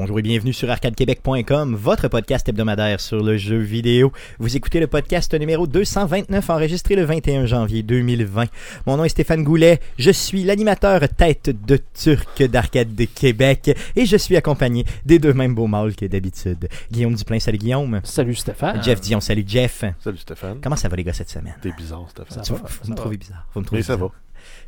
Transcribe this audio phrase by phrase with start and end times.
[0.00, 4.12] Bonjour et bienvenue sur arcadequebec.com, votre podcast hebdomadaire sur le jeu vidéo.
[4.38, 8.46] Vous écoutez le podcast numéro 229 enregistré le 21 janvier 2020.
[8.86, 14.06] Mon nom est Stéphane Goulet, je suis l'animateur tête de turc d'Arcade de Québec et
[14.06, 16.70] je suis accompagné des deux mêmes beaux mâles que d'habitude.
[16.90, 18.00] Guillaume Duplain, salut Guillaume.
[18.02, 18.82] Salut Stéphane.
[18.82, 19.84] Jeff Dion, salut Jeff.
[19.98, 20.60] Salut Stéphane.
[20.62, 21.56] Comment ça va les gars cette semaine?
[21.60, 22.42] T'es bizarre Stéphane.
[22.42, 22.94] Ça va, vous, ça me va.
[22.94, 23.46] trouvez bizarre.
[23.52, 24.08] Vous me trouvez Mais ça va.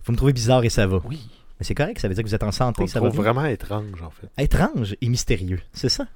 [0.05, 1.01] Vous me trouvez bizarre et ça va.
[1.09, 1.21] Oui.
[1.63, 3.23] Mais c'est correct, ça veut dire que vous êtes en santé, On ça va trouve
[3.23, 4.27] vraiment étrange en fait.
[4.37, 6.09] Étrange et mystérieux, c'est ça?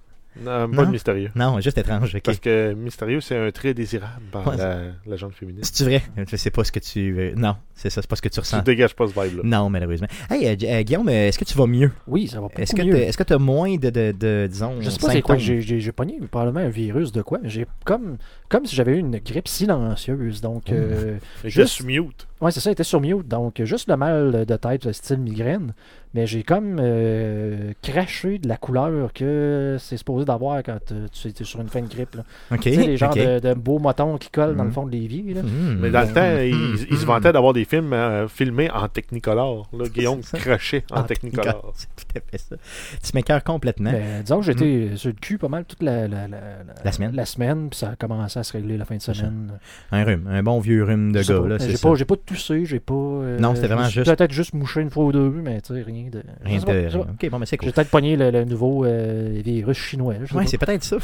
[0.44, 0.76] Non, Non?
[0.76, 1.30] pas de mystérieux.
[1.34, 2.16] Non, juste étrange.
[2.22, 4.56] Parce que mystérieux, c'est un trait désirable par Ouais.
[4.56, 5.62] la, la gente féminine.
[5.64, 6.02] C'est vrai?
[6.30, 7.32] Je sais pas ce que tu.
[7.36, 8.62] Non, c'est ça, c'est pas ce que tu Tu ressens.
[8.62, 9.42] dégages pas ce vibe-là.
[9.44, 10.08] Non, malheureusement.
[10.30, 11.90] Hey, euh, euh, Guillaume, euh, est-ce que tu vas mieux?
[12.06, 12.96] Oui, ça va beaucoup Est-ce que mieux.
[12.96, 15.42] est-ce que tu as moins de, de, de, disons, Je sais pas c'est quoi que
[15.42, 17.38] j'ai- j'ai j'ai pogné, probablement un virus de quoi.
[17.44, 20.40] J'ai comme comme si j'avais eu une grippe silencieuse.
[20.40, 22.26] Donc, euh, Juste- mute.
[22.40, 23.26] ouais, c'est ça, il était sur mute.
[23.26, 25.72] Donc, juste le mal de tête, style migraine.
[26.16, 31.28] Mais j'ai comme euh, craché de la couleur que c'est supposé d'avoir quand euh, tu
[31.28, 32.14] es sur une fin de grippe.
[32.16, 32.24] Là.
[32.50, 32.60] Ok.
[32.60, 35.34] Tu sais, les genres de, de beaux motons qui collent dans le fond de l'évier.
[35.34, 35.42] là.
[35.42, 35.76] Hmm.
[35.80, 36.40] Mais dans le temps, Hmm.
[36.42, 39.68] ils, ils se vantaient d'avoir des films euh, filmés en Technicolor.
[39.72, 41.72] Là, Guillaume crachait en Ah, Technicolor.
[41.76, 42.56] C'est tout à fait ça.
[43.04, 43.92] Tu m'écœures complètement.
[43.92, 46.38] Mais disons que j'étais sur le cul pas mal toute la, la, la,
[46.84, 47.12] La semaine.
[47.14, 49.52] La semaine, puis ça a commencé à se régler la fin de semaine.
[49.92, 51.48] Un rhume, un bon vieux rhume de gars, pas.
[51.48, 52.94] là, J'ai pas, j'ai pas toussé, j'ai pas.
[52.94, 55.82] euh, Non, c'était vraiment juste- Peut-être juste mouché une fois ou deux, mais tu sais,
[55.82, 56.22] rien de.
[56.44, 56.98] Rien de...
[56.98, 57.66] Ok, bon, mais c'est cool.
[57.68, 60.14] J'ai peut-être pogné le, le nouveau euh, virus chinois.
[60.14, 60.46] pas.
[60.46, 60.96] c'est peut-être ça.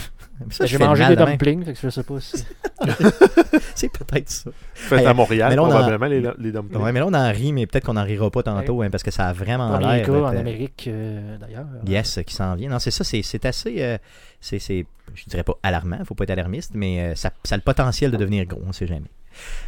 [0.65, 2.45] J'ai mangé des dumplings, fait que je sais pas si.
[3.75, 4.51] C'est peut-être ça.
[4.75, 6.81] Fait Hey, à mais Montréal, là, on a- probablement, les, les dumplings.
[6.83, 9.03] Ouais, mais là, on en rit, mais peut-être qu'on en rira pas tantôt, hein, parce
[9.03, 10.05] que ça a vraiment l'air.
[10.07, 11.67] cas en euh, Amérique, euh, d'ailleurs.
[11.87, 12.71] Yes, qui s'en vient.
[12.71, 13.77] Non, c'est ça, c'est assez.
[13.83, 13.99] euh,
[14.41, 17.59] c'est, c'est- je dirais pas alarmant, faut pas être alarmiste, mais euh, ça, ça a
[17.59, 19.11] le potentiel de devenir gros, on sait jamais.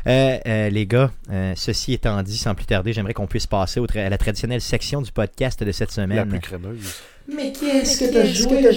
[0.06, 3.80] Euh, euh, les gars, euh, ceci étant dit, sans plus tarder, j'aimerais qu'on puisse passer
[3.80, 6.28] au à la traditionnelle section du podcast de cette La semaine.
[6.28, 6.94] plus crémeuse.
[7.26, 8.70] Mais qu'est-ce que t'as joué, le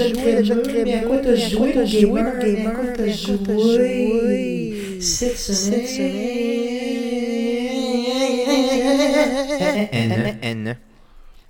[0.43, 0.83] jeune crémeux?
[0.85, 2.33] Mais à quoi t'as joué, le gamer?
[2.41, 4.97] Mais à quoi t'as joué?
[5.01, 5.85] Cette semaine?
[10.41, 10.77] N.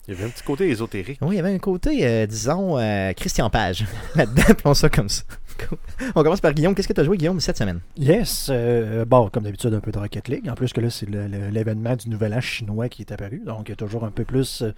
[0.08, 1.20] Il y avait un petit côté ésotérique.
[1.22, 5.10] Oui, il y avait un côté, euh, disons, euh, Christian Page là-dedans, appelons ça comme
[5.10, 5.24] ça.
[6.16, 6.76] On commence par Guillaume.
[6.76, 7.80] Qu'est-ce que tu as joué, Guillaume, cette semaine?
[7.98, 10.50] Yes, euh, bon, comme d'habitude, un peu de Rocket League.
[10.50, 13.42] En plus que là, c'est l'événement du nouvel an chinois qui est apparu.
[13.46, 14.72] Donc, il y a toujours un peu plus euh,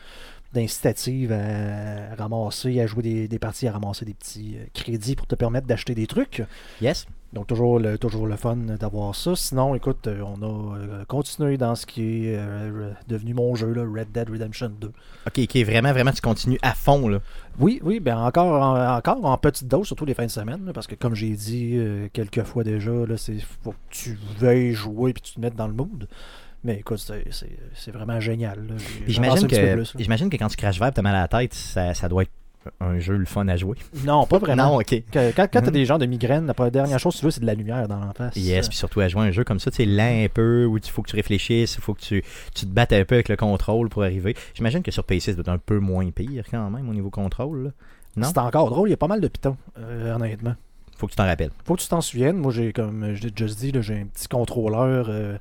[0.54, 5.28] d'incitative à ramasser, à jouer des, des parties, à ramasser des petits euh, crédits pour
[5.28, 6.44] te permettre d'acheter des trucs.
[6.82, 9.36] Yes Donc, toujours le, toujours le fun d'avoir ça.
[9.36, 13.72] Sinon, écoute, euh, on a euh, continué dans ce qui est euh, devenu mon jeu,
[13.74, 14.88] là, Red Dead Redemption 2.
[15.28, 17.20] Ok, ok, vraiment, vraiment, tu continues à fond, là.
[17.60, 20.74] Oui, oui, ben encore en, encore en petite dose, surtout les fins de semaine, là,
[20.74, 24.74] parce que comme j'ai dit euh, quelques fois déjà, là, c'est faut que tu veuilles
[24.74, 26.08] jouer puis tu te mettes dans le mood.
[26.64, 28.60] Mais écoute, c'est- c'est c'est vraiment génial.
[29.08, 32.10] J'imagine que, j'imagine que quand tu craches vert, t'as mal à la tête, ça, ça
[32.10, 32.32] doit être
[32.82, 33.78] un jeu le fun à jouer.
[34.06, 34.72] Non, pas vraiment.
[34.72, 35.04] Non, ok.
[35.14, 35.70] Quand, quand t'as Mhm.
[35.72, 38.00] des gens de migraine, la dernière chose que tu veux, c'est de la lumière dans
[38.00, 38.36] la face.
[38.36, 40.78] Yes, puis surtout à jouer un jeu comme ça, tu sais, lent un peu, où
[40.78, 42.22] il faut que tu réfléchisses, il faut que tu,
[42.54, 44.36] tu te battes un peu avec le contrôle pour arriver.
[44.54, 47.10] J'imagine que sur PC, ça doit être un peu moins pire quand même au niveau
[47.10, 47.72] contrôle.
[48.22, 50.56] C'est encore drôle, il y a pas mal de pitons, euh, honnêtement.
[50.98, 51.52] Faut que tu t'en rappelles.
[51.64, 52.36] Faut que tu t'en souviennes.
[52.36, 55.38] Moi, j'ai comme je l'ai déjà dit, j'ai un petit contrôleur euh,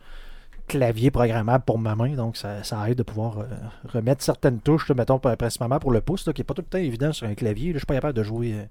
[0.68, 3.44] clavier programmable pour ma main, donc ça, ça aide de pouvoir euh,
[3.88, 6.78] remettre certaines touches, mettons principalement pour le pouce, là, qui n'est pas tout le temps
[6.78, 7.72] évident sur un clavier.
[7.72, 8.64] Je suis pas capable de jouer euh,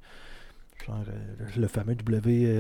[0.88, 1.96] genre, euh, le fameux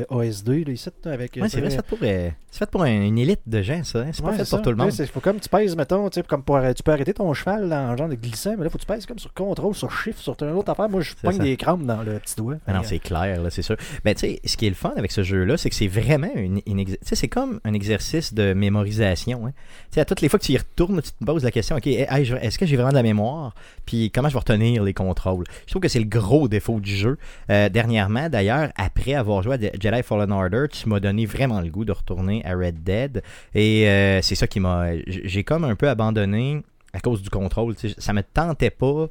[0.09, 1.37] WASD là, ici, là, avec.
[1.41, 3.61] Ouais, c'est vrai, euh, c'est fait pour, euh, c'est fait pour un- une élite de
[3.61, 3.99] gens, ça.
[3.99, 4.09] hein.
[4.11, 4.57] C'est pas Ouais, fait pour ça.
[4.59, 4.91] tout le monde.
[4.91, 7.69] C'est- faut comme tu pèses, mettons, tu sais, comme pour, tu peux arrêter ton cheval
[7.69, 9.91] dans le genre de glissant, mais là, faut que tu pèses comme sur contrôle, sur
[9.91, 10.89] shift, sur une autre affaire.
[10.89, 11.43] Moi, je pogne ça.
[11.43, 12.55] des crampes dans le petit doigt.
[12.67, 13.77] Ah non, c'est clair, là, c'est sûr.
[14.03, 16.31] Ben, tu sais, ce qui est le fun avec ce jeu-là, c'est que c'est vraiment
[16.35, 19.45] une, une ex- tu sais, c'est comme un exercice de mémorisation.
[19.47, 19.51] Hein.
[19.89, 21.75] Tu sais, à toutes les fois que tu y retournes, tu te poses la question,
[21.77, 23.53] OK, hey, je- est-ce que j'ai vraiment de la mémoire?
[23.85, 25.45] Puis comment je vais retenir les contrôles?
[25.65, 27.17] Je trouve que c'est le gros défaut du jeu.
[27.49, 31.69] Euh, dernièrement, d'ailleurs, après avoir joué à Jedi Fallen Order, tu m'as donné vraiment le
[31.69, 33.21] goût de retourner à Red Dead.
[33.55, 34.87] Et euh, c'est ça qui m'a...
[35.07, 36.61] J'ai comme un peu abandonné
[36.93, 37.75] à cause du contrôle.
[37.75, 37.95] tu sais.
[37.97, 39.07] Ça me tentait pas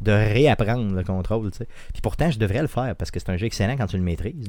[0.00, 1.50] de réapprendre le contrôle.
[1.50, 4.02] Puis pourtant, je devrais le faire parce que c'est un jeu excellent quand tu le
[4.02, 4.48] maîtrises.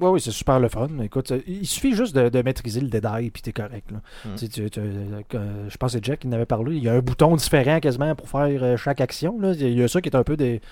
[0.00, 0.88] Oui, oui, c'est super le fun.
[1.02, 3.90] Écoute, euh, il suffit juste de, de maîtriser le détail, puis t'es correct.
[3.92, 4.00] Là.
[4.24, 4.34] Mm.
[4.36, 6.76] Tu tu- tu- euh, je pense que c'est Jack qui en avait parlé.
[6.76, 9.38] Il y a un bouton différent quasiment pour faire chaque action.
[9.38, 9.52] Là.
[9.52, 10.62] Il y a ça qui est un peu des,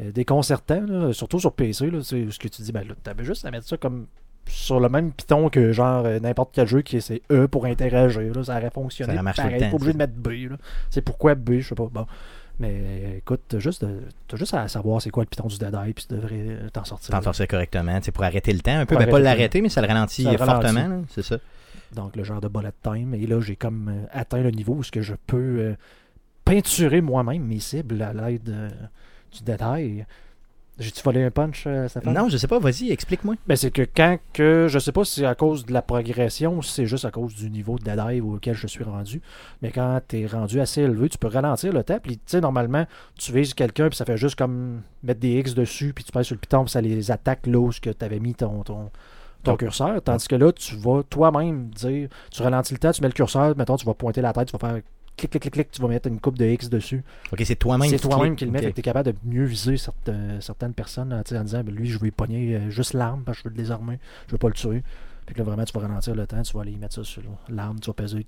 [0.00, 1.90] déconcertant, là, surtout sur PC.
[1.90, 4.06] Là, c'est ce que tu dis, ben là, t'avais juste à mettre ça comme
[4.48, 7.64] sur le même piton que genre euh, n'importe quel jeu qui est c'est E pour
[7.66, 8.32] interagir.
[8.34, 9.16] Là, ça aurait fonctionné.
[9.16, 10.56] Ça marche pareil, pas obligé de mettre B.
[10.90, 11.88] C'est pourquoi B, je sais pas.
[11.90, 12.06] Bon.
[12.58, 13.84] Mais euh, écoute, t'as juste,
[14.28, 16.68] t'as juste à savoir c'est quoi le piton du Dead Eye, puis tu devrais euh,
[16.72, 17.10] t'en sortir.
[17.10, 18.94] T'entends ça correctement, sais, pour arrêter le temps un peu.
[18.94, 21.36] Pour Ben, pas l'arrêter, mais ça le ralentit Ça fortement, c'est ça.
[21.94, 23.14] donc le genre de bullet time.
[23.14, 25.74] Et là, j'ai comme euh, atteint le niveau où ce que je peux euh,
[26.44, 28.70] peinturer moi-même mes cibles à l'aide euh,
[29.36, 30.06] du détail.
[30.78, 32.12] J'ai-tu volé un punch, euh, Stéphane?
[32.12, 33.36] Non, je sais pas, vas-y, explique-moi.
[33.46, 34.66] Ben, c'est que quand que.
[34.68, 37.10] Je sais pas si c'est à cause de la progression ou si c'est juste à
[37.10, 39.22] cause du niveau de dive auquel je suis rendu.
[39.62, 41.98] Mais quand tu es rendu assez élevé, tu peux ralentir le temps.
[42.02, 42.84] Puis, tu sais, normalement,
[43.18, 46.26] tu vises quelqu'un, puis ça fait juste comme mettre des X dessus, puis tu passes
[46.26, 48.90] sur le piton, puis ça les attaque là où tu avais mis ton, ton,
[49.44, 50.02] ton curseur.
[50.02, 52.10] Tandis que là, tu vas toi-même dire.
[52.30, 54.58] Tu ralentis le temps, tu mets le curseur, mettons, tu vas pointer la tête, tu
[54.58, 54.82] vas faire
[55.16, 57.02] clic, clic, clic, clic, tu vas mettre une coupe de X dessus.
[57.32, 58.64] Ok, c'est toi-même C'est qui toi-même qui le met, Ok.
[58.64, 61.74] fait que t'es capable de mieux viser certaines, certaines personnes tu sais, en disant ben,
[61.74, 64.32] lui, je veux lui pogner euh, juste l'arme parce que je veux le désarmer, je
[64.32, 64.82] veux pas le tuer.
[65.26, 67.80] Puis là, vraiment, tu vas ralentir le temps, tu vas aller mettre ça sur l'arme,
[67.80, 68.26] tu vas peser.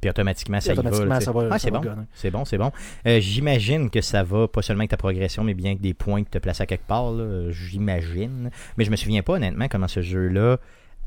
[0.00, 0.80] Puis automatiquement, ça y va.
[0.82, 2.06] automatiquement, tu ça va, Ah, c'est va bon.
[2.12, 2.70] C'est bon, c'est bon.
[3.06, 6.22] Euh, J'imagine que ça va pas seulement avec ta progression, mais bien que des points
[6.22, 7.12] que tu as placés à quelque part.
[7.50, 8.50] J'imagine.
[8.76, 10.58] Mais je me souviens pas honnêtement comment ce jeu-là,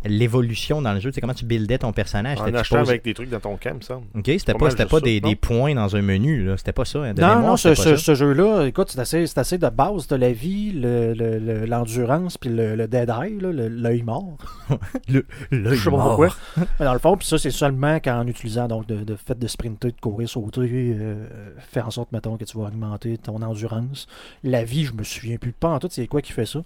[0.05, 2.39] l'évolution dans le jeu, tu sais, comment tu buildais ton personnage.
[2.39, 3.99] En achetant avec des trucs dans ton camp, ça.
[4.15, 6.57] Ok, c'était pas pas, des, points dans un menu, là.
[6.57, 6.99] C'était pas ça.
[6.99, 7.13] hein.
[7.13, 10.31] Non, mémoire, non, ce, ce- jeu-là, écoute, c'est assez, c'est assez de base de la
[10.31, 14.37] vie, le- le- le- l'endurance, puis le, le dead eye, le- l'œil mort.
[15.09, 15.21] Là,
[15.51, 16.29] Je sais pas il pourquoi.
[16.79, 19.89] dans le fond, puis ça, c'est seulement qu'en utilisant donc de, de fait de sprinter,
[19.91, 20.59] de courir, sauter,
[20.97, 21.25] euh,
[21.59, 24.07] faire en sorte, mettons, que tu vas augmenter ton endurance.
[24.43, 26.61] La vie, je me souviens plus pas en tout, c'est quoi qui fait ça.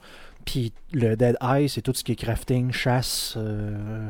[0.45, 4.09] Puis le Dead Eye, c'est tout ce qui est crafting, chasse, euh,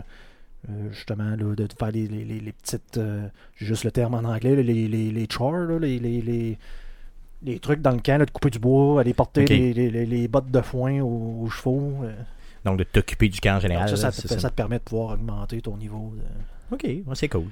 [0.70, 2.98] euh, justement, là, de, faire les, les- les- les petites.
[2.98, 7.60] euh, J'ai juste le terme en anglais, là, les, les, les chores, là, les, les,
[7.60, 10.52] trucs dans le camp, de couper du bois, aller porter les, les- les- les bottes
[10.52, 11.94] de foin aux, aux chevaux.
[12.04, 12.14] euh.
[12.64, 13.90] Donc, de t'occuper du camp en général.
[13.98, 16.14] Ça, te, c'est ça te permet de pouvoir augmenter ton niveau.
[16.16, 17.48] de- Ok, ouais, c'est cool.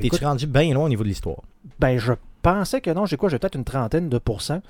[0.00, 1.38] T'es-tu rendu bien loin au niveau de l'histoire?
[1.78, 3.06] Ben, je pensais que non.
[3.06, 4.60] J'ai quoi J'ai peut-être une trentaine de pourcents.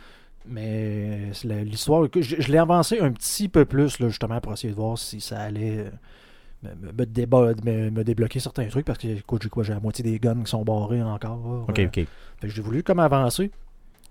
[0.48, 4.76] Mais l'histoire, je, je l'ai avancé un petit peu plus, là, justement, pour essayer de
[4.78, 5.90] voir si ça allait euh,
[6.62, 8.86] me, me- me déba- me- me débloquer certains trucs.
[8.86, 11.66] Parce que, écoute, j'ai quoi J'ai la moitié des guns qui sont barrés encore.
[11.68, 12.06] Ok, ok.
[12.42, 13.50] j'ai voulu comme avancer.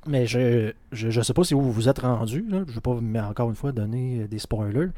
[0.08, 2.46] Mais je, je, je sais pas si vous vous êtes rendu.
[2.48, 2.64] Là.
[2.68, 4.90] Je vais pas mais encore une fois donner euh, des spoilers.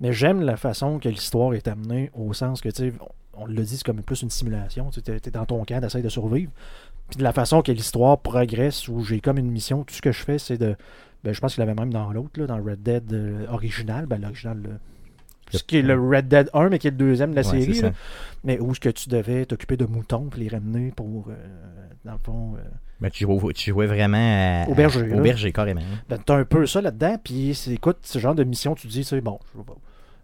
[0.00, 3.46] Mais j'aime la façon que l'histoire est amenée au sens que, tu sais, on, on
[3.46, 4.90] l'a dit, c'est comme plus une simulation.
[4.90, 6.50] Tu es, dans ton camp, tu de survivre.
[7.08, 10.12] Puis de la façon que l'histoire progresse, où j'ai comme une mission, tout ce que
[10.12, 10.76] je fais, c'est de.
[11.24, 14.06] Ben, je pense qu'il y avait même dans l'autre, dans Red Dead euh, original.
[14.06, 14.78] Ben, l'original, le-
[15.58, 17.60] ce qui est le Red Dead 1, mais qui est le deuxième de la Ouais,
[17.62, 17.80] série.
[17.80, 17.92] là.
[18.44, 21.34] Mais où est-ce que tu devais t'occuper de moutons puis les ramener pour, euh,
[22.04, 22.60] dans le fond, euh,
[23.00, 24.18] Ben, tu, jouais, tu jouais vraiment
[24.66, 25.80] à- Au berger, à- au berger, carrément.
[26.08, 29.02] Ben, t'as un peu ça là-dedans, puis écoute, ce genre de mission, tu te dis,
[29.04, 29.64] c'est bon, je vais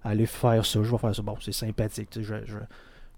[0.04, 1.22] aller faire ça, je vais faire ça.
[1.22, 2.56] Bon, c'est sympathique, tu sais, je, je,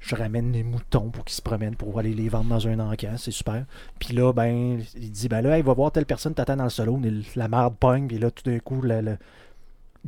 [0.00, 3.14] je ramène les moutons pour qu'ils se promènent, pour aller les vendre dans un encan,
[3.16, 3.64] c'est super.
[3.98, 6.70] Puis là, ben, il dit, ben là, il va voir telle personne t'attend dans le
[6.70, 7.00] salon,
[7.34, 9.16] la merde pogne, puis là, tout d'un coup, la- la-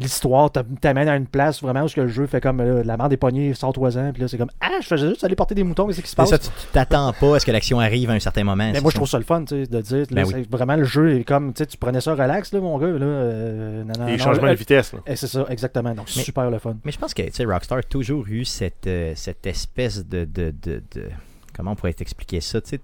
[0.00, 2.82] l'histoire t'a- t'amène à une place vraiment où ce que le jeu fait comme, là,
[2.84, 5.54] la merde est pognée, sors-toi-en, puis là, c'est comme, ah, je faisais juste aller porter
[5.54, 6.30] des moutons, qu'est-ce qui se passe?
[6.30, 8.70] ça, tu t'attends pas à ce que l'action arrive à un certain moment.
[8.72, 10.46] Mais moi, je trouve ça le fun, tu sais, de dire, là, Ben oui.
[10.50, 13.92] vraiment le jeu est comme, tu prenais ça relax, là, mon gars, là, euh, non,
[13.98, 15.00] non, Les non, changements euh, de vitesse, là.
[15.06, 15.94] eh, c'est ça, exactement.
[15.94, 16.76] Donc, Mais- super le fun.
[16.84, 20.24] Mais je pense que tu sais, Rockstar a toujours eu cette, euh, cette espèce de,
[20.24, 21.08] de, de, de-
[21.56, 22.80] Comment on pourrait t'expliquer ça tu sais,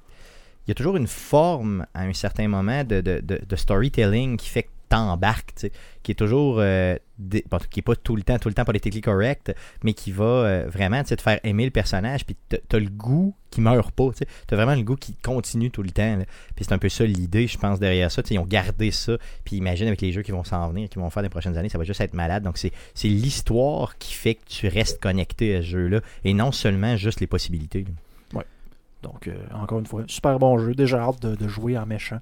[0.66, 4.36] Il y a toujours une forme, à un certain moment, de, de, de, de storytelling
[4.36, 4.68] qui fait que
[5.56, 5.72] sais,
[6.02, 6.56] qui est toujours.
[6.58, 6.96] euh,
[7.70, 10.66] qui est pas tout le temps, tout le temps politiquement correct, mais qui va euh,
[10.68, 14.08] vraiment te faire aimer le personnage, puis t'as le goût qui meurt pas.
[14.46, 16.18] T'as vraiment le goût qui continue tout le temps.
[16.56, 18.22] Puis c'est un peu ça l'idée, je pense, derrière ça.
[18.30, 19.16] Ils ont gardé ça.
[19.44, 21.56] Puis imagine avec les jeux qui vont s'en venir, qui vont faire dans les prochaines
[21.56, 22.42] années, ça va juste être malade.
[22.42, 22.72] Donc c'est
[23.04, 27.26] l'histoire qui fait que tu restes connecté à ce jeu-là et non seulement juste les
[27.26, 27.84] possibilités.
[28.32, 28.42] là.
[29.02, 30.74] Donc, euh, encore une fois, super bon jeu.
[30.74, 32.20] Déjà hâte de jouer en méchant.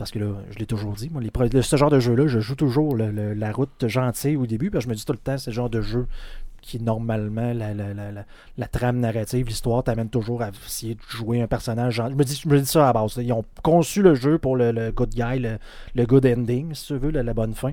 [0.00, 2.40] Parce que là, je l'ai toujours dit, moi, les, pro- ce genre de jeu-là, je
[2.40, 5.12] joue toujours le- le- la route gentille au début, parce que je me dis tout
[5.12, 6.06] le temps, c'est le genre de jeu
[6.62, 8.24] qui, normalement, la, la, la,
[8.56, 12.12] la, trame narrative, l'histoire t'amène toujours à essayer de jouer un personnage gentil.
[12.12, 13.16] Je me dis, je me dis ça à la base.
[13.18, 13.22] là.
[13.22, 15.58] Ils ont conçu le jeu pour le, le good guy, le,
[15.94, 17.72] le good ending, si tu veux, la, bonne fin.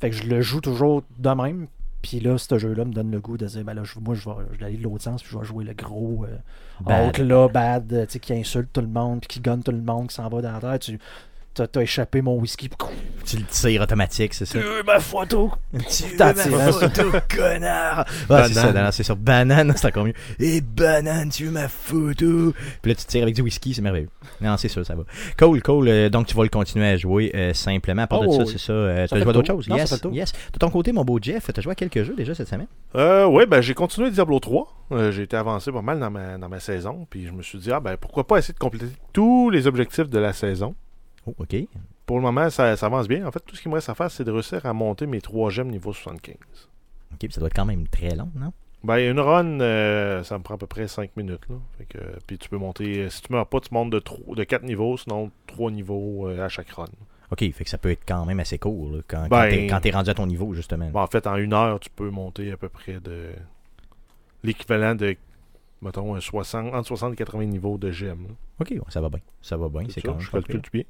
[0.00, 1.66] Fait que je le joue toujours de même.
[2.02, 4.28] Puis là, ce jeu-là me donne le goût de dire, ben là, je- moi, je
[4.28, 6.36] vais, je vais aller de l'autre sens, puis je vais jouer le gros euh,
[6.80, 7.16] Bad.
[7.18, 10.08] Là, bad, tu sais, qui insulte tout le monde, puis qui gonne tout le monde,
[10.08, 10.78] qui s'en va dans la terre.
[10.80, 10.98] Tu
[11.54, 12.68] t'as, échappé mon whisky.
[13.24, 14.58] Tu le tires automatique, c'est ça?
[14.58, 15.52] Tu veux ma photo!
[15.72, 17.02] Tu T'as veux ma photo,
[17.34, 18.04] connard!
[18.30, 20.14] Ah, c'est ça, c'est sur banane, c'est encore mieux.
[20.40, 22.52] Et banane, tu veux ma photo?
[22.82, 24.08] Puis là, tu tires avec du whisky, c'est merveilleux.
[24.40, 25.04] Non, c'est ça, ça va.
[25.38, 25.88] Cool, cool.
[25.88, 28.02] euh, donc, tu vas le continuer à jouer euh, simplement.
[28.02, 28.48] À part de Oh, ça, oui.
[28.52, 28.72] c'est ça.
[28.72, 29.68] euh, Ça t'as fait joué d'autres choses?
[29.68, 30.32] Non, yes, yes.
[30.52, 32.66] De ton côté, mon beau Jeff, t'as joué à quelques jeux déjà cette semaine?
[32.96, 34.86] Euh, ouais, ben j'ai continué Diablo 3.
[34.92, 37.06] Euh, j'ai été avancé pas mal dans ma, dans ma saison.
[37.08, 40.08] Puis je me suis dit, ah ben pourquoi pas essayer de compléter tous les objectifs
[40.08, 40.74] de la saison.
[41.26, 41.56] Oh, ok.
[42.06, 43.26] Pour le moment, ça, ça avance bien.
[43.26, 45.20] En fait, tout ce qu'il me reste à faire, c'est de réussir à monter mes
[45.20, 46.34] 3 gemmes niveau 75.
[47.12, 48.52] Ok, puis ça doit être quand même très long, non?
[48.84, 51.42] Ben, une run, euh, ça me prend à peu près 5 minutes.
[51.48, 51.54] Là.
[51.78, 54.42] Fait que, puis tu peux monter, si tu meurs pas, tu montes de, tro- de
[54.42, 56.86] 4 niveaux, sinon 3 niveaux euh, à chaque run.
[57.30, 59.80] OK, fait que ça peut être quand même assez court là, quand, Ben- quand quand
[59.82, 60.90] t'es rendu à ton niveau, justement.
[60.90, 63.30] Bon, en fait, en une heure, tu peux monter à peu près de
[64.42, 65.16] l'équivalent de,
[65.80, 68.26] mettons, un 60, entre 60 et 80 niveaux de gemme.
[68.28, 68.34] là.
[68.60, 69.20] OK, ça va bien.
[69.40, 70.82] Ça va bien, C'est quand même je calcule bien.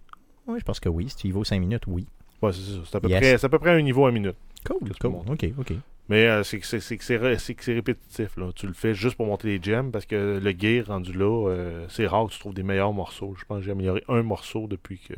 [0.47, 1.09] Ouais, je pense que oui.
[1.09, 2.07] Si tu y vas aux 5 minutes, oui.
[2.43, 2.79] Ouais, c'est ça.
[2.85, 3.21] C'est à, peu Yes.
[3.21, 4.37] près- c'est à peu près un niveau à minute.
[4.65, 5.11] Cool, cool.
[5.29, 5.73] OK, OK.
[6.09, 8.37] Mais euh, c'est que c'est c'est que c'est ré- c'est que c'est répétitif.
[8.37, 8.51] Là.
[8.55, 11.87] Tu le fais juste pour monter les gemmes parce que le gear rendu là, euh,
[11.89, 13.35] c'est rare que tu trouves des meilleurs morceaux.
[13.39, 15.15] Je pense que j'ai amélioré un morceau depuis que.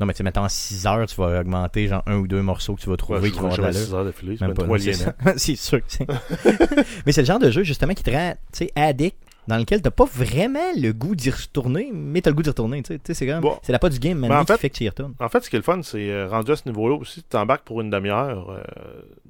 [0.00, 2.42] Non, mais tu sais, mettons, en 6 heures, tu vas augmenter genre un ou deux
[2.42, 3.88] morceaux que tu vas trouver Ouais, qui je vont vais avoir de jouer l'allure.
[3.88, 4.36] 6 heures d'affilée.
[4.36, 5.80] C'est Même même pas, non, c'est c'est sûr.
[5.86, 6.06] c'est-
[7.06, 9.16] mais c'est le genre de jeu, justement, qui te rend, tu sais, addict,
[9.48, 12.82] dans lequel t'as pas vraiment le goût d'y retourner, mais t'as le goût d'y retourner,
[12.82, 13.14] tu sais.
[13.14, 13.58] C'est comme, Bon.
[13.62, 15.14] c'est la pas du game, Mais maintenant, en fait- qui fait que tu y retournes.
[15.18, 17.28] En fait, ce qui est le fun, c'est euh, rendu à ce niveau-là aussi, tu
[17.28, 18.62] t'embarques pour une demi-heure, euh,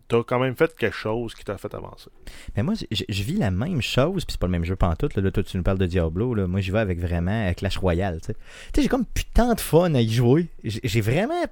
[0.08, 2.10] t'as quand même fait quelque chose qui t'a fait avancer.
[2.56, 5.14] Mais moi, je, vis la même chose, puis c'est pas le même jeu pantoute.
[5.14, 6.34] Là, là, toi, tu nous parles de Diablo.
[6.34, 6.46] Là.
[6.46, 8.20] Moi, j'y vais avec vraiment euh, Clash Royale.
[8.20, 8.40] Tu sais, Tu
[8.76, 10.48] sais, j'ai comme putain de fun à y jouer.
[10.64, 11.42] J'ai vraiment.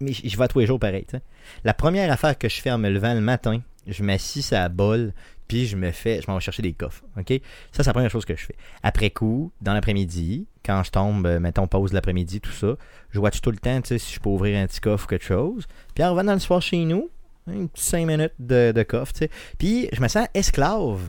[0.00, 1.04] Mais je vais à tous les jours pareil.
[1.08, 1.22] tu sais.
[1.64, 4.68] La première affaire que je fais en me levant le matin, je m'assis à la
[4.68, 5.12] bol,
[5.48, 6.20] puis je me fais.
[6.20, 7.02] Je m'en vais chercher des coffres.
[7.18, 7.28] OK?
[7.72, 8.56] Ça, c'est la première chose que je fais.
[8.82, 12.76] Après coup, dans l'après-midi, quand je tombe, euh, mettons, pause l'après-midi, tout ça,
[13.10, 15.08] je watch tout le temps, tu sais, si je peux ouvrir un petit coffre ou
[15.08, 15.66] quelque chose.
[15.94, 17.08] Puis en revenant le soir chez nous,
[17.48, 19.30] un petit 5 minutes de, de coffre, tu sais.
[19.58, 21.00] Puis je me sens esclave,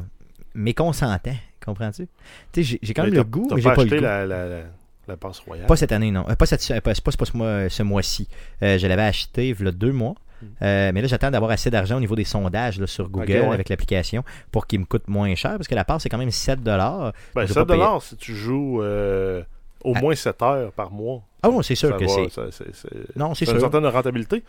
[0.54, 1.36] mais consentant.
[1.66, 2.08] Comprends-tu?
[2.54, 3.96] Tu sais, j'ai- quand même le goût, mais j'ai pas le goût.
[4.02, 4.60] la, la, la,
[5.08, 5.66] la passe royale?
[5.68, 6.26] Pas cette année, non.
[6.30, 8.28] Euh, pas, cette, euh, pas, pas, pas ce, mois, ce mois-ci.
[8.62, 10.16] Euh, je l'avais acheté il y a deux mois.
[10.62, 13.54] Euh, mais là, j'attends d'avoir assez d'argent au niveau des sondages là, sur Google ouais.
[13.54, 16.32] avec l'application pour qu'il me coûte moins cher parce que la part, c'est quand même
[16.32, 17.80] 7 Ben, je vais 7 pas payer.
[17.80, 19.42] dollars si tu joues euh,
[19.84, 20.02] au Ah.
[20.02, 21.22] moins 7 heures par mois.
[21.44, 23.16] Ah bon, c'est sûr Ça que c'est.
[23.16, 23.70] Non, c'est c'est une sûr.
[23.72, 24.44] certaine rentabilité.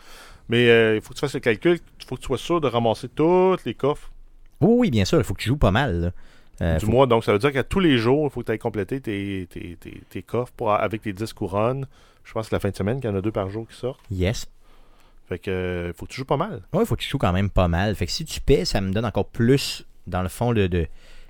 [0.49, 1.78] Mais euh, il faut que tu fasses le calcul.
[2.00, 4.11] Il faut que tu sois sûr de ramasser tous les coffres
[4.61, 5.18] Oui, oui, bien sûr.
[5.18, 6.12] Il faut que tu joues pas mal.
[6.61, 7.07] du faut- mois.
[7.07, 9.47] Donc, ça veut dire qu'à tous les jours, il faut que tu ailles compléter tes,
[9.50, 11.87] tes, tes, tes coffres pour, avec tes 10 couronnes.
[12.25, 13.66] Je pense que c'est la fin de semaine qu'il y en a deux par jour
[13.68, 14.00] qui sortent.
[14.11, 14.47] Yes.
[15.29, 16.63] Fait que euh, faut que tu joues pas mal.
[16.73, 17.95] Oui, il faut que tu joues quand même pas mal.
[17.95, 20.87] Fait que si tu paies, ça me donne encore plus, dans le fond, de, de-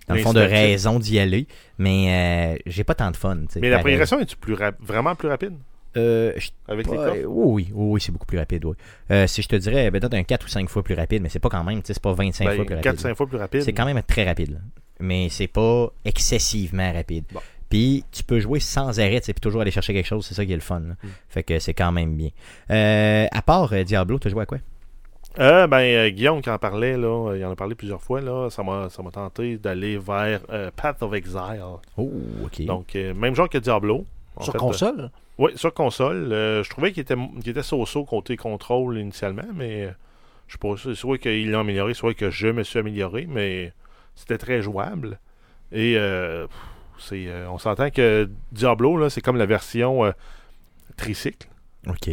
[0.06, 1.46] dans le fond de raison d'y aller.
[1.78, 3.36] Mais euh, j'ai pas tant de fun.
[3.60, 5.54] Mais la progression est plus vraiment plus rapide?
[5.96, 7.16] Euh, je avec les Ouais, coffres?
[7.24, 8.64] oui, oui, oui, oui, c'est beaucoup plus rapide.
[8.66, 8.74] Oui.
[9.10, 11.38] Euh, si je te dirais, peut-être un 4 ou 5 fois plus rapide, mais c'est
[11.40, 13.00] pas quand même, c'est pas 25 fois plus Ben, rapide.
[13.00, 13.62] 4-5 fois plus rapide.
[13.62, 14.52] C'est quand même très rapide.
[14.52, 14.58] là.
[15.00, 17.24] Mais c'est pas excessivement rapide.
[17.32, 17.40] Bon.
[17.68, 20.52] Puis tu peux jouer sans arrêt, puis toujours aller chercher quelque chose, c'est ça qui
[20.52, 20.80] est le fun.
[20.80, 20.94] là.
[21.02, 21.08] Mm.
[21.28, 22.30] Fait que c'est quand même bien.
[22.70, 24.58] Euh, à part euh, Diablo, tu joué à quoi?
[25.38, 28.48] Euh, ben, euh, Guillaume qui en parlait, là, il en a parlé plusieurs fois, là,
[28.50, 31.62] ça m'a ça m'a tenté d'aller vers euh, Path of Exile.
[31.96, 32.10] Oh,
[32.44, 32.64] ok.
[32.64, 34.04] Donc, euh, même genre que Diablo.
[34.36, 35.00] en Sur fait, console?
[35.00, 35.08] euh,
[35.38, 36.30] oui, sur console.
[36.30, 39.88] Je trouvais qu'il était, qu'il était so-so côté contrôle initialement, mais
[40.48, 43.72] je sais pas, c'est soit qu'il l'a amélioré, soit que je me suis amélioré, mais
[44.16, 45.20] c'était très jouable.
[45.70, 46.56] Et euh, pff,
[46.98, 50.12] c'est, euh, on s'entend que Diablo, là, c'est comme la version euh,
[50.96, 51.48] tricycle.
[51.86, 52.10] ok.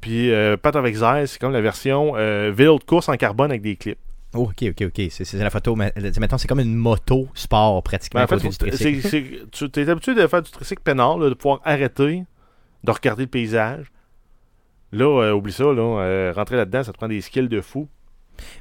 [0.00, 3.50] Puis euh, Path of Exile, c'est comme la version euh, vélo de course en carbone
[3.50, 3.98] avec des clips.
[4.34, 5.06] Oh, ok, ok, ok.
[5.10, 5.74] C'est, c'est la photo.
[5.74, 9.00] mais, Mettons, c'est comme une moto sport pratiquement à en fait, côté faut- du tricycle.
[9.08, 12.24] c'est, c'est- tu es habitué de faire du tricycle pénal, là, de pouvoir arrêter,
[12.84, 13.86] de regarder le paysage.
[14.92, 17.88] Là, oublie ça, là, rentrer là-dedans, ça te prend des skills de fou.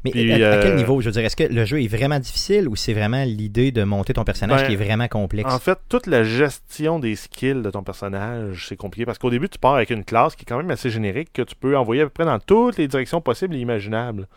[0.03, 1.01] Mais Puis, à, à quel euh, niveau?
[1.01, 3.83] Je veux dire, est-ce que le jeu est vraiment difficile ou c'est vraiment l'idée de
[3.83, 5.51] monter ton personnage Ben, qui est vraiment complexe?
[5.53, 9.49] En fait, toute la gestion des skills de ton personnage, c'est compliqué parce qu'au début,
[9.49, 12.01] tu pars avec une classe qui est quand même assez générique que tu peux envoyer
[12.01, 14.27] à peu près dans toutes les directions possibles et imaginables.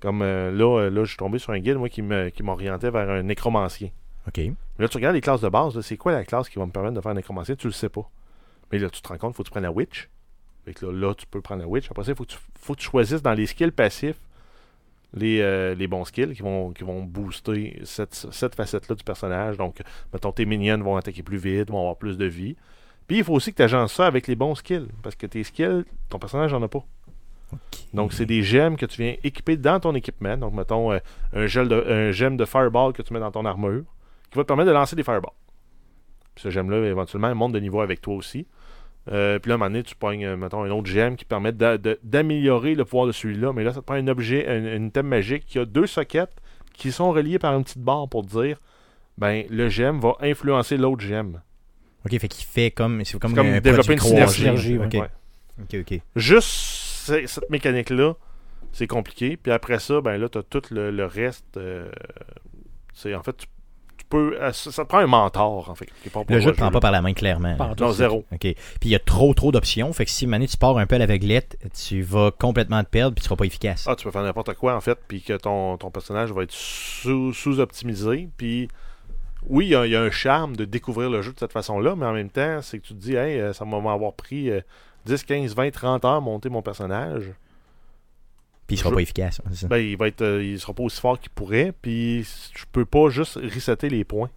[0.00, 3.08] Comme euh, là, euh, là, je suis tombé sur un guide, moi, qui m'orientait vers
[3.08, 3.88] un nécromancien.
[4.28, 4.40] Ok.
[4.78, 6.94] Là, tu regardes les classes de base, c'est quoi la classe qui va me permettre
[6.94, 7.54] de faire un nécromancien?
[7.56, 8.08] Tu le sais pas.
[8.70, 10.08] Mais là, tu te rends compte, il faut que tu prennes la witch.
[10.64, 11.90] Fait que là, là, tu peux prendre la witch.
[11.90, 14.16] Après ça, il faut, que tu- faut que tu choisisses dans les skills passifs
[15.14, 19.56] les, euh, les bons skills qui vont, qui vont booster cette, cette facette-là du personnage.
[19.56, 19.80] Donc,
[20.12, 22.56] mettons, tes minions vont attaquer plus vite, vont avoir plus de vie.
[23.06, 24.88] Puis, il faut aussi que tu agences ça avec les bons skills.
[25.02, 26.84] Parce que tes skills, ton personnage n'en a pas.
[27.94, 30.36] Donc, c'est des gemmes que tu viens équiper dans ton équipement.
[30.36, 30.98] Donc, mettons, euh,
[31.32, 33.84] un, gel de, un gemme de fireball que tu mets dans ton armure
[34.30, 35.30] qui va te permettre de lancer des fireballs.
[36.34, 38.46] Puis ce gemme-là, éventuellement, elle monte de niveau avec toi aussi.
[39.12, 41.24] Euh, puis là, à un moment donné, tu pognes, euh, mettons, un autre gemme qui
[41.24, 43.52] permet d'améliorer le pouvoir de celui-là.
[43.52, 46.30] Mais là, ça te prend un objet, un, un item magique qui a deux sockets
[46.74, 48.60] qui sont reliés par une petite barre pour dire
[49.18, 51.40] ben, le gemme va influencer l'autre gemme.
[52.04, 53.04] Ok, fait qu'il fait comme.
[53.04, 55.08] C'est comme, C'est comme un développer une synergie, Ok, Ouais.
[55.62, 56.00] ok, ok.
[56.16, 58.14] Juste ce- cette mécanique-là,
[58.72, 59.36] c'est compliqué.
[59.36, 61.56] Puis après ça, ben là, tu as tout le, le reste.
[61.56, 61.88] euh,
[62.92, 63.46] c'est en fait, tu,
[63.96, 64.36] tu peux.
[64.40, 65.86] euh, Ça, ça te prend un mentor, en fait.
[66.12, 67.56] pas Le jeu ne le prend pas par la main, clairement.
[67.80, 68.24] Non, zéro.
[68.32, 68.38] OK.
[68.40, 69.92] Puis il y a trop, trop d'options.
[69.92, 73.14] Fait que si Mané, tu pars un peu à l'aveuglette, tu vas complètement te perdre
[73.14, 73.86] puis tu seras pas efficace.
[73.88, 76.52] Ah, tu peux faire n'importe quoi, en fait, puis que ton, ton personnage va être
[76.52, 78.28] sous- sous-optimisé.
[78.36, 78.68] puis
[79.48, 81.52] oui, il y, a- il y a un charme de découvrir le jeu de cette
[81.52, 84.12] façon-là, mais en même temps, c'est que tu te dis, hey, euh, ça m'a m'avoir
[84.14, 84.60] pris euh,
[85.04, 87.30] 10, 15, 20, 30 heures monter mon personnage,
[88.66, 89.40] Puis il sera Je- pas efficace.
[89.52, 89.68] ça.
[89.68, 91.72] ben, il va être, euh, il sera pas aussi fort qu'il pourrait.
[91.82, 94.28] Puis je peux pas juste resetter les points.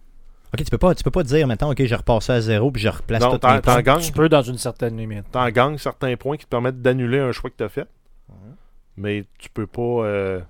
[0.52, 2.70] Ok, tu peux pas, tu peux pas dire maintenant, ok, je repars ça à zéro
[2.72, 3.98] puis je replace Non, t'en mes points.
[3.98, 5.24] Tu peux dans une certaine limite.
[5.30, 7.86] t'en gagnes certains points qui te permettent d'annuler un choix que tu as fait.
[8.96, 9.80] Mais tu peux pas.
[10.04, 10.40] euh,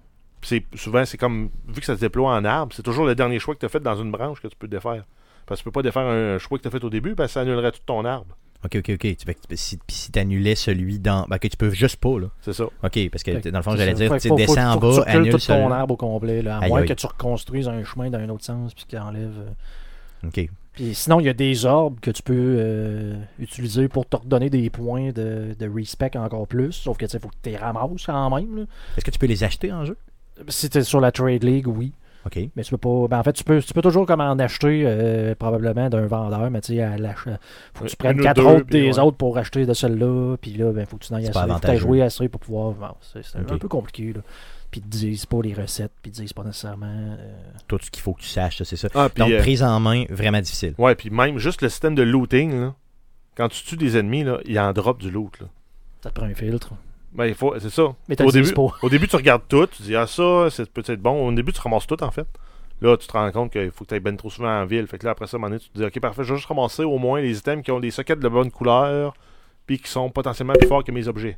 [0.43, 3.39] c'est souvent c'est comme vu que ça se déploie en arbre, c'est toujours le dernier
[3.39, 5.05] choix que tu as fait dans une branche que tu peux défaire.
[5.47, 7.29] Parce que tu peux pas défaire un choix que tu as fait au début, parce
[7.29, 8.37] que ça annulerait tout ton arbre.
[8.65, 9.17] Ok, ok, ok.
[9.17, 11.25] Tu, que si, si t'annulais celui dans.
[11.29, 12.27] Ben, que tu peux juste pas, là.
[12.43, 12.65] C'est ça.
[12.65, 14.97] Ok, parce que dans le fond, j'allais dire, tu descends faut- en faut que tu
[14.97, 17.83] bas, recules annule tout ton arbre au complet, là, à moins que tu reconstruises un
[17.85, 19.33] chemin dans un autre sens puis qu'il enlève.
[19.39, 20.27] euh.
[20.29, 20.49] Ok.
[20.75, 24.51] Puis sinon, il y a des orbes que tu peux euh, utiliser pour te redonner
[24.51, 26.73] des points de, de respect encore plus.
[26.73, 28.57] Sauf que tu sais, faut que tu les ramasses quand même.
[28.57, 28.63] là.
[28.97, 29.97] Est-ce que tu peux les acheter en jeu?
[30.49, 31.93] Si tu es sur la Trade League, oui.
[32.27, 32.39] Ok.
[32.55, 33.09] Mais tu peux pas.
[33.09, 36.51] Ben en fait, tu peux, tu peux toujours comme en acheter euh, probablement d'un vendeur,
[36.51, 36.89] mais tu sais.
[37.75, 38.99] Faut que tu prennes quatre deux, autres des ouais.
[38.99, 40.37] autres pour acheter de celle-là.
[40.41, 41.49] Puis là, ben faut que tu n'ailles C'est assez.
[41.53, 42.73] Faut que joué assez pour pouvoir.
[42.73, 44.13] bon, c'est un peu compliqué.
[44.13, 44.21] Là.
[44.71, 46.87] Puis ils te disent pas les recettes, puis ils te disent pas nécessairement.
[46.87, 48.89] euh, Tout ce qu'il faut que tu saches, ça, c'est ça.
[48.95, 50.75] Ah, puis, Donc, euh, prise en main, vraiment difficile.
[50.79, 52.75] ouais, puis même juste le système de looting, là,
[53.35, 55.41] quand tu tues des ennemis, là, il en drop du loot.
[55.41, 55.47] Là.
[56.03, 56.71] ça te prend un filtre.
[57.13, 57.95] Ben, il faut, c'est ça.
[58.09, 58.53] Mais t'as Au début,
[58.83, 61.29] au début, tu regardes tout, tu dis, ah, ça, c'est peut-être bon.
[61.29, 62.27] Au début, tu ramasses tout, en fait.
[62.83, 64.87] Là, tu te rends compte qu'il faut que tu ailles ben trop souvent en ville.
[64.87, 66.31] Fait que là, après ça, à un moment donné, tu te dis, ok, parfait, je
[66.33, 69.15] vais juste ramasser au moins les items qui ont des sockets de bonne couleur,
[69.67, 71.37] puis qui sont potentiellement plus forts que mes objets.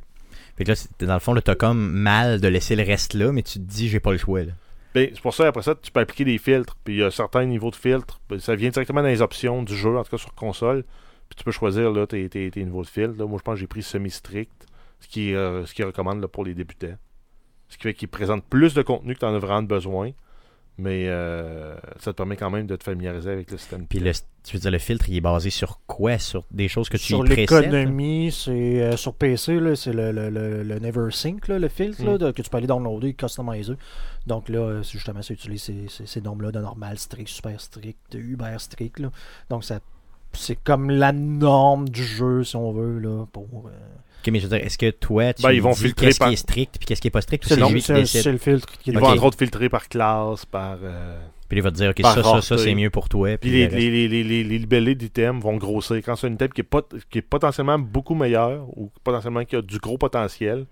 [0.57, 3.41] Fait que là, dans le fond, t'as comme mal de laisser le reste là, mais
[3.41, 4.51] tu te dis, j'ai pas le choix, là.
[4.93, 6.75] Ben, c'est pour ça, après ça, tu peux appliquer des filtres.
[6.83, 8.21] Puis il y a certains niveaux de filtres.
[8.29, 10.83] Ben, ça vient directement dans les options du jeu, en tout cas sur console.
[11.29, 13.17] Puis tu peux choisir là, tes, tes- tes niveaux de filtres.
[13.17, 14.67] Là, moi, je pense que j'ai pris semi-strict,
[15.03, 16.95] ce qui, euh, ce qui recommande là, pour les débutants.
[17.67, 20.11] Ce qui fait qu'il présente plus de contenu que tu en as vraiment besoin.
[20.79, 23.85] Mais euh, ça te permet quand même de te familiariser avec le système.
[23.85, 24.11] Puis le,
[24.43, 26.17] tu veux dire, le filtre, il est basé sur quoi?
[26.17, 27.71] Sur des choses que tu Sur y précèdes?
[27.71, 32.03] l'économie, c'est euh, sur PC, là, c'est le, le, le, le NeverSync, là, le filtre
[32.03, 32.17] là, Mm.
[32.17, 33.73] de- que tu peux aller downloader et customiser.
[34.25, 37.61] Donc là, euh, c'est justement, ça utilise ces, ces, ces normes-là de normal, strict, super
[37.61, 38.97] strict, de uber strict.
[38.99, 39.11] Là.
[39.51, 39.79] Donc ça
[40.35, 43.45] c'est comme la norme du jeu, si on veut, là, pour...
[43.67, 43.69] euh,
[44.25, 46.19] Ok, mais je veux dire, est-ce que toi, tu Ben, ils vont dis filtrer qu'est-ce
[46.19, 47.93] par- qui est strict puis qu'est-ce qui est pas strict ou C'est lui qui c'est-
[47.93, 48.21] décide?
[48.21, 50.77] c'est le filtre qui Ils est vont entre autres filtrer par classe, par.
[50.81, 53.37] euh, Puis il va te dire, ok, Par ça, ça, ça, c'est mieux pour toi.
[53.37, 55.97] Puis Puis les, le reste- les, les, les, les- les libellés d'items vont grossir.
[55.97, 59.57] Quand c'est un item qui est, pot- qui est potentiellement beaucoup meilleur ou potentiellement qui
[59.57, 60.65] a du gros potentiel,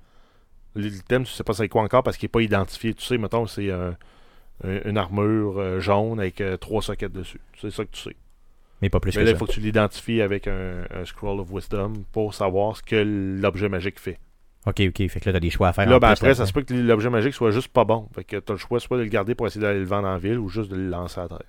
[0.75, 2.93] l'item, tu sais pas c'est quoi encore parce qu'il n'est pas identifié.
[2.93, 3.95] Tu sais, mettons, c'est un-
[4.63, 7.41] un- une armure euh, jaune avec euh, trois sockets dessus.
[7.59, 8.15] C'est ça que tu sais.
[8.81, 9.31] Mais pas plus Mais que là, ça.
[9.33, 12.95] il faut que tu l'identifies avec un, un Scroll of Wisdom pour savoir ce que
[13.41, 14.17] l'objet magique fait.
[14.65, 15.07] Ok, ok.
[15.07, 15.89] Fait que là, t'as des choix à faire.
[15.89, 18.07] Là, en ben, plus, après, ça se peut que l'objet magique soit juste pas bon.
[18.13, 20.07] Fait que tu as le choix soit de le garder pour essayer d'aller le vendre
[20.07, 21.39] en ville ou juste de le lancer à terre.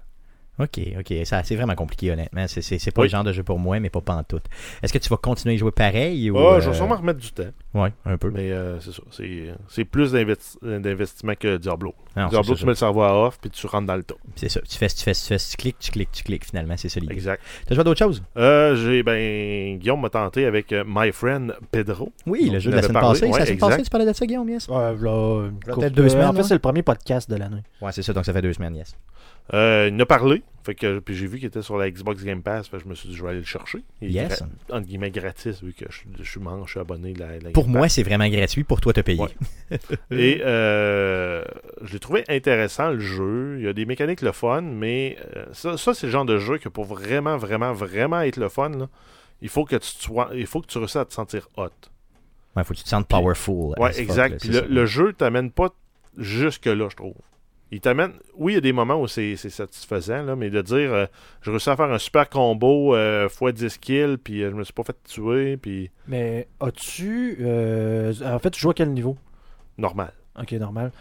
[0.58, 1.14] Ok, ok.
[1.24, 2.46] Ça, c'est vraiment compliqué, honnêtement.
[2.46, 3.08] C'est, c'est, c'est pas Oui.
[3.08, 4.44] le genre de jeu pour moi, mais pas pantoute.
[4.82, 6.36] Est-ce que tu vas continuer à y jouer pareil ou.
[6.38, 7.50] Ah, Je euh, vais sûrement remettre du temps.
[7.74, 8.30] Ouais, un peu.
[8.30, 9.02] Mais euh, c'est ça.
[9.10, 11.94] C'est, c'est plus d'investi- d'investissement que Diablo.
[12.16, 12.66] Non, Diablo, tu ça.
[12.66, 14.14] mets le cerveau à off puis tu rentres dans le tas.
[14.36, 14.60] C'est ça.
[14.60, 16.76] Tu fais, tu fais, tu fais, tu cliques, tu cliques, tu cliques, finalement.
[16.76, 17.14] C'est ça l'idée.
[17.14, 17.42] Exact.
[17.66, 18.22] T'as joué à d'autres choses?
[18.36, 22.12] Euh, j'ai, ben, Guillaume m'a tenté avec euh, My Friend Pedro.
[22.26, 23.18] Oui, Donc, le jeu de la semaine parlé.
[23.20, 23.24] passée.
[23.26, 23.68] Ouais, c'est la semaine exact.
[23.70, 24.68] passée, tu parlais de ça, Guillaume, yes?
[24.68, 27.62] Ouais, là, une Peut-être deux de- semaines, En fait, c'est le premier podcast de l'année.
[27.80, 28.12] Ouais, c'est ça.
[28.12, 28.94] Donc ça fait deux semaines, yes.
[29.54, 30.42] Euh, il en a parlé.
[30.64, 32.68] Fait que, puis j'ai vu qu'il était sur la Xbox Game Pass.
[32.68, 33.80] Fait que je me suis dit, je vais aller le chercher.
[34.00, 34.44] Il Yes.
[34.70, 37.38] entre guillemets gratis, vu que je, suis- je suis membre, je suis abonné de la,
[37.40, 38.62] la Pour Game moi, c'est vraiment gratuit.
[38.62, 39.20] Pour toi, t'as payé.
[39.20, 39.78] Ouais.
[40.12, 41.42] Et euh,
[41.82, 43.56] je l'ai trouvé intéressant le jeu.
[43.58, 46.38] Il y a des mécaniques le fun, mais euh, ça, ça, c'est le genre de
[46.38, 48.88] jeu que pour vraiment, vraiment, vraiment être le fun, là,
[49.40, 51.70] il faut que tu sois, il faut que tu réussisses à te sentir hot.
[52.54, 53.74] Ouais, faut que tu te sentes powerful.
[53.76, 54.30] Fuck, exact.
[54.32, 55.70] là, Puis le, le jeu t'amène pas
[56.18, 57.14] jusque là, je trouve.
[57.74, 58.12] Il t'amène.
[58.36, 61.06] Oui, il y a des moments où c'est satisfaisant, là, mais de dire euh,
[61.40, 64.62] je réussis à faire un super combo euh, x 10 kills, puis euh, je me
[64.62, 67.38] suis pas fait tuer, puis Mais as-tu.
[67.40, 69.16] euh, en fait, tu joues à quel niveau?
[69.78, 70.12] Normal.
[70.38, 70.92] Ok, normal.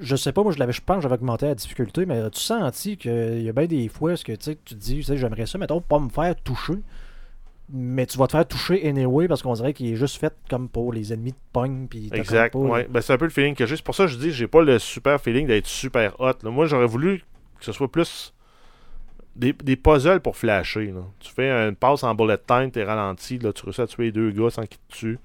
[0.00, 2.40] Je sais pas, moi je l'avais, je pense que j'avais augmenté la difficulté, mais as-tu
[2.40, 5.80] senti qu'il y a bien des fois ce que tu te dis, j'aimerais ça, mettons,
[5.80, 6.78] pas me faire toucher,
[7.72, 10.68] mais tu vas te faire toucher anyway parce qu'on dirait qu'il est juste fait comme
[10.68, 11.86] pour les ennemis de pogne.
[11.88, 12.52] Puis Exact.
[12.52, 12.86] pas- Ouais.
[12.90, 13.76] Ben, c'est un peu le feeling que j'ai.
[13.76, 16.32] C'est pour ça que je dis j'ai pas le super feeling d'être super hot.
[16.42, 16.50] là.
[16.50, 17.24] Moi, j'aurais voulu
[17.58, 18.34] que ce soit plus
[19.34, 20.86] des, des puzzles pour flasher.
[20.92, 21.00] là.
[21.18, 24.12] Tu fais une passe en bullet time, t'es ralenti, là, tu réussis à tuer les
[24.12, 25.18] deux gars sans qu'ils te tuent.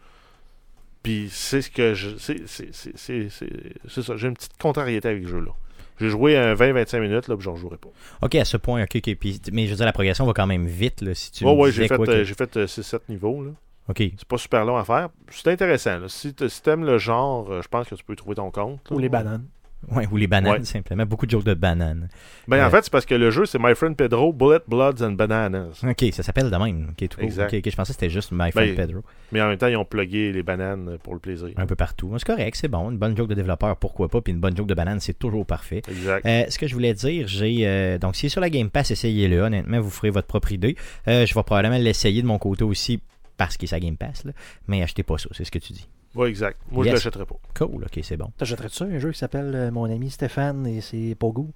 [1.03, 2.15] Puis c'est ce que je.
[2.17, 3.49] C'est c'est- c'est- c'est- c'est-
[3.88, 4.15] c'est ça.
[4.17, 5.51] J'ai une petite contrariété avec ce jeu-là.
[5.99, 7.89] J'ai joué un 20-25 minutes, là, puis je ne rejouerai pas.
[8.21, 9.15] Ok, à ce point, ok, ok.
[9.15, 11.45] Puis, mais je veux dire, la progression va quand même vite, là, si tu.
[11.45, 13.43] Me ouais, disais j'ai fait, que- euh, j'ai fait euh, 6-7 niveaux.
[13.43, 13.51] Là.
[13.89, 13.97] Ok.
[14.17, 15.10] C'est pas super long à faire.
[15.31, 15.99] C'est intéressant.
[15.99, 16.07] là.
[16.10, 18.81] Si si t'aimes le genre, euh, je pense que tu peux trouver ton compte.
[18.89, 18.95] là.
[18.95, 19.45] Ou les bananes.
[19.92, 20.63] Ouais, ou les bananes, Ouais.
[20.66, 21.06] simplement.
[21.06, 22.10] Beaucoup de jokes de bananes.
[22.48, 22.68] Ben, Euh.
[22.68, 25.82] en fait, c'est parce que le jeu, c'est My Friend Pedro, Bullet, Bloods and Bananas.
[25.88, 26.90] Ok, ça s'appelle de même.
[26.90, 27.22] Ok, tout.
[27.22, 27.54] Exact.
[27.54, 29.02] Ok, ok, je pensais que c'était juste My Friend Ben, Pedro.
[29.32, 31.50] Mais en même temps, ils ont plugué les bananes pour le plaisir.
[31.56, 32.12] Un peu partout.
[32.18, 32.90] C'est correct, c'est bon.
[32.92, 34.20] Une bonne joke de développeur, pourquoi pas.
[34.22, 35.82] Puis une bonne joke de banane, c'est toujours parfait.
[35.88, 36.26] Exact.
[36.26, 38.92] Euh, ce que je voulais dire, j'ai euh, donc si c'est sur la Game Pass,
[38.92, 39.42] essayez-le.
[39.42, 40.76] Honnêtement, vous ferez votre propre idée.
[41.08, 43.00] Euh, je vais probablement l'essayer de mon côté aussi
[43.38, 44.32] parce qu'il est sa Game Pass, là.
[44.68, 45.88] mais achetez pas ça, c'est ce que tu dis.
[46.15, 46.58] Ouais, exact.
[46.72, 46.91] Moi, Yes.
[46.91, 47.36] je l'achèterais pas.
[47.56, 48.32] Cool, ok, c'est bon.
[48.38, 51.50] T'achèterais-tu ça, un jeu qui s'appelle euh, Mon ami Stéphane et ses Pogo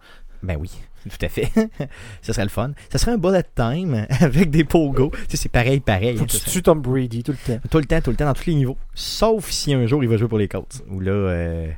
[0.44, 0.70] Ben oui,
[1.10, 1.50] tout à fait.
[2.22, 2.72] ça serait le fun.
[2.92, 5.12] Ça serait un bullet time avec des pogos.
[5.12, 6.16] tu sais, c'est pareil, pareil.
[6.18, 7.62] Faut hein, que tu tues Tom Brady tout le temps.
[7.70, 8.78] Tout le temps, tout le temps, dans tous les niveaux.
[8.94, 10.84] Sauf si un jour il va jouer pour les Colts.
[10.90, 11.72] Ou là, euh,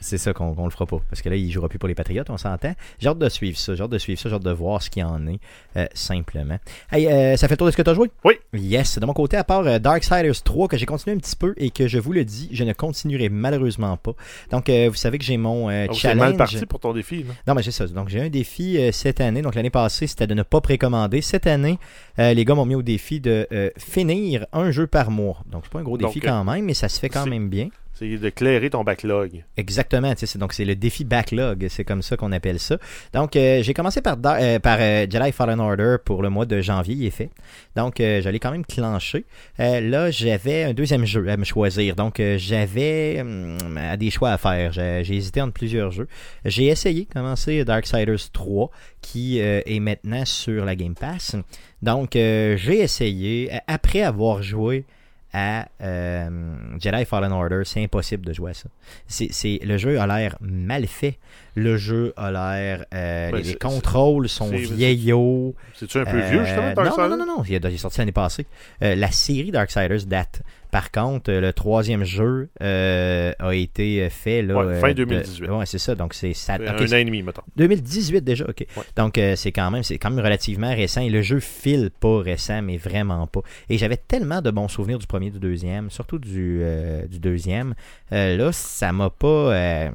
[0.00, 1.00] c'est ça qu'on qu'on le fera pas.
[1.08, 2.74] Parce que là, il jouera plus pour les Patriots, on s'entend.
[2.98, 3.74] J'ai hâte de suivre ça.
[3.74, 4.28] J'ai hâte de suivre ça.
[4.28, 5.38] J'ai hâte de voir ce qu'il en est,
[5.76, 6.58] euh, simplement.
[6.90, 8.10] Hey, euh, ça fait le tour de ce que tu as joué?
[8.24, 8.34] Oui.
[8.52, 8.98] Yes.
[8.98, 11.70] De mon côté, à part euh, Darksiders 3, que j'ai continué un petit peu et
[11.70, 14.12] que je vous le dis, je ne continuerai malheureusement pas.
[14.50, 16.18] Donc, euh, vous savez que j'ai mon euh, Ah, challenge.
[16.20, 17.22] mal parti pour ton défi.
[17.24, 17.32] Là.
[17.46, 17.86] Non, mais c'est ça.
[17.86, 19.42] Donc, j'ai un défi cette année.
[19.42, 21.20] Donc, l'année passée, c'était de ne pas précommander.
[21.20, 21.78] Cette année,
[22.18, 23.46] les gars m'ont mis au défi de
[23.78, 25.38] finir un jeu par mois.
[25.50, 27.48] Donc, c'est pas un gros défi Donc, quand même, mais ça se fait quand même
[27.48, 27.68] bien.
[27.96, 29.44] C'est de clairer ton backlog.
[29.56, 30.12] Exactement.
[30.34, 31.68] Donc, c'est le défi backlog.
[31.70, 32.76] C'est comme ça qu'on appelle ça.
[33.12, 36.60] Donc, euh, j'ai commencé par, euh, par euh, Jedi Fallen Order pour le mois de
[36.60, 36.96] janvier.
[36.96, 37.30] Il est fait.
[37.76, 39.24] Donc, j'allais quand même clencher.
[39.58, 41.94] Là, j'avais un deuxième jeu à me choisir.
[41.94, 43.58] Donc, j'avais hum,
[43.96, 44.72] des choix à faire.
[44.72, 46.08] J'ai hésité entre plusieurs jeux.
[46.44, 48.70] J'ai essayé, commencer Darksiders 3,
[49.02, 51.36] qui est maintenant sur la Game Pass.
[51.82, 54.84] Donc, j'ai essayé, après avoir joué
[55.34, 58.68] à euh, Jedi Fallen Order, c'est impossible de jouer à ça.
[59.08, 61.18] C'est, le jeu a l'air mal fait.
[61.56, 62.84] Le jeu a l'air...
[62.92, 65.54] euh, Ben, les, contrôles sont vieillots.
[65.74, 67.08] C'est-tu un peu Euh, vieux, justement, non, Darksiders?
[67.08, 68.46] non, non, non, non, il, est- sorti l'année passée.
[68.82, 70.42] Euh, la série Darksiders date.
[70.70, 74.94] Par contre, euh, le troisième jeu euh, a été euh, fait là, Ouais, fin euh,
[74.94, 75.48] de- 2018.
[75.48, 75.94] ouais, c'est ça.
[75.94, 76.56] Donc c'est ça.
[76.58, 77.42] C'est ok, un an et demi, mettons.
[77.56, 78.66] 2018 déjà, ok.
[78.76, 78.82] Ouais.
[78.96, 82.18] Donc euh, c'est quand même c'est quand même relativement récent et le jeu file pas
[82.20, 83.40] récent, mais vraiment pas.
[83.70, 87.74] Et j'avais tellement de bons souvenirs du premier, du deuxième, surtout du, euh, du deuxième.
[88.12, 89.90] Euh, là, ça m'a pas, euh,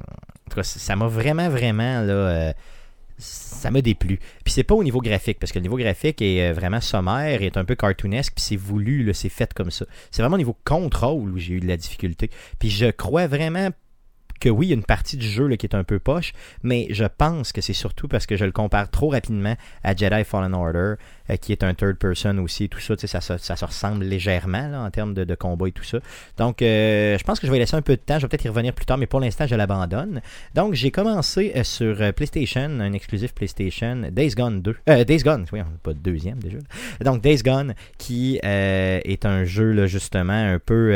[0.62, 2.12] ça m'a vraiment vraiment là.
[2.12, 2.52] euh,
[3.20, 4.18] ça m'a déplu.
[4.44, 7.42] Puis c'est pas au niveau graphique, parce que le niveau graphique est euh, vraiment sommaire,
[7.42, 9.84] est un peu cartoonesque, puis c'est voulu, c'est fait comme ça.
[10.10, 12.30] C'est vraiment au niveau contrôle où j'ai eu de la difficulté.
[12.58, 13.70] Puis je crois vraiment
[14.40, 16.32] que oui, il y a une partie du jeu là, qui est un peu poche,
[16.62, 20.24] mais je pense que c'est surtout parce que je le compare trop rapidement à Jedi
[20.24, 20.94] Fallen Order,
[21.30, 24.68] euh, qui est un third person aussi, tout ça, ça, se- ça se ressemble légèrement
[24.68, 25.98] là, en termes de, de combat et tout ça.
[26.36, 28.44] Donc, euh, je pense que je vais laisser un peu de temps, je vais peut-être
[28.44, 30.20] y revenir plus tard, mais pour l'instant, je l'abandonne.
[30.54, 34.76] Donc, j'ai commencé euh, sur euh, PlayStation, un exclusif PlayStation, Days Gone 2.
[34.88, 36.58] Euh, Days Gone, oui, pas de deuxième déjà.
[37.04, 40.92] Donc, Days Gone, qui est un jeu, là, justement, un peu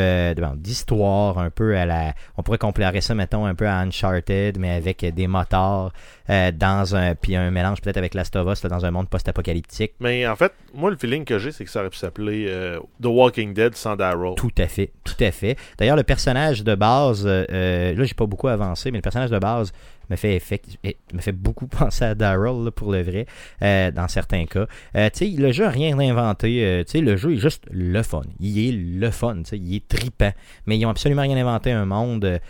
[0.57, 2.14] d'histoire, un peu à la...
[2.37, 5.92] On pourrait comparer ça, mettons, un peu à Uncharted, mais avec des motards,
[6.29, 7.14] dans un...
[7.14, 9.92] Puis un mélange peut-être avec Last of Us, là, dans un monde post-apocalyptique.
[10.29, 13.07] En fait, moi, le feeling que j'ai, c'est que ça aurait pu s'appeler euh, The
[13.07, 14.35] Walking Dead sans Daryl.
[14.37, 15.57] Tout à fait, tout à fait.
[15.79, 19.31] D'ailleurs, le personnage de base, euh, euh, là, j'ai pas beaucoup avancé, mais le personnage
[19.31, 19.73] de base
[20.11, 23.27] me fait, effect- eh, me fait beaucoup penser à Daryl, là, pour le vrai,
[23.63, 24.67] euh, dans certains cas.
[24.95, 26.83] Tu sais, le jeu n'a rien inventé.
[26.87, 28.23] tu sais, le jeu est juste le fun.
[28.41, 30.33] Il est le fun, tu sais, il est tripant.
[30.67, 31.71] Mais ils ont absolument rien inventé.
[31.73, 32.41] Un monde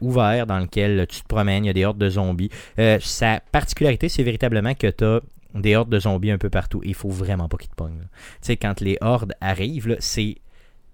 [0.00, 2.50] ouvert dans lequel tu te promènes, il y a des hordes de zombies.
[3.00, 5.20] Sa particularité, c'est véritablement que tu as
[5.54, 6.80] des hordes de zombies un peu partout.
[6.84, 8.00] Il faut vraiment pas qu'ils te pognent.
[8.00, 8.08] Tu
[8.42, 10.36] sais, quand les hordes arrivent, c'est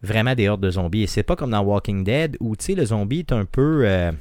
[0.03, 1.03] vraiment des hordes de zombies.
[1.03, 3.83] Et c'est pas comme dans Walking Dead où, tu sais, le zombie est un peu...
[3.85, 4.13] euh,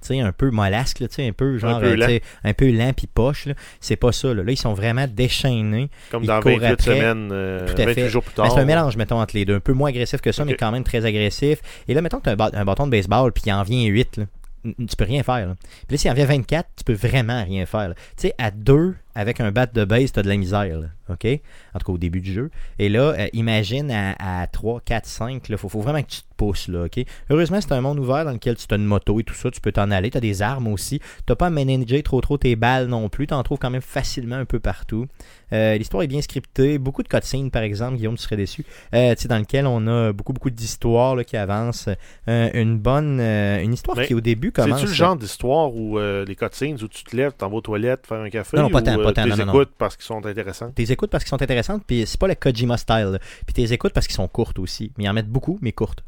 [0.00, 2.18] tu sais, un peu mollasque, là, tu sais, un peu genre, peu euh, lent.
[2.42, 3.46] un peu lent puis poche,
[3.80, 4.42] c'est pas ça, là.
[4.42, 5.90] Là, ils sont vraiment déchaînés.
[6.10, 6.96] Comme dans court 28 après.
[6.96, 8.08] semaines, euh, Tout à 28 fait.
[8.08, 8.52] jours plus Ben, tard.
[8.52, 9.54] c'est un mélange, mettons, entre les deux.
[9.54, 11.60] Un peu moins agressif que ça, mais quand même très agressif.
[11.86, 13.84] Et là, mettons que tu as un, un bâton de baseball, puis il en vient
[13.86, 14.24] 8, là.
[14.64, 15.46] Tu peux rien faire.
[15.46, 15.56] Là.
[15.86, 17.94] Puis là, s'il en vient 24, tu peux vraiment rien faire.
[18.16, 20.78] Tu sais, à 2, avec un bat de base, tu as de la misère.
[20.80, 20.88] Là.
[21.12, 21.26] OK?
[21.74, 22.50] En tout cas, au début du jeu.
[22.78, 26.20] Et là, euh, imagine à, à 3, 4, 5, il faut, faut vraiment que tu
[26.20, 26.68] te pousses.
[26.68, 27.04] Là, OK?
[27.30, 29.50] Heureusement, c'est un monde ouvert dans lequel tu as une moto et tout ça.
[29.50, 30.10] Tu peux t'en aller.
[30.10, 31.00] Tu as des armes aussi.
[31.26, 33.26] Tu pas à manager trop trop tes balles non plus.
[33.26, 35.06] Tu en trouves quand même facilement un peu partout.
[35.52, 36.78] Euh, L'histoire est bien scriptée.
[36.78, 37.96] Beaucoup de cutscenes, par exemple.
[37.96, 38.64] Guillaume, tu serais déçu.
[38.94, 41.88] Euh, tu sais, dans lequel on a beaucoup beaucoup d'histoires qui avancent.
[42.28, 43.20] Euh, une bonne...
[43.20, 44.80] une histoire Mais qui, au début, commence...
[44.80, 48.06] C'est-tu le genre d'histoire où les cutscenes où tu te lèves, t'en vas aux toilettes
[48.06, 50.70] faire un café Non, non, pas ou tant, euh, non, écoutes parce qu'ils sont intéressants?
[50.70, 53.18] T'es écoutes parce qu'ils sont intéressantes, puis c'est pas le Kojima style.
[53.46, 54.92] Puis t'es écoutes parce qu'ils sont courtes aussi.
[54.96, 56.04] Mais ils en mettent beaucoup, mais courtes.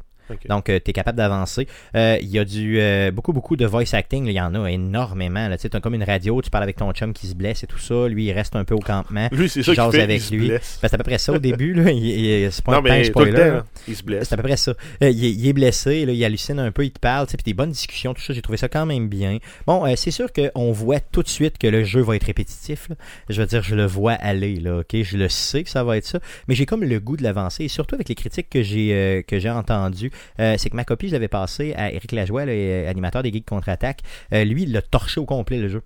[0.49, 1.67] Donc, tu es capable d'avancer.
[1.95, 4.25] Euh, Il y a du euh, beaucoup, beaucoup de voice acting.
[4.25, 5.49] Il y en a énormément.
[5.59, 7.77] Tu as comme une radio, tu parles avec ton chum qui se blesse et tout
[7.79, 8.07] ça.
[8.07, 9.27] Lui, il reste un peu au campement.
[9.31, 10.47] Lui, c'est ça qu'il fait, avec il se lui.
[10.47, 10.79] blesse.
[10.81, 11.73] Ben, c'est à peu près ça au début.
[11.73, 11.91] Là.
[11.91, 13.33] Il- il- c'est pas Non, un spoiler.
[13.33, 14.27] temps, il se blesse.
[14.29, 14.71] C'est à peu près ça.
[15.03, 17.31] Euh, il, est, il est blessé, là, il hallucine un peu, il te parle, tu
[17.31, 19.37] sais, puis des bonnes discussions, tout ça, j'ai trouvé ça quand même bien.
[19.67, 22.89] Bon, euh, c'est sûr qu'on voit tout de suite que le jeu va être répétitif.
[22.89, 22.95] là.
[23.29, 25.01] Je veux dire, je le vois aller, là, ok?
[25.03, 27.63] Je le sais que ça va être ça, mais j'ai comme le goût de l'avancer,
[27.65, 30.85] et surtout avec les critiques que j'ai euh, que j'ai entendues, euh, c'est que ma
[30.85, 34.01] copie, je l'avais passée à Eric Lajoie, euh, animateur des Geeks Contre-Attaque.
[34.33, 35.81] Euh, lui, il l'a torché au complet, le jeu.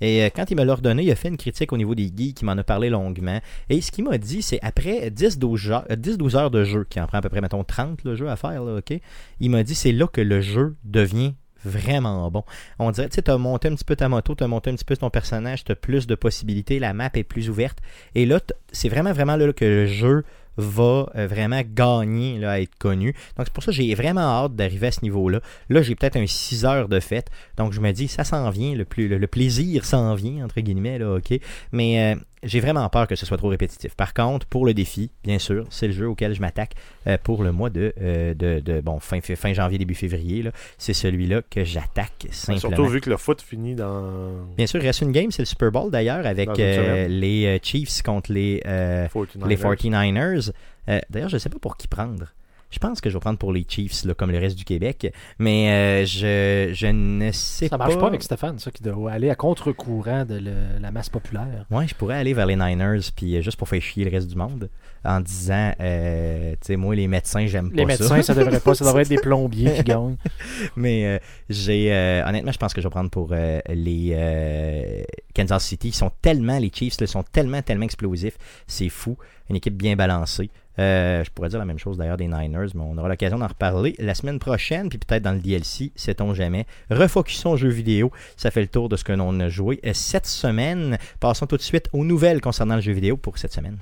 [0.00, 2.40] Et quand il me l'a redonné, il a fait une critique au niveau des geeks,
[2.40, 3.40] il m'en a parlé longuement.
[3.68, 7.06] Et ce qu'il m'a dit, c'est après 10-12 heures, 10-12 heures de jeu, qui en
[7.06, 8.98] prend à peu près, mettons, 30 le jeu à faire, là, ok?
[9.38, 12.44] Il m'a dit, c'est là que le jeu devient vraiment bon.
[12.78, 14.84] On dirait, tu sais, t'as monté un petit peu ta moto, t'as monté un petit
[14.84, 17.78] peu ton personnage, t'as plus de possibilités, la map est plus ouverte.
[18.14, 18.40] Et là,
[18.72, 20.24] c'est vraiment, vraiment là que le jeu
[20.56, 23.14] va euh, vraiment gagner à être connu.
[23.36, 25.40] Donc c'est pour ça que j'ai vraiment hâte d'arriver à ce niveau-là.
[25.68, 27.28] Là, j'ai peut-être un 6 heures de fête.
[27.56, 30.60] Donc je me dis, ça s'en vient, le, plus, le, le plaisir s'en vient, entre
[30.60, 31.38] guillemets, là, ok?
[31.72, 33.94] Mais euh, j'ai vraiment peur que ce soit trop répétitif.
[33.94, 36.72] Par contre, pour le défi, bien sûr, c'est le jeu auquel je m'attaque
[37.06, 40.44] euh, pour le mois de, euh, de, de- bon, fin, fin janvier, début février.
[40.78, 42.60] C'est celui-là que j'attaque simplement.
[42.60, 45.46] Surtout vu que le foot finit dans Bien sûr, il reste une game, c'est le
[45.46, 49.48] Super Bowl d'ailleurs, avec euh, les Chiefs contre les, euh, 49ers.
[49.48, 50.50] les 49ers.
[50.88, 52.24] Euh, D'ailleurs, je ne sais pas pour qui prendre.
[52.72, 55.12] Je pense que je vais prendre pour les Chiefs, là, comme le reste du Québec.
[55.38, 57.86] Mais euh, je, je ne sais Ça pas.
[57.86, 61.66] marche pas avec Stéphane, ça, qui doit aller à contre-courant de le- la masse populaire.
[61.70, 64.28] Ouais, je pourrais aller vers les Niners, puis euh, juste pour faire chier le reste
[64.28, 64.70] du monde,
[65.04, 68.74] en disant, euh, tu sais, moi, les médecins, j'aime pas Les médecins, ça devrait pas,
[68.74, 70.16] ça devrait être des plombiers qui gagnent.
[70.76, 75.02] Mais euh, j'ai euh, honnêtement, je pense que je vais prendre pour euh, les euh,
[75.34, 75.88] Kansas City.
[75.88, 78.38] Ils sont tellement, les Chiefs, là, sont tellement, tellement explosifs.
[78.66, 79.16] C'est fou.
[79.50, 80.50] Une équipe bien balancée.
[80.78, 83.46] Euh, je pourrais dire la même chose d'ailleurs des Niners, mais on aura l'occasion d'en
[83.46, 86.66] reparler la semaine prochaine, puis peut-être dans le DLC, sait-on jamais.
[86.90, 88.10] Refocusons jeux vidéo.
[88.36, 90.98] Ça fait le tour de ce que l'on a joué cette semaine.
[91.20, 93.78] Passons tout de suite aux nouvelles concernant le jeu vidéo pour cette semaine.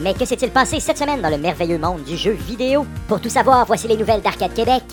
[0.00, 2.86] Mais que s'est-il passé cette semaine dans le merveilleux monde du jeu vidéo?
[3.08, 4.84] Pour tout savoir, voici les nouvelles d'Arcade Québec.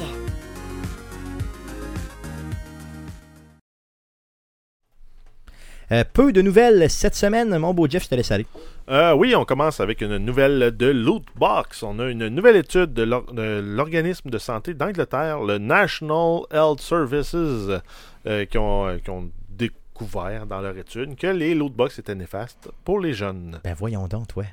[5.92, 7.56] Euh, peu de nouvelles cette semaine.
[7.60, 8.48] Mon beau Jeff, je te laisse aller.
[8.90, 11.84] Euh, oui, on commence avec une nouvelle de Lootbox.
[11.84, 16.82] On a une nouvelle étude de l'or- de l'organisme de santé d'Angleterre, le National Health
[16.82, 22.70] Services, euh, qui, ont, qui ont découvert dans leur étude que les Lootbox étaient néfastes
[22.84, 23.60] pour les jeunes.
[23.64, 24.46] Ben voyons donc, toi.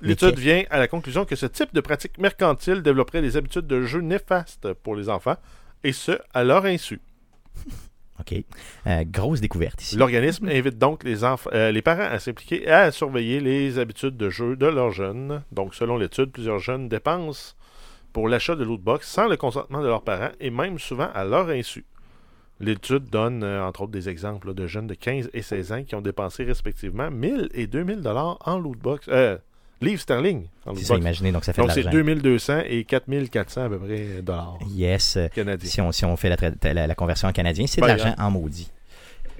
[0.00, 3.82] L'étude vient à la conclusion que ce type de pratique mercantile développerait des habitudes de
[3.82, 5.36] jeu néfastes pour les enfants,
[5.84, 7.00] et ce, à leur insu.
[8.20, 8.44] OK.
[8.86, 9.96] Euh, grosse découverte ici.
[9.96, 14.30] L'organisme invite donc les, euh, les parents à s'impliquer et à surveiller les habitudes de
[14.30, 15.42] jeu de leurs jeunes.
[15.52, 17.54] Donc, selon l'étude, plusieurs jeunes dépensent
[18.12, 21.50] pour l'achat de lootbox sans le consentement de leurs parents et même souvent à leur
[21.50, 21.84] insu.
[22.58, 25.84] L'étude donne, euh, entre autres, des exemples là, de jeunes de 15 et 16 ans
[25.84, 29.06] qui ont dépensé respectivement 1000 et 2000 dollars en lootbox.
[29.08, 29.36] Euh,
[29.80, 31.98] livres sterling C'est imaginez, donc ça fait Donc, c'est l'argent.
[31.98, 35.16] 2200 et 4400 à peu près dollars Yes.
[35.16, 35.68] euh, canadiens.
[35.68, 38.14] Si on, si on fait la, tra- la- la conversion en canadien, c'est de l'argent
[38.18, 38.70] en maudit.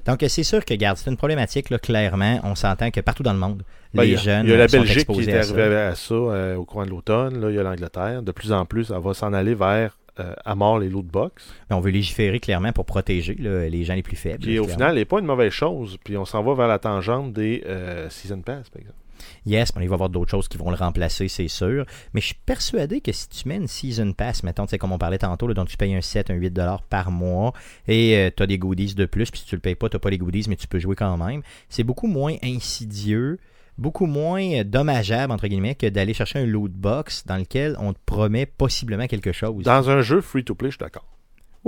[0.07, 2.39] Donc, euh, c'est sûr que, garde, c'est une problématique, là, clairement.
[2.45, 4.69] On s'entend que partout dans le monde, Ben, les a- jeunes Il y a la
[4.69, 5.53] sont Belgique qui est à ça.
[5.55, 7.41] arrivée à ça euh, au courant de l'automne.
[7.41, 8.23] Là, il y a l'Angleterre.
[8.23, 11.53] De plus en plus, ça va s'en aller vers euh, à mort les lootbox.
[11.69, 14.45] Mais on veut légiférer clairement pour protéger là, les gens les plus faibles.
[14.45, 15.99] Qui, au final, n'est pas une mauvaise chose.
[16.05, 18.99] Puis on s'en va vers la tangente des euh, Season Pass, par exemple.
[19.45, 21.87] Yes, mais il va y avoir d'autres choses qui vont le remplacer, c'est sûr.
[22.13, 24.99] Mais je suis persuadé que si tu mets une Season Pass, mettons, sais, comme on
[24.99, 27.53] parlait tantôt, donc tu payes un 7, un 8 dollars par mois
[27.89, 30.11] et tu as des goodies de plus, puis si tu le payes pas, tu pas
[30.11, 31.43] les goodies, mais tu peux jouer quand même.
[31.69, 33.39] C'est beaucoup moins insidieux,
[33.79, 37.93] beaucoup moins euh, dommageable, entre guillemets, que d'aller chercher un loot box dans lequel on
[37.93, 39.65] te promet possiblement quelque chose.
[39.65, 41.07] Dans un jeu free-to-play, je suis d'accord.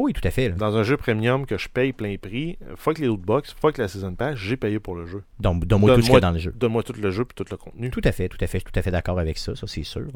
[0.00, 0.48] Oui, tout à fait.
[0.48, 0.54] là.
[0.54, 4.14] Dans un jeu premium que je paye plein prix, fuck les lootbox, fuck la Season
[4.14, 5.24] Pass, j'ai payé pour le jeu.
[5.40, 6.54] Donc, donne-moi tout ce qu'il y a Donne-moi- dans le jeu.
[6.56, 7.90] Donne-moi tout le jeu puis tout le contenu.
[7.90, 9.66] Tout à fait, tout à fait, je suis tout à fait d'accord avec ça, ça
[9.66, 10.06] c'est sûr.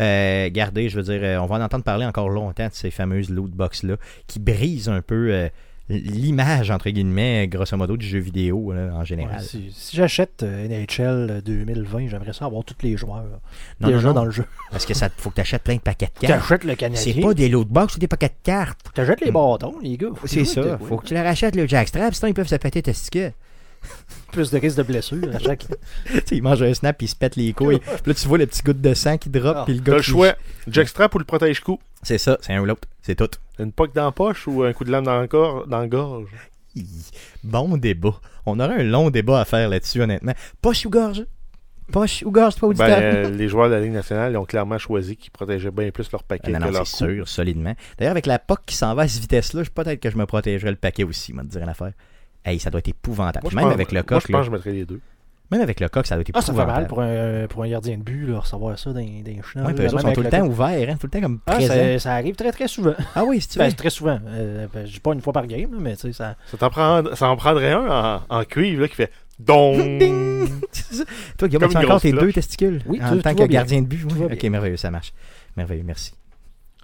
[0.00, 2.90] Euh, gardez, je veux dire, euh, on va en entendre parler encore longtemps de ces
[2.90, 3.96] fameuses loot box-là
[4.26, 5.48] qui brisent un peu euh,
[5.88, 9.36] l'image, entre guillemets, grosso modo, du jeu vidéo là, en général.
[9.38, 13.24] Ouais, si si j'achète euh, NHL 2020, j'aimerais ça avoir tous les joueurs
[13.80, 14.44] non, déjà non, non, dans le jeu.
[14.70, 16.40] parce que ça faut que tu achètes plein de paquets de cartes.
[16.42, 18.80] T'achètes le C'est Canadien, pas des loot box, c'est des paquets de cartes.
[18.94, 20.08] t'achètes les bâtons, les gars.
[20.24, 22.82] C'est ça, t'es- faut que tu leur achètes le jackstrap, sinon ils peuvent se péter
[22.82, 23.32] testicules.
[24.32, 25.66] Plus de risque de blessure à chaque.
[26.06, 27.78] tu sais, ils mangent un snap puis ils se pètent les couilles.
[27.78, 29.90] Puis là, tu vois le petit goutte de sang qui drop, Ah, puis le T'as
[29.92, 30.34] gars le qui- choix,
[30.68, 31.78] jackstrap ou le protège-coup.
[32.02, 33.30] C'est ça, c'est un ou l'autre, c'est tout.
[33.58, 35.88] Une poque dans la poche ou un coup de lame dans le, corps, dans la
[35.88, 36.28] gorge?
[37.42, 38.14] Bon débat.
[38.44, 40.34] On aurait un long débat à faire là-dessus, honnêtement.
[40.60, 41.24] Poche ou gorge?
[41.92, 44.76] Poche ou gorge, toi, Ben, euh, les joueurs de la Ligue nationale ils ont clairement
[44.76, 47.12] choisi qu'ils protégeaient bien plus leur paquet Ah, non, que non, leur c'est cou.
[47.14, 47.74] sûr, solidement.
[47.96, 50.26] D'ailleurs, avec la POC qui s'en va à cette vitesse-là, je- peut-être que je me
[50.26, 51.92] protégerais le paquet aussi, moi, te dire une affaire.
[52.46, 53.44] Hey, ça doit être épouvantable.
[53.44, 54.38] Moi, Même pense- avec le Moi, coq, je là.
[54.38, 55.00] pense que je mettrais les deux.
[55.50, 56.78] Même avec le coq, ça doit être Ah, ça fait épouvantable.
[56.80, 59.42] mal pour un, pour un gardien de but, là, recevoir ça dans, dans les chenilles.
[59.66, 61.60] Ouais, puis eux autres sont tout le temps ouverts, hein, tout le temps comme Ah,
[61.60, 62.94] ça, ça arrive très très souvent.
[63.14, 63.72] Ah oui, si tu Ben, veux.
[63.74, 64.18] très souvent.
[64.28, 66.34] Euh, ben, je dis pas une fois par game, mais tu sais, ça.
[66.50, 69.76] Ça, t'en prend, ça en prendrait un en, en cuivre là, qui fait dong.
[71.38, 72.22] Toi, Guillaume, as-tu une encore tes cloche.
[72.24, 72.82] deux testicules?
[72.86, 74.04] Oui, en tout- tant tout que gardien de but?
[74.04, 74.24] oui?
[74.24, 74.50] Ok, bien.
[74.50, 75.12] merveilleux, ça marche.
[75.56, 76.12] Merveilleux, merci.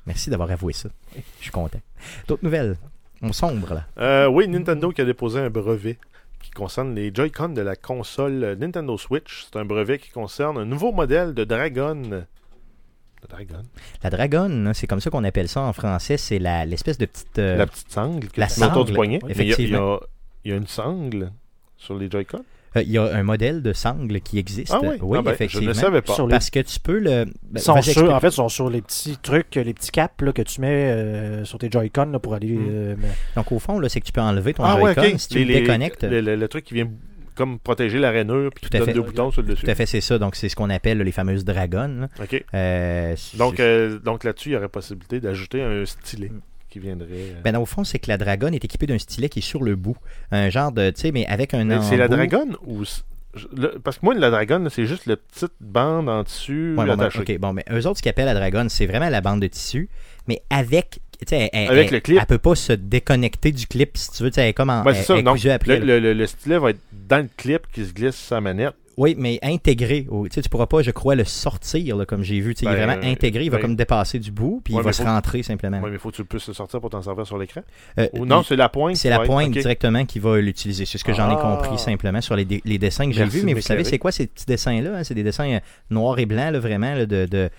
[0.06, 0.88] Merci d'avoir avoué ça.
[1.16, 1.80] Je suis content.
[2.28, 2.76] D'autres nouvelles?
[3.22, 3.84] On sombre, là.
[3.98, 5.98] Euh, oui, Nintendo qui a déposé un brevet
[6.42, 9.44] qui concerne les Joy-Con de la console Nintendo Switch.
[9.50, 11.94] C'est un brevet qui concerne un nouveau modèle de Dragon.
[11.94, 12.24] De
[13.28, 13.62] Dragon?
[14.02, 16.16] La dragonne, hein, c'est comme ça qu'on appelle ça en français.
[16.16, 17.38] C'est l'espèce de petite.
[17.38, 19.20] euh, La petite sangle que la tu mets autour sangle, du poignet.
[19.24, 19.94] Mais il y a- il y, effectivement.
[19.94, 20.00] a,
[20.44, 21.30] il y a une sangle
[21.76, 22.44] sur les Joy-Con?
[22.76, 24.72] Euh, Il y a un modèle de sangle qui existe.
[24.74, 25.62] Ah oui, oui Ah ben, effectivement.
[25.64, 26.14] Je ne le savais pas.
[26.28, 27.26] Parce que tu peux le.
[27.50, 30.42] ben, sont sur, en fait, sont sur les petits trucs, les petits caps là, que
[30.42, 32.52] tu mets euh, sur tes Joy-Con là, pour aller.
[32.52, 32.66] Mm.
[32.70, 35.28] euh, mais- Donc, au fond, là, c'est que tu peux enlever ton Ah Joy-Con si
[35.28, 36.04] tu Les- le les- déconnectes.
[36.04, 36.88] Le, le- le truc qui vient
[37.34, 38.92] comme protéger la rainure puis qui Tout à te donne fait.
[39.00, 39.64] deux boutons sur le dessus.
[39.64, 40.18] Tout à fait, c'est ça.
[40.18, 42.00] Donc, c'est ce qu'on appelle là, les fameuses dragons.
[42.02, 42.08] là.
[42.22, 42.44] OK.
[42.52, 46.30] Euh, Donc, euh, donc là-dessus, il y aurait possibilité d'ajouter un stylet
[46.72, 47.06] qui viendrait.
[47.10, 49.62] euh, Ben, au fond, c'est que la dragonne est équipée d'un stylet qui est sur
[49.62, 49.96] le bout.
[50.30, 52.16] Un genre de, tu sais, mais avec un c'est la embout.
[52.16, 52.82] dragon ou.
[53.56, 56.84] le- parce que moi, la dragon, là, c'est juste la petite bande en dessus Ouais,
[56.86, 59.20] bon, ben, ok, bon, mais eux autres, ce qu'ils appellent la dragonne, c'est vraiment la
[59.20, 59.88] bande de tissu,
[60.28, 61.00] mais avec.
[61.30, 62.18] Elle, Avec elle- le clip.
[62.20, 64.30] Elle peut pas se déconnecter du clip, si tu veux.
[64.30, 64.82] tu sais, Elle est comme en.
[64.82, 65.20] Ben, ça.
[65.22, 68.40] Donc, le, le- le- le stylet va être dans le clip qui se glisse la
[68.40, 68.74] manette.
[68.96, 70.06] Oui, mais intégré.
[70.10, 72.54] au- Tu tu pourras pas, je crois, le sortir, là, comme j'ai vu.
[72.60, 74.84] Il est Ben, vraiment intégré, il va ben- comme dépasser du bout, puis Ouais, il
[74.84, 75.80] va se rentrer simplement.
[75.80, 77.62] Ouais, mais il faut que tu puisses le sortir pour t'en servir sur l'écran?
[77.98, 78.96] Euh, Ou non, c'est la pointe.
[78.96, 80.84] C'est la pointe directement qui va l'utiliser.
[80.86, 81.42] C'est ce que j'en ai Ah.
[81.58, 82.44] compris simplement sur les,
[82.78, 83.42] dessins que j'ai vus.
[83.44, 84.98] Mais vous savez, c'est quoi ces petits dessins-là?
[84.98, 85.04] hein?
[85.04, 87.50] C'est des dessins euh, noirs et blancs, là, vraiment, là, de, de-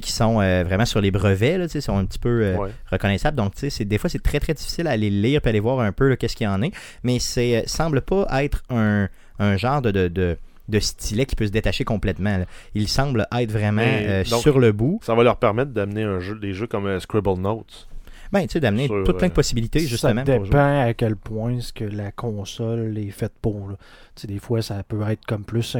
[0.00, 2.70] qui sont euh, vraiment sur les brevets, là, sont un petit peu euh, Ouais.
[2.90, 3.36] reconnaissables.
[3.36, 6.14] Donc, des fois, c'est très, très difficile à aller lire et aller voir un peu
[6.16, 6.72] qu'est-ce qu'il y en est.
[7.02, 10.36] Mais c'est euh, semble pas être un, un genre de, de, de-
[10.68, 12.38] de stylet qui peut se détacher complètement.
[12.38, 12.44] là.
[12.74, 15.00] Il semble être vraiment euh, donc- sur le bout.
[15.02, 17.88] Ça va leur permettre d'amener un jeu, des jeux comme euh, Scribble Notes.
[18.30, 20.24] Ben, tu sais, d'amener Sur, tout plein de euh, possibilités, justement.
[20.26, 23.70] ça dépend à quel point ce que la console est faite pour.
[24.14, 25.76] Tu sais, des fois, ça peut être comme plus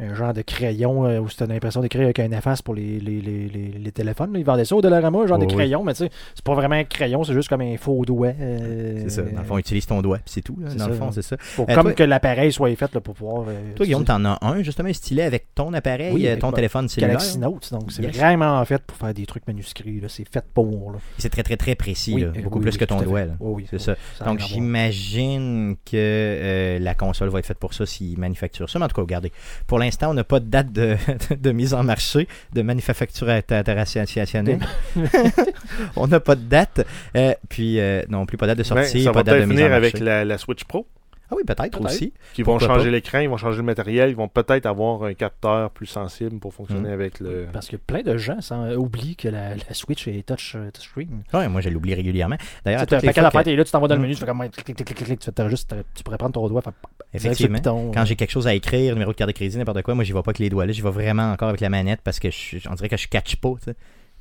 [0.00, 2.98] un, genre de crayon euh, où tu as l'impression d'écrire avec un efface pour les,
[3.00, 4.32] les, les, les, téléphones.
[4.32, 4.38] là.
[4.38, 5.56] Ils vendaient ça au Dollarama, un genre Oui, de oui.
[5.56, 8.32] crayon, mais tu sais, c'est pas vraiment un crayon, c'est juste comme un faux doigt.
[8.40, 9.22] euh, C'est ça.
[9.22, 10.56] Dans le fond, utilise ton doigt, puis c'est tout.
[10.60, 10.72] là.
[10.74, 11.12] Dans le fond, ouais.
[11.12, 11.36] c'est ça.
[11.56, 13.44] pour- Euh, comme toi- que l'appareil soit fait là, pour pouvoir.
[13.76, 16.88] Toi, Guillaume, t'en as un, justement, un stylet avec ton appareil, Oui, avec ton téléphone
[16.88, 17.16] cellulaire?
[17.18, 18.16] Galaxy Note, donc c'est Yes.
[18.16, 20.00] vraiment fait pour faire des trucs manuscrits.
[20.08, 20.94] C'est fait pour.
[21.18, 22.28] C'est très, très, très précis, là.
[22.42, 23.20] beaucoup plus que ton doigt.
[23.40, 23.96] Oui, oui, C'est ça.
[24.24, 28.78] Donc, j'imagine que la console va être faite pour ça s'ils manufacturent ça.
[28.78, 29.32] Mais en tout cas, regardez.
[29.66, 30.96] Pour l'instant, on n'a pas de date de,
[31.34, 34.58] de mise en marché, de manufacture internationale.
[35.96, 36.86] on n'a pas de date.
[37.16, 39.30] Euh, puis, euh, non plus, pas de date de Ben, sortie, ça pas va de
[39.30, 39.74] date de mise en marché.
[39.74, 40.86] avec la, la Switch Pro.
[41.30, 42.12] Ah oui, peut-être aussi.
[42.34, 45.70] Qui vont changer l'écran, ils vont changer le matériel, ils vont peut-être avoir un capteur
[45.70, 46.92] plus sensible pour fonctionner Mm.
[46.92, 47.46] avec le.
[47.52, 51.22] Parce que plein de gens sans- oublient que la, la Switch est touch, euh, touchscreen.
[51.32, 52.36] Ouais, moi, je l'oublie régulièrement.
[52.64, 54.20] D'ailleurs, Tu fais fois l'affaire, que- t'es là, tu t'en vas dans le menu, tu
[54.20, 56.72] fais comme clic, clic, clic, clic, tu, juste, tu pourrais prendre ton doigt, faire
[57.14, 57.58] Effectivement.
[57.58, 57.90] piton.
[57.92, 60.12] Quand j'ai quelque chose à écrire, numéro de carte de crédit, n'importe quoi, moi, j'y
[60.12, 62.30] vais pas avec les doigts là, j'y vais vraiment encore avec la manette parce que
[62.30, 63.50] je, on dirait que je catch pas.
[63.58, 63.76] Tu sais.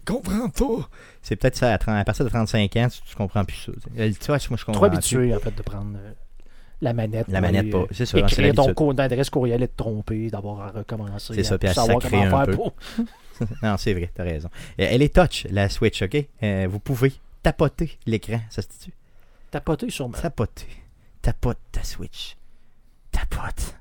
[0.05, 0.89] Comprends pas.
[1.21, 3.71] C'est peut-être ça, à, 30 à partir de 35 ans, tu, tu comprends plus ça.
[3.71, 4.01] tu.
[4.01, 6.11] Euh, Tu vois, moi, je comprends trop habitué, en fait, de prendre euh,
[6.81, 7.27] la manette.
[7.27, 7.79] La manette, pas.
[7.79, 11.33] euh, C'est ça, c'est Écrire ton code d'adresse courriel et te tromper, d'avoir à recommencer.
[11.33, 12.53] C'est ça, puis à savoir sacrer comment un faire peu.
[12.55, 12.73] pour.
[13.63, 14.49] Non, c'est vrai, t'as raison.
[14.81, 16.25] Euh, Elle est touch, la Switch, OK?
[16.43, 18.91] Euh, vous pouvez tapoter l'écran, ça se dit
[19.49, 20.17] Tapoter sur ma.
[20.17, 20.67] Tapoter.
[21.21, 22.35] Tapote ta Switch.
[23.11, 23.75] Tapote.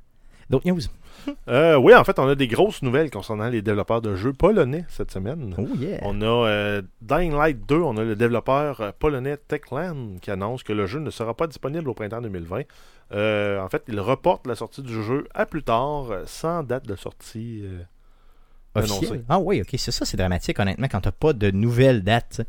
[0.49, 0.81] D'autres news?
[1.49, 4.85] Euh, oui, en fait, on a des grosses nouvelles concernant les développeurs de jeux polonais
[4.89, 5.55] cette semaine.
[5.59, 5.99] Oh yeah.
[6.03, 10.63] On a euh, Dying Light 2, on a le développeur euh, polonais Techland qui annonce
[10.63, 12.63] que le jeu ne sera pas disponible au printemps 2020.
[13.13, 16.97] Euh, en fait, il reporte la sortie du jeu à plus tard, sans date de
[16.97, 17.63] sortie.
[17.65, 17.83] euh,
[18.75, 19.07] Officiel.
[19.09, 19.25] annoncé.
[19.29, 22.29] Ah oui, ok, c'est ça, c'est dramatique, honnêtement, quand t'as pas de nouvelles dates.
[22.31, 22.47] tu sais.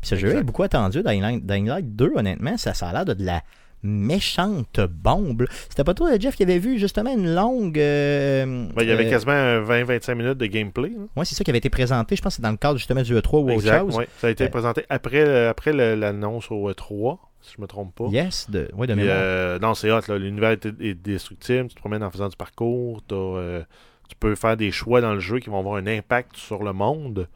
[0.00, 2.92] Puis ce jeu est beaucoup attendu, Dying Light, Dying Light 2, honnêtement, ça, ça a
[2.92, 3.42] l'air de, de la
[3.82, 5.46] méchante bombe.
[5.68, 7.78] C'était pas toi, Jeff, qui avait vu justement une longue.
[7.78, 10.92] euh, ben, il y avait euh, quasiment un 20-25 minutes de gameplay.
[10.98, 11.06] hein.
[11.16, 13.02] Ouais, c'est ça qui avait été présenté, je pense que c'est dans le cadre justement
[13.02, 13.96] du E3 ou autre Exact, chose.
[13.96, 14.08] ouais.
[14.18, 18.06] Ça a été Euh, présenté après, après l'annonce au E3, si je me trompe pas.
[18.10, 19.16] Yes, de, ouais, de mémoire.
[19.18, 20.00] euh, non, c'est hot.
[20.18, 21.68] L'univers est, est destructible.
[21.68, 23.00] Tu te promènes en faisant du parcours.
[23.12, 23.62] euh,
[24.08, 26.72] tu peux faire des choix dans le jeu qui vont avoir un impact sur le
[26.72, 27.28] monde.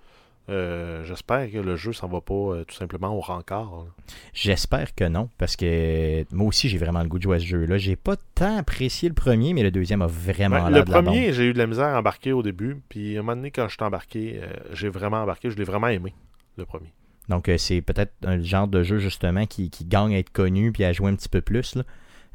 [0.51, 3.87] Euh, J'espère que le jeu s'en va pas euh, tout simplement au rencard.
[4.35, 7.47] J'espère que non, parce que moi aussi, j'ai vraiment le goût de jouer à ce
[7.47, 7.79] jeu-là.
[7.79, 11.33] J'ai pas tant apprécié le premier, mais le deuxième a vraiment l'air le de premier,
[11.33, 12.77] j'ai eu de la misère à embarquer au début.
[12.89, 15.51] Puis à un moment donné, quand je suis embarqué, euh, j'ai vraiment embarqué.
[15.51, 16.13] Je l'ai vraiment aimé,
[16.59, 16.93] le premier.
[17.31, 20.85] Donc, c'est peut-être un genre de jeu, justement, qui, qui gagne à être connu puis
[20.85, 21.75] à jouer un petit peu plus.
[21.75, 21.85] là.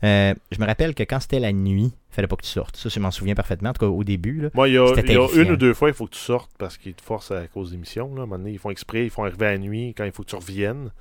[0.03, 2.77] Euh, je me rappelle que quand c'était la nuit, il fallait pas que tu sortes.
[2.77, 4.41] Ça, je m'en souviens parfaitement, en tout cas au début.
[4.41, 4.49] Là.
[4.53, 5.41] Moi, il y a, C'était il y a terrifiant.
[5.43, 7.71] une ou deux fois, il faut que tu sortes parce qu'ils te forcent à cause
[7.71, 8.13] des missions.
[8.15, 8.21] Là.
[8.21, 10.11] À un moment donné, ils font exprès, ils font arriver à la nuit quand il
[10.11, 10.91] faut que tu reviennes.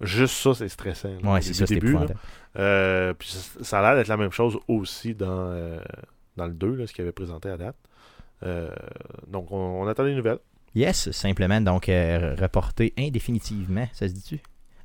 [0.00, 1.10] Juste ça, c'est stressant.
[1.22, 1.96] là, Ouais, au c'est ça, début.
[2.56, 3.28] Euh, puis
[3.62, 5.78] ça, a l'air d'être la même chose aussi dans, euh,
[6.36, 7.76] dans le 2, là, ce qu'il avait présenté à date.
[9.28, 10.38] Donc, on, on attend des nouvelles.
[10.74, 14.40] Yes, simplement, donc reporté indéfinitivement, ça se dit-tu?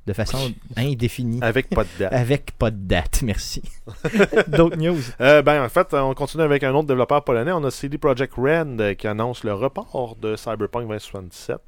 [0.06, 1.40] De façon indéfinie.
[1.42, 2.12] Avec pas de date.
[2.12, 3.62] Avec pas de date, merci.
[4.46, 5.00] D'autres news?
[5.20, 7.50] Euh, ben, en fait, on continue avec un autre développeur polonais.
[7.50, 11.58] On a CD Projekt Red euh, qui annonce le report de Cyberpunk 2077.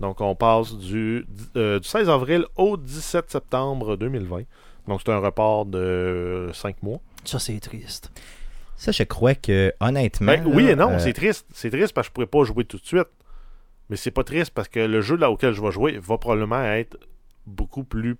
[0.00, 1.26] Donc, on passe du,
[1.56, 4.42] euh, du 16 avril au 17 septembre 2020.
[4.88, 6.98] Donc, c'est un report de 5 mois.
[7.24, 8.10] Ça, c'est triste.
[8.76, 10.32] Ça, je crois que, honnêtement.
[10.32, 11.46] Ben, oui et non, euh, c'est triste.
[11.52, 13.08] C'est triste parce que je pourrais pas jouer tout de suite.
[13.90, 16.62] Mais c'est pas triste parce que le jeu là auquel je vais jouer va probablement
[16.64, 16.96] être
[17.46, 18.16] beaucoup plus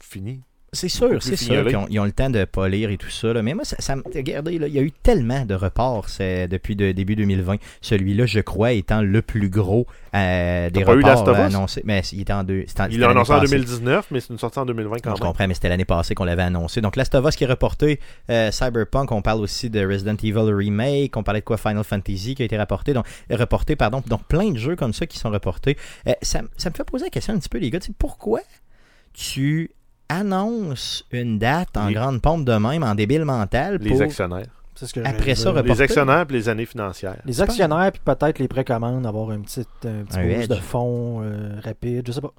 [0.00, 0.42] fini.
[0.72, 3.32] C'est sûr, c'est sûr qu'ils ont, ils ont le temps de polir et tout ça.
[3.32, 3.42] là.
[3.42, 6.92] Mais moi, ça, ça regardez, là, il y a eu tellement de reports depuis le
[6.92, 7.56] début 2020.
[7.80, 11.80] Celui-là, je crois, étant le plus gros euh, des T'as pas eu reports annoncés.
[11.84, 12.64] Mais il était en deux.
[12.66, 13.56] c'était en- Il l'a annoncé en passée.
[13.56, 15.28] 2019, mais c'est une sortie en 2020 quand Je même.
[15.30, 16.80] comprends, mais c'était l'année passée qu'on l'avait annoncé.
[16.82, 17.98] Donc, Last of Us qui est reporté,
[18.30, 22.34] euh, Cyberpunk, on parle aussi de Resident Evil Remake, on parlait de quoi Final Fantasy
[22.34, 24.02] qui a été rapporté, donc reporté, pardon.
[24.06, 25.78] Donc, plein de jeux comme ça qui sont reportés.
[26.08, 27.80] Euh, ça, me fait poser la question un petit peu, les gars.
[27.80, 28.40] Tu sais, pourquoi
[29.14, 29.70] tu
[30.08, 34.46] annonces une date en Les- grande pompe de même, en débile mental, Les actionnaires.
[34.74, 35.68] C'est ce que Après ça, reporter.
[35.74, 37.20] Les actionnaires et les années financières.
[37.24, 41.20] Les actionnaires, puis peut-être les précommandes, avoir un petit, un petit Un boost de fonds
[41.24, 42.32] euh, rapide, je sais pas.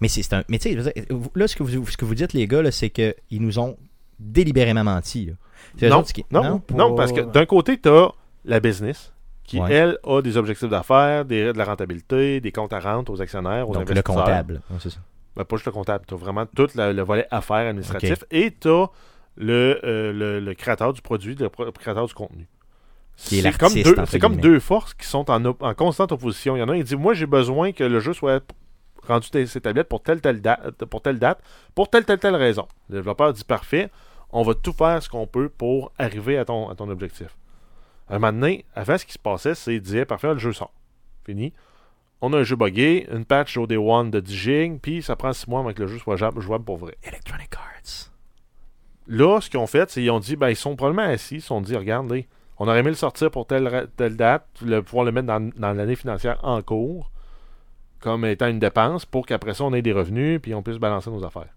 [0.00, 0.42] Mais c'est un.
[0.48, 0.92] Mais tu sais,
[1.36, 3.76] là, ce que vous, ce que vous dites, les gars, là, c'est qu'ils nous ont
[4.18, 5.30] délibérément menti.
[5.80, 8.10] Non, qui- non, Pour- non, parce que d'un côté, tu as
[8.44, 9.12] la business
[9.44, 9.72] qui, Ouais.
[9.72, 13.68] elle, a des objectifs d'affaires, des- de la rentabilité, des comptes à rente aux actionnaires,
[13.70, 14.60] aux Donc, le comptable.
[14.80, 14.98] C'est ça.
[15.36, 16.04] Ben, pas juste le comptable.
[16.08, 18.86] Tu as vraiment tout la- le volet affaires administratif et tu as
[19.36, 22.48] le, euh, le, le créateur du produit, le créateur du contenu.
[23.16, 24.42] C'est comme, deux, entre c'est comme guillemets.
[24.54, 26.56] deux forces qui sont en, en constante opposition.
[26.56, 28.42] Il y en a un qui dit Moi, j'ai besoin que le jeu soit
[29.06, 31.40] rendu ses tablettes pour telle, telle date, pour telle date,
[31.74, 32.66] pour telle, telle, telle raison.
[32.90, 33.90] Le développeur dit Parfait,
[34.30, 37.28] on va tout faire ce qu'on peut pour arriver à ton, à ton objectif.
[38.08, 40.72] Un moment donné, avant, ce qui se passait, c'est qu'il disait Parfait, le jeu sort.
[41.24, 41.52] Fini.
[42.20, 45.16] On a un jeu buggé, une patch au day one de 10 gigs, puis ça
[45.16, 46.96] prend 6 mois avant que le jeu soit jouable pour vrai.
[47.02, 48.10] Electronic Arts.
[49.06, 51.40] Là, ce qu'ils ont fait, c'est qu'ils ont dit, ben, ils sont probablement assis, ils
[51.40, 52.26] se sont dit, regardez,
[52.58, 55.72] on aurait aimé le sortir pour telle, telle date, le, pouvoir le mettre dans, dans
[55.72, 57.10] l'année financière en cours,
[58.00, 61.10] comme étant une dépense, pour qu'après ça, on ait des revenus, puis on puisse balancer
[61.10, 61.55] nos affaires.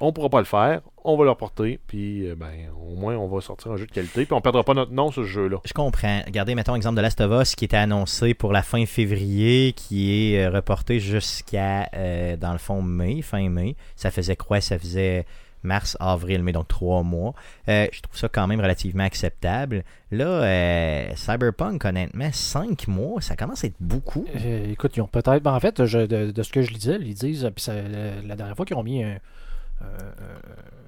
[0.00, 2.50] On pourra pas le faire, on va le reporter, puis euh, ben,
[2.84, 5.12] au moins, on va sortir un jeu de qualité, puis on perdra pas notre nom
[5.12, 5.58] sur ce jeu-là.
[5.64, 6.20] Je comprends.
[6.26, 10.34] Regardez, mettons exemple de Last of Us qui était annoncé pour la fin février, qui
[10.34, 13.76] est euh, reporté jusqu'à, euh, dans le fond, mai, fin mai.
[13.94, 14.60] Ça faisait quoi?
[14.60, 15.26] Ça faisait
[15.62, 17.32] mars, avril, mai, donc trois mois.
[17.68, 19.84] Euh, je trouve ça quand même relativement acceptable.
[20.10, 24.26] Là, euh, Cyberpunk, honnêtement, cinq mois, ça commence à être beaucoup.
[24.44, 25.40] Euh, écoute, ils ont peut-être.
[25.44, 27.48] ben, en fait, je- de, de ce que je lisais, ils disent.
[27.54, 29.18] Puis ça- la, la dernière fois qu'ils ont mis un, euh,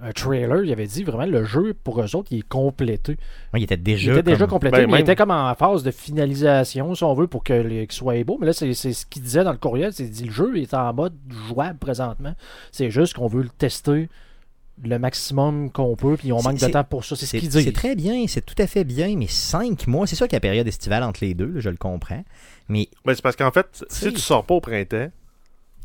[0.03, 3.12] un trailer, ils avaient dit vraiment le jeu pour eux autres, il est complété.
[3.53, 4.12] Ouais, il était Il déjà.
[4.12, 7.03] était déjà comme- complété, Ben, mais même- il était comme en phase de finalisation, si
[7.03, 8.37] on veut, pour que les- qu'il soit beau.
[8.41, 10.74] Mais là, c'est c'est ce qu'il disait dans le courriel, c'est dit le jeu est
[10.74, 11.14] en mode
[11.49, 12.34] jouable présentement.
[12.72, 14.09] C'est juste qu'on veut le tester
[14.84, 17.16] le maximum qu'on peut, puis on C'est- manque de c'est- temps pour ça.
[17.16, 17.72] C'est ce C'est qu'il c'est dit.
[17.72, 20.41] très bien, c'est tout à fait bien, mais cinq mois, c'est sûr qu'il y a
[20.41, 22.22] la période estivale entre les deux, là, je le comprends.
[22.68, 25.09] Mais Ben, c'est parce qu'en fait, si tu sors pas au printemps,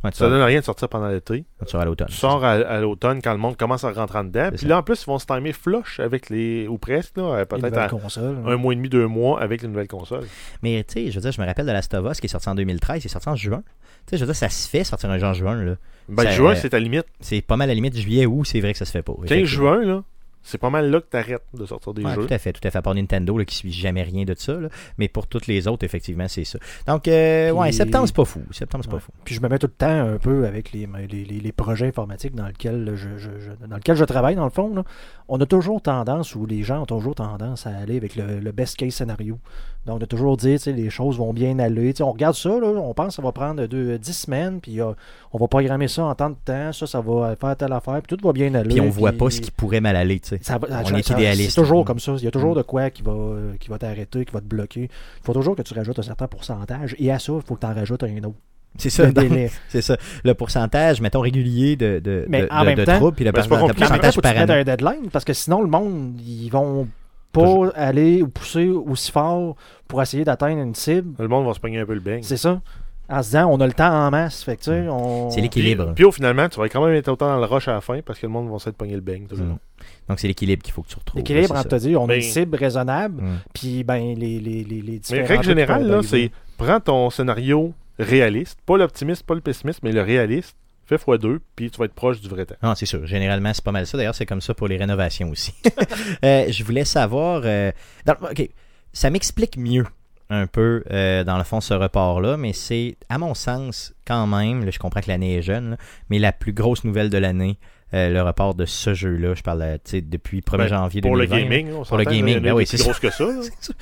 [0.04, 1.45] ouais, ça vas, donne rien de sortir pendant l'été.
[1.64, 2.08] tu sors à l'automne.
[2.08, 4.45] Tu sors à, à l'automne quand le monde commence à rentrer en dedans.
[4.45, 4.68] C'est Puis ça.
[4.68, 6.68] là, en plus, ils vont se timer flush avec les.
[6.68, 8.38] ou presque, là, euh, Une peut-être nouvelle à console.
[8.45, 10.26] un mois et demi, deux mois avec les nouvelles consoles.
[10.64, 12.30] Mais tu sais, je veux dire, je me rappelle de Last of Us qui est
[12.30, 13.62] sorti en 2013, il est sorti en juin.
[14.08, 15.76] Tu sais, je veux dire, ça se fait sortir un jeu en juin, là.
[16.10, 17.06] Ben, Ça, juin, euh, c'est ta limite.
[17.20, 19.14] C'est pas mal à la limite juillet août, c'est vrai que ça se fait pas.
[19.14, 19.45] 15 Effectivement.
[19.76, 20.04] juin, là,
[20.44, 22.26] c'est pas mal là que t'arrêtes de sortir des Ouais, jeux.
[22.28, 22.78] tout à fait, tout à fait.
[22.78, 24.70] À part Nintendo là, qui suit jamais rien de ça, là.
[24.98, 26.58] mais pour toutes les autres, effectivement, c'est ça.
[26.88, 28.42] Donc, euh, Puis- ouais, septembre, c'est pas fou.
[28.52, 29.02] Septembre, c'est pas Ouais.
[29.02, 29.12] fou.
[29.24, 31.88] Puis je me mets tout le temps un peu avec les, les, les- les projets
[31.88, 34.74] informatiques dans lesquels je, je- je- dans lequel je travaille, dans le fond.
[34.74, 34.84] là.
[35.28, 38.52] On a toujours tendance, ou les gens ont toujours tendance à aller avec le, le
[38.52, 39.39] best case scénario.
[39.88, 41.91] Donc, de toujours dire, tu sais, les choses vont bien aller.
[41.93, 44.59] Tu sais, on regarde ça, là, on pense que ça va prendre deux, 10 semaines,
[44.61, 44.91] puis euh,
[45.34, 48.15] on va programmer ça en temps de temps, ça, ça va faire telle affaire, puis
[48.15, 48.69] tout va bien aller.
[48.69, 50.19] Puis on voit puis- pas ce qui pourrait mal aller.
[50.19, 50.39] tu sais.
[50.43, 51.55] Ça va- On ça- est ça- idéaliste.
[51.55, 52.13] C'est toujours comme ça.
[52.17, 52.57] Il y a toujours Mm.
[52.57, 54.84] de quoi qui va, euh, qui va t'arrêter, qui va te bloquer.
[54.84, 56.95] Il faut toujours que tu rajoutes un certain pourcentage.
[56.99, 58.36] Et à ça, il faut que tu en rajoutes un autre.
[58.77, 59.03] C'est ça,
[59.67, 59.97] c'est ça.
[60.23, 63.25] Le pourcentage, mettons, régulier de, de, Mais de, en de- même de temps- troubles, puis
[63.25, 64.53] le, pourcentage par année.
[64.53, 66.88] un deadline parce que sinon, le monde, ils vont
[67.32, 69.55] pas aller ou pousser aussi fort
[69.88, 71.15] pour essayer d'atteindre une cible.
[71.19, 72.23] Le monde va se pogner un peu le beigne.
[72.23, 72.61] C'est ça.
[73.09, 74.41] En se disant, on a le temps en masse.
[74.43, 75.29] Fait que, tu sais, on...
[75.29, 75.91] C'est Puis, l'équilibre.
[75.93, 77.99] puis au finalement, tu vas quand même être autant dans le rush à la fin
[78.05, 79.25] parce que le monde va s'être pogné le beigne.
[79.27, 79.49] tout le Mm.
[79.49, 79.59] long.
[80.07, 81.17] Donc, c'est l'équilibre qu'il faut que tu retrouves.
[81.17, 83.27] L'équilibre c'est te dire, on a Ben- une cible raisonnable, Mm.
[83.53, 87.73] puis ben, les, les, les, les Mais différents règle générale, là, c'est prends ton scénario
[87.99, 90.55] réaliste, pas l'optimiste, pas le pessimiste, mais le réaliste,
[90.98, 92.56] fais x2, puis tu vas être proche du vrai temps.
[92.64, 93.06] Non, c'est sûr.
[93.06, 93.98] Généralement, c'est pas mal ça.
[93.98, 95.54] D'ailleurs, c'est comme ça pour les rénovations aussi.
[96.24, 97.42] Euh, je voulais savoir.
[97.46, 97.72] euh,
[98.06, 98.50] dans- ok,
[98.94, 99.86] ça m'explique mieux
[100.30, 104.64] un peu, euh, dans le fond, ce report-là, mais c'est, à mon sens, quand même,
[104.64, 105.78] là, je comprends que l'année est jeune, là,
[106.10, 107.58] mais la plus grosse nouvelle de l'année,
[107.94, 109.34] euh, le report de ce jeu-là.
[109.36, 111.36] Je parle, euh, depuis 1er Ben, janvier Pour le 2020.
[111.36, 111.44] là.
[111.58, 113.26] gaming, on Pour le s'entend, gaming, ben oui, c'est que ça,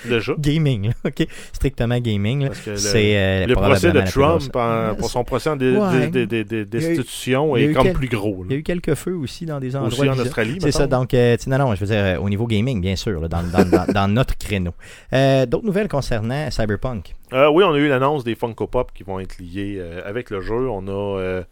[0.05, 0.33] déjà.
[0.37, 1.27] Gaming, là, ok.
[1.53, 2.47] Strictement gaming, là.
[2.49, 4.01] Parce que le, C'est euh, le procès de.
[4.01, 6.07] Trump en- pour son procès en Ouais.
[6.65, 8.43] destitution est comme quel- plus gros.
[8.45, 10.17] Il y a eu quelques feux aussi dans des endroits Aussi en.
[10.19, 13.19] Australie, C'est ça, donc, euh, non, non, je veux dire, au niveau gaming, bien sûr,
[13.19, 14.71] là, dans, dans, dans, dans notre créneau.
[15.13, 17.15] Euh, D'autres nouvelles concernant Cyberpunk?
[17.33, 20.29] Euh, oui, on a eu l'annonce des Funko Pop qui vont être liés euh, avec
[20.29, 20.67] le jeu.
[20.69, 21.43] On a, euh,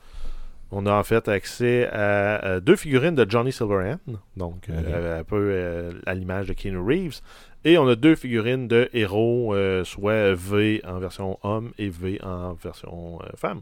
[0.72, 4.00] on a en fait accès à, euh, deux figurines de Johnny Silverhand,
[4.36, 7.22] donc euh, un peu euh, à l'image de Keanu Reeves.
[7.64, 12.20] Et on a deux figurines de héros, euh, soit V en version homme et V
[12.24, 13.62] en version femme.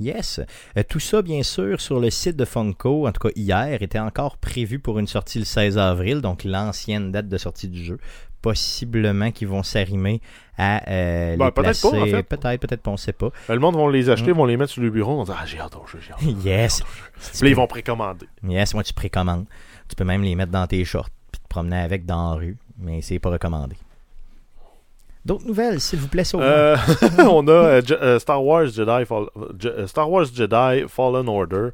[0.00, 0.40] Yes.
[0.78, 3.98] Euh, tout ça, bien sûr, sur le site de Funko, en tout cas hier, était
[3.98, 7.98] encore prévu pour une sortie le 16 avril, donc l'ancienne date de sortie du jeu.
[8.42, 10.20] Possiblement qu'ils vont s'arrimer
[10.56, 11.86] à euh, Ben, les peut-être pas, placer.
[11.88, 12.22] en fait.
[12.22, 13.28] Peut-être, peut-être pas, on sait pas.
[13.48, 14.36] Ben, le monde vont les acheter, Mm.
[14.36, 16.12] vont les mettre sur le bureau, on va dire Ah, j'ai hâte au jeu, j'ai
[16.12, 16.44] hâte.
[16.44, 16.82] Yes.
[17.34, 18.26] Puis là, ils vont précommander.
[18.48, 19.44] Yes, moi tu précommandes.
[19.88, 22.56] Tu peux même les mettre dans tes shorts puis te promener avec dans la rue,
[22.78, 23.76] mais c'est pas recommandé.
[25.24, 26.80] D'autres nouvelles, s'il vous plaît, Sauveur.
[27.02, 29.28] Euh, on a euh, euh, Star Wars Jedi Fall-
[29.66, 31.68] euh, Star Wars Jedi Fallen Order.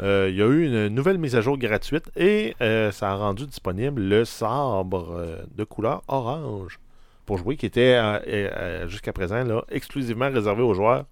[0.00, 3.14] Euh, Il y a eu une nouvelle mise à jour gratuite et euh, ça a
[3.16, 6.78] rendu disponible le sabre euh, de couleur orange
[7.26, 7.98] pour jouer qui était
[8.88, 11.04] jusqu'à présent là, exclusivement réservé aux joueurs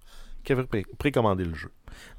[0.43, 1.69] qui avaient pré- précommandé le jeu.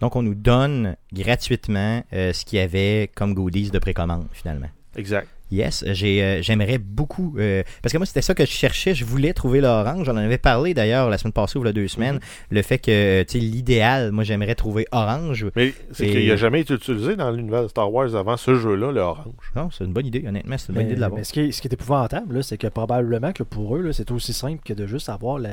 [0.00, 4.68] Donc on nous donne gratuitement euh, ce qu'il y avait comme goodies de précommande finalement.
[4.96, 5.28] Exact.
[5.50, 7.34] Yes, euh, j'aimerais beaucoup.
[7.38, 8.94] euh, parce que moi, c'était ça que je cherchais.
[8.94, 10.04] Je voulais trouver l'orange.
[10.06, 12.20] J'en avais parlé d'ailleurs la semaine passée ou il y a deux semaines.
[12.50, 15.46] Le fait que, tu sais, l'idéal, moi, j'aimerais trouver orange.
[15.56, 18.54] Mais c'est Et- qu'il n'a jamais été utilisé dans l'univers de Star Wars avant ce
[18.56, 19.52] jeu-là, le orange.
[19.56, 20.56] Non, c'est une bonne idée, honnêtement.
[20.58, 21.18] C'est une bonne Mais, idée de l'avoir.
[21.18, 24.10] mais ce, qui est, ce qui est épouvantable, c'est que probablement que pour eux, c'est
[24.10, 25.50] aussi simple que de juste avoir la,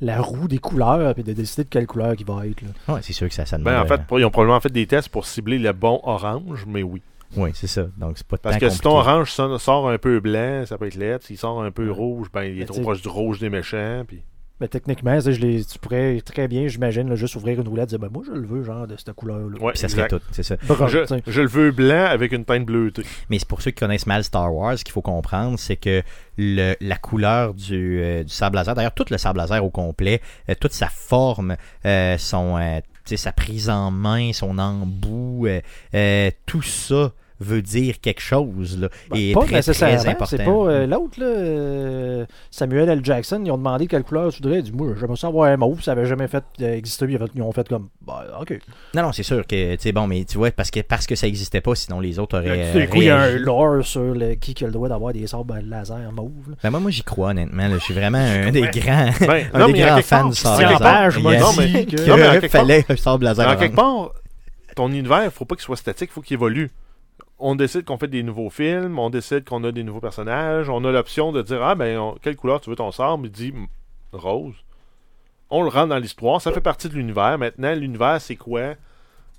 [0.00, 2.62] la roue des couleurs et de décider de quelle couleur qui va être.
[2.88, 3.74] Ouais, c'est sûr que ça, ça demande.
[3.74, 6.64] Ben, en euh, fait, ils ont probablement fait des tests pour cibler le bon orange,
[6.66, 7.02] mais oui.
[7.36, 7.86] Oui, c'est ça.
[7.96, 10.86] Donc, c'est pas Parce tant que si ton orange sort un peu blanc, ça peut
[10.86, 11.18] être laid.
[11.22, 11.92] S'il sort un peu Ouais.
[11.92, 14.04] rouge, ben il est trop proche du rouge des méchants.
[14.06, 14.22] Puis...
[14.60, 17.90] Mais techniquement, tu sais, je les, tu pourrais très bien, j'imagine, juste ouvrir une roulette
[17.90, 19.56] et dire ben, Moi, je le veux, genre, de cette couleur-là.
[19.60, 20.56] Ouais, ça serait tout, c'est ça.
[20.66, 23.02] Brun, Je, le veux blanc avec une teinte bleutée.
[23.30, 26.02] Mais c'est pour ceux qui connaissent mal Star Wars, ce qu'il faut comprendre, c'est que
[26.38, 30.20] le, la couleur du, euh, du sable laser, d'ailleurs tout le sable laser au complet,
[30.48, 31.56] euh, toute sa forme,
[31.86, 32.82] euh, son, tu sais,
[33.16, 35.60] sa prise en main, son embout, euh,
[35.94, 40.00] euh, tout ça veut dire quelque chose là, Ben, et pas très, très nécessairement.
[40.10, 40.26] important.
[40.26, 43.00] C'est pas euh, l'autre, là, euh, Samuel L.
[43.04, 44.58] Jackson, ils ont demandé quelle couleur tu voudrais.
[44.58, 47.06] Il dit Moi, j'aimerais ça avoir un mauve, ça avait jamais fait euh, exister.
[47.08, 48.58] Ils, ont fait- ils ont fait comme Bah, ok.
[48.94, 51.14] Non, non, c'est sûr que, tu sais, bon, mais tu vois, parce que, parce que
[51.14, 52.72] ça n'existait pas, sinon les autres auraient.
[52.72, 55.12] Du coup, il y a un lore sur le, qui qui a le droit d'avoir
[55.12, 56.54] des sabres laser mauve.
[56.62, 57.68] Ben, moi, moi j'y crois, honnêtement.
[57.72, 60.30] Je suis vraiment un des grands, Ben, un non, des mais à grands quelque fans
[60.54, 61.20] à quelque laser.
[61.22, 63.46] non, mais- que- non, fallait un sable laser.
[63.46, 63.58] orange.
[63.60, 64.10] quelque part,
[64.74, 66.70] ton univers, faut pas qu'il soit statique, faut qu'il évolue.
[67.40, 70.84] On décide qu'on fait des nouveaux films, on décide qu'on a des nouveaux personnages, on
[70.84, 73.52] a l'option de dire Ah, ben, on- quelle couleur tu veux ton sabre Il dit
[73.52, 73.66] Mm,
[74.12, 74.54] rose.
[75.50, 77.38] On le rentre dans l'histoire, ça fait partie de l'univers.
[77.38, 78.74] Maintenant, l'univers, c'est quoi?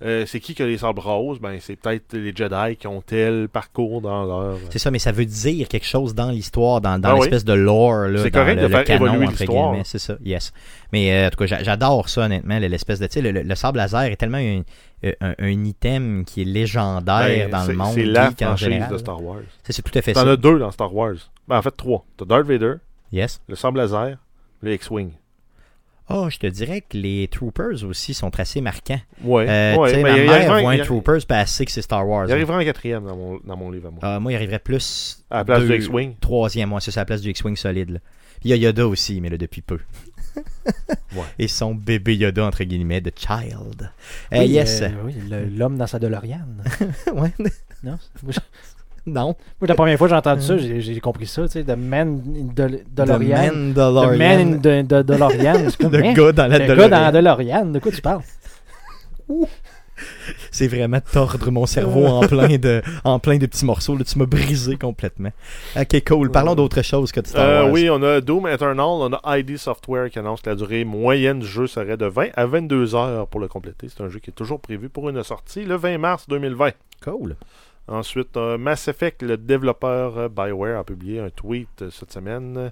[0.02, 1.40] Euh, C'est qui qui a les sabres roses?
[1.42, 4.58] Ben, c'est peut-être les Jedi qui ont tel parcours dans leur.
[4.70, 7.20] C'est ça, mais ça veut dire quelque chose dans l'histoire, dans, dans Ah oui.
[7.20, 8.08] l'espèce de lore.
[8.08, 9.76] là, C'est correct le, de le faire canon, évoluer l'histoire.
[9.84, 10.54] C'est ça, yes.
[10.94, 13.08] Mais euh, en tout cas, j'a- j'adore ça, honnêtement, l'espèce de.
[13.08, 14.62] Tu sais, le, le- le sable laser est tellement un,
[15.22, 17.94] un, un item qui est légendaire Ben, dans le monde.
[17.94, 19.40] C'est la franchise de Star Wars.
[19.64, 20.32] C'est tout à fait T'en ça.
[20.32, 21.16] as deux dans Star Wars.
[21.48, 22.06] Ben, en fait, trois.
[22.18, 22.76] T'as Darth Vader,
[23.12, 23.42] Yes.
[23.48, 24.18] le sable laser,
[24.62, 25.12] le X-Wing.
[26.12, 29.00] Oh, je te dirais que les Troopers aussi sont assez marquants.
[29.24, 29.46] Ouais.
[29.48, 32.26] Euh, ouais, ma mère voit un il- Troopers, sait que c'est Star Wars.
[32.28, 34.00] Il arrivera en quatrième dans mon, dans mon livre à moi.
[34.02, 35.24] Ah, moi, il arriverait plus.
[35.30, 36.16] à la place deux- du X-Wing.
[36.20, 37.92] Troisième, moi, c'est à la place du X-Wing solide.
[37.92, 38.00] là.
[38.44, 39.78] Il y a Yoda aussi, mais là, depuis peu.
[41.16, 41.24] Ouais.
[41.40, 43.90] Et son bébé Yoda, entre guillemets, de Child.
[44.34, 44.82] Euh, Oui, yes.
[44.82, 45.16] euh, oui,
[45.56, 46.46] l'homme dans sa DeLorean.
[47.14, 47.34] ouais.
[47.84, 47.98] non?
[49.06, 49.34] Non.
[49.60, 52.22] Moi, la première fois que j'ai entendu ça, j'ai compris ça, tu sais, The Man
[52.28, 53.74] in de, The DeLorean.
[53.74, 54.18] The.
[54.18, 55.68] Man in de, de, DeLorean.
[55.80, 56.14] Le hein?
[56.14, 56.90] gars dans la Le gars DeLorean.
[56.90, 58.22] dans DeLorean, de quoi tu parles?
[60.52, 63.98] C'est vraiment tordre mon cerveau en plein de, en plein de petits morceaux.
[63.98, 65.32] Là, tu m'as brisé complètement.
[65.76, 66.32] Ok, cool.
[66.32, 69.58] Parlons d'autre chose que de Star Euh, oui, on a Doom Eternal, on a ID
[69.58, 73.28] Software qui annonce que la durée moyenne du jeu serait de 20 à 22 heures
[73.28, 73.88] pour le compléter.
[73.90, 76.72] C'est un jeu qui est toujours prévu pour une sortie le 20 mars 2020.
[77.04, 77.36] Cool.
[77.90, 82.72] Ensuite, euh, Mass Effect, le développeur euh, BioWare a publié un tweet euh, cette semaine.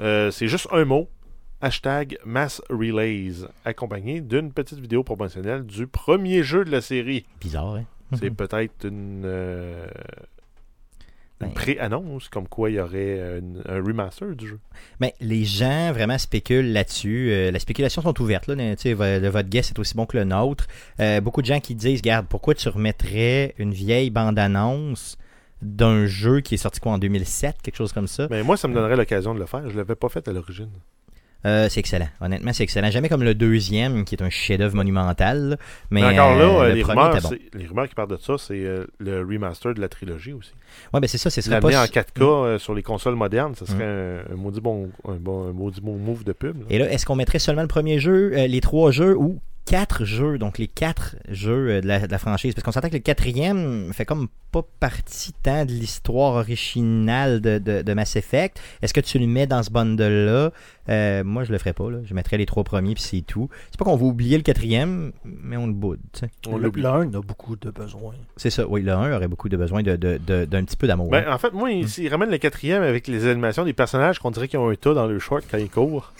[0.00, 1.08] Euh, c'est juste un mot.
[1.60, 7.24] Hashtag Mass Relays, accompagné d'une petite vidéo promotionnelle du premier jeu de la série.
[7.40, 7.84] Bizarre, hein?
[8.18, 9.86] C'est peut-être une, euh,
[11.40, 11.52] une Ben.
[11.54, 14.58] pré-annonce, comme quoi il y aurait euh, une- un remaster du jeu.
[15.00, 17.30] Mais les gens vraiment spéculent là-dessus.
[17.32, 18.46] Euh, les spéculations sont ouvertes.
[18.46, 18.54] Là.
[18.54, 20.66] Vo- le- votre guess est aussi bon que le nôtre.
[21.00, 25.18] Euh, beaucoup de gens qui disent Garde, pourquoi tu remettrais une vieille bande-annonce
[25.62, 28.28] d'un jeu qui est sorti quoi en 2007, quelque chose comme ça?
[28.30, 29.68] Mais moi, ça me donnerait l'occasion de le faire.
[29.68, 30.70] Je l'avais pas fait à l'origine.
[31.46, 32.08] Euh, C'est excellent.
[32.20, 32.90] Honnêtement, c'est excellent.
[32.90, 35.58] Jamais comme le deuxième, qui est un chef-d'œuvre monumental.
[35.90, 37.28] Mais, Mais, encore là, euh, euh, le les, premier rumeurs, était bon.
[37.30, 40.52] c'est- les rumeurs qui parlent de ça, c'est euh, le remaster de la trilogie aussi.
[40.92, 41.30] Ouais, ben c'est ça.
[41.30, 41.68] Ce serait pas.
[41.68, 44.30] en 4K euh, sur les consoles modernes, ce serait Mm.
[44.30, 46.58] un, un maudit bon, un, bon, un maudit bon move de pub.
[46.58, 46.66] là.
[46.70, 50.38] Et là, est-ce qu'on mettrait seulement le premier jeu, les trois jeux ou quatre jeux,
[50.38, 52.54] donc les quatre jeux euh, de, la, de la franchise?
[52.54, 57.58] Parce qu'on s'entend que le quatrième fait comme pas partie tant de l'histoire originale de,
[57.58, 58.58] de- de Mass Effect.
[58.80, 60.52] Est-ce que tu le mets dans ce bundle-là?
[60.88, 61.90] Euh, moi, je le ferais pas.
[61.90, 61.98] Là.
[62.04, 63.48] Je mettrais les trois premiers, puis c'est tout.
[63.70, 65.98] C'est pas qu'on va oublier le quatrième, mais on le boude.
[66.48, 66.82] On Le- l'oublie.
[66.82, 68.14] L'un a beaucoup de besoins.
[68.36, 68.66] C'est ça.
[68.68, 71.10] Oui, le 1 aurait beaucoup de besoin de- de- de- d'un petit peu d'amour.
[71.10, 71.34] Ben, hein.
[71.34, 74.58] en fait, moi, il ramène le quatrième avec les animations des personnages qu'on dirait qu'ils
[74.60, 76.12] ont un tas dans le short quand ils courent.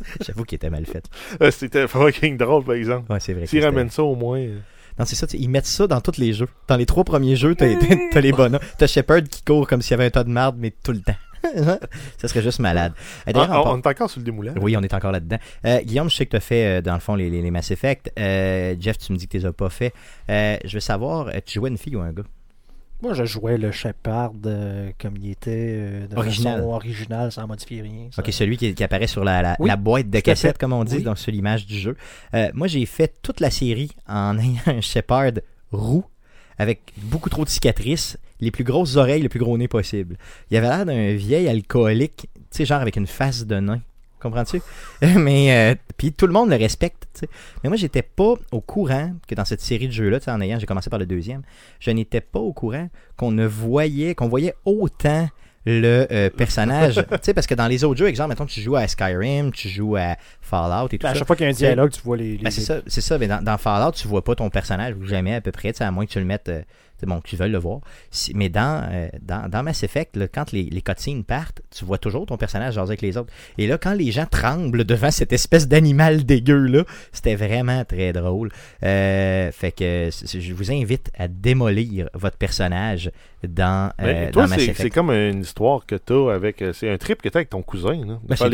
[0.26, 1.04] J'avoue qu'il était mal fait.
[1.42, 3.12] Euh, C'était fucking drôle, par exemple.
[3.12, 3.46] Ouais, c'est vrai.
[3.46, 4.38] S'ils ramènent ça au moins.
[4.38, 4.58] euh,
[4.98, 6.48] Non, c'est ça, ils mettent ça dans tous les jeux.
[6.68, 7.66] Dans les trois premiers jeux, t'as,
[8.20, 8.60] les bonhommes.
[8.78, 11.00] T'as Shepard qui court comme s'il y avait un tas de marde, mais tout le
[11.00, 11.14] temps.
[12.18, 12.92] ça serait juste malade.
[13.28, 14.54] Euh, ah, on est encore sur le démoulin.
[14.54, 15.38] par- Oui, on est encore là-dedans.
[15.66, 17.50] Euh, Guillaume, je sais que tu as fait, euh, dans le fond, les, les, les
[17.52, 18.10] Mass Effect.
[18.16, 19.92] Jeff, tu me dis que tu les as pas fait.
[20.28, 22.24] Je veux savoir, tu jouais une fille ou un gars?
[23.00, 26.56] Moi, je jouais le Shepard euh, comme il était, euh, de Original.
[26.58, 28.08] façon originale, sans modifier rien.
[28.10, 28.22] ça.
[28.22, 30.82] Ok, celui qui, qui apparaît sur la, la, Oui, la boîte de cassette, comme on
[30.84, 31.02] dit, Oui.
[31.04, 31.96] donc sur l'image du jeu.
[32.34, 35.32] Euh, moi, j'ai fait toute la série en ayant un Shepard
[35.70, 36.04] roux
[36.58, 40.16] avec beaucoup trop de cicatrices, les plus grosses oreilles, le plus gros nez possible.
[40.50, 43.80] Il avait l'air d'un vieil alcoolique, tu sais, genre avec une face de nain.
[44.20, 44.60] Comprends-tu?
[45.16, 47.26] Mais, euh, puis tout le monde le respecte.
[47.62, 50.66] Mais moi, j'étais pas au courant que dans cette série de jeux-là, en ayant, j'ai
[50.66, 51.42] commencé par le deuxième,
[51.80, 55.28] je n'étais pas au courant qu'on ne voyait, qu'on voyait autant
[55.66, 56.94] le euh, personnage.
[57.10, 59.68] tu sais, parce que dans les autres jeux, exemple, mettons, tu joues à Skyrim, tu
[59.68, 61.18] joues à Fallout et tout À ça.
[61.18, 62.36] chaque fois qu'il y a un dialogue, tu vois les.
[62.38, 63.18] les- Ben, c'est ça, c'est ça.
[63.18, 65.90] Mais dans, dans Fallout, tu vois pas ton personnage ou jamais à peu près, à
[65.90, 66.48] moins que tu le mettes.
[66.48, 66.62] euh,
[67.06, 67.80] bon, tu veuilles le voir.
[68.10, 71.84] Si- mais dans, euh, dans, dans Mass Effect, là, quand les, les cutscenes partent, tu
[71.84, 73.32] vois toujours ton personnage jaser avec les autres.
[73.58, 78.12] Et là, quand les gens tremblent devant cette espèce d'animal dégueu là, c'était vraiment très
[78.12, 78.50] drôle.
[78.82, 83.10] Euh, fait que je vous invite à démolir votre personnage
[83.46, 84.80] dans, euh, dans toi, Mass Effect.
[84.80, 86.62] c'est comme une histoire que t'as avec.
[86.62, 87.94] euh, C'est un trip que t'as avec ton cousin.
[88.04, 88.44] Là, Ben, c'est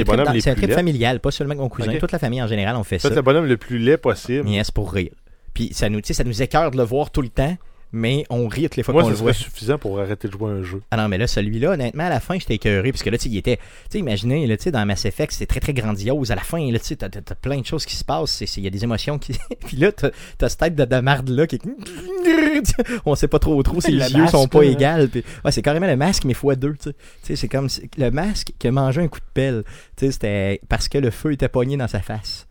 [0.51, 1.97] un trip un familial, pas seulement avec mon cousin.
[1.99, 3.09] Toute la famille en général, on fait ça.
[3.09, 4.49] Faites le bonhomme le plus laid possible.
[4.49, 5.13] Yes, pour rire.
[5.55, 7.57] Puis ça nous, tu ça nous écœure de le voir tout le temps,
[7.95, 9.33] mais on rit toutes les fois qu'on ça le voit.
[9.33, 10.83] suffisant pour arrêter de jouer à un jeu.
[10.91, 13.25] Ah non, mais là, celui-là, honnêtement, à la fin, j'étais écœuré, parce que là, tu
[13.25, 13.57] sais, il était.
[13.57, 16.31] Tu sais, imaginez, là, tu sais, dans Mass Effect, c'est très, très grandiose.
[16.31, 18.33] À la fin, là, tu sais, t'as, t'as- t'as plein de choses qui se passent.
[18.33, 19.33] c'est- c'est- Il y a des émotions qui.
[19.67, 21.63] Puis là, t'as, t'as cette tête de, de marde-là qui est.
[23.07, 24.71] On sait pas trop trop, ses Le yeux sont pas là.
[24.71, 25.09] égales.
[25.09, 26.91] Puis, ouais, c'est carrément le masque, mais fois deux, tu
[27.23, 27.37] sais.
[27.37, 29.65] C'est comme si- le masque qui a mangé un coup de pelle.
[29.97, 32.47] Tu sais, c'était parce que le feu était pogné dans sa face.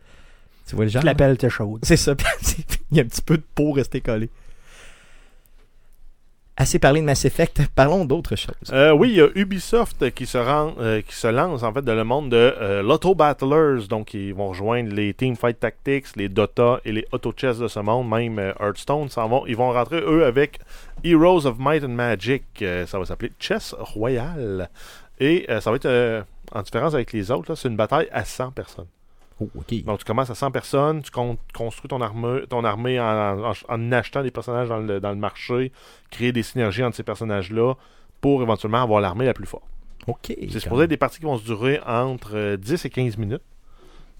[0.66, 1.02] Tu vois le genre?
[1.02, 1.80] Tu l'appelles, t'es chaude.
[1.82, 2.14] C'est ça.
[2.90, 4.30] Il y a un petit peu de peau restée collée.
[6.56, 8.54] Assez parlé de Mass Effect, parlons d'autre chose.
[8.72, 11.82] Euh, oui, il y a Ubisoft qui se, rend, euh, qui se lance en fait
[11.82, 13.88] dans le monde de euh, l'Auto Battlers.
[13.88, 17.80] Donc, ils vont rejoindre les Teamfight Tactics, les Dota et les Auto Chess de ce
[17.80, 19.08] monde, même Hearthstone.
[19.48, 20.60] ils vont rentrer, eux, avec
[21.02, 22.44] Heroes of Might and Magic.
[22.86, 24.70] Ça va s'appeler Chess Royale.
[25.18, 28.86] Et ça va être, en différence avec les autres, c'est une bataille à 100 personnes.
[29.40, 29.48] Oh.
[29.84, 33.52] Donc, tu commences à 100 personnes, tu con- construis ton, arme, ton armée en, en-
[33.68, 35.72] en achetant des personnages dans le, dans le marché,
[36.10, 37.74] créer des synergies entre ces personnages-là
[38.20, 39.64] pour éventuellement avoir l'armée la plus forte.
[40.06, 40.34] ok.
[40.50, 43.42] C'est supposé être des parties qui vont se durer entre euh, 10 et 15 minutes.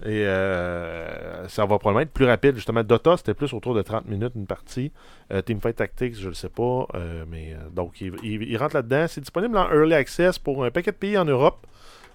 [0.03, 2.55] Et euh, ça va probablement être plus rapide.
[2.55, 4.91] Justement, Dota, c'était plus autour de 30 minutes une partie.
[5.31, 6.85] Euh, Teamfight Tactics, je ne le sais pas.
[6.95, 9.05] euh, mais euh, donc, il, il- il rentre là-dedans.
[9.07, 11.65] C'est disponible en Early Access pour un paquet de pays en Europe.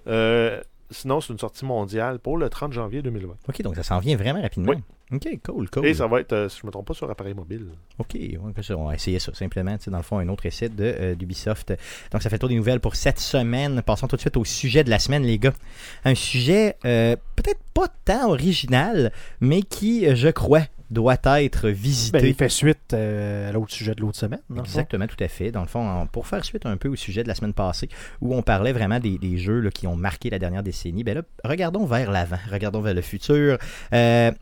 [0.07, 3.35] Euh, sinon, c'est une sortie mondiale pour le 30 janvier 2020.
[3.49, 4.73] OK, donc ça s'en vient vraiment rapidement.
[4.73, 4.83] Oui.
[5.13, 5.87] OK, cool, cool.
[5.87, 7.67] Et ça va être, euh, si je ne me trompe pas, sur appareil mobile.
[7.99, 8.17] OK,
[8.71, 9.77] on va essayer ça simplement.
[9.89, 11.73] Dans le fond, un autre essai de, euh, d'Ubisoft.
[12.13, 13.83] Donc, ça fait le tour des nouvelles pour cette semaine.
[13.83, 15.53] Passons tout de suite au sujet de la semaine, les gars.
[16.05, 22.19] Un sujet euh, peut-être pas tant original, mais qui, je crois, doit être visité.
[22.19, 24.41] Ben, il fait suite euh, à l'autre sujet de l'autre semaine.
[24.59, 25.51] Exactement, tout à fait.
[25.51, 27.89] Dans le fond, pour faire suite un peu au sujet de la semaine passée,
[28.21, 31.15] où on parlait vraiment des, des jeux là, qui ont marqué la dernière décennie, ben
[31.15, 33.59] là, regardons vers l'avant, regardons vers le futur.
[33.93, 34.33] Euh,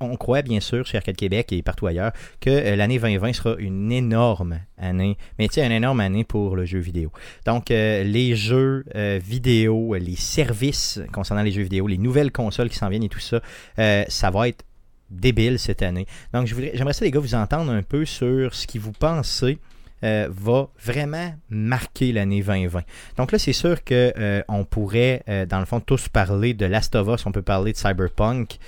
[0.00, 3.56] on croit bien sûr chez Arcade Québec et partout ailleurs que euh, l'année 2020 sera
[3.58, 7.10] une énorme année, mais tu sais, une énorme année pour le jeu vidéo.
[7.46, 12.76] Donc, euh, les jeux vidéo, les services concernant les jeux vidéo, les nouvelles consoles qui
[12.76, 13.40] s'en viennent et tout ça,
[13.76, 14.64] ça va être
[15.10, 16.06] débile cette année.
[16.32, 19.58] Donc, j'aimerais ça, les gars, vous entendre un peu sur ce qui vous pensez
[20.02, 22.82] euh, va vraiment marquer l'année 2020.
[23.18, 26.64] Donc là, c'est sûr que euh, on pourrait, euh, dans le fond, tous parler de
[26.64, 28.58] Last of Us, on peut parler de Cyberpunk.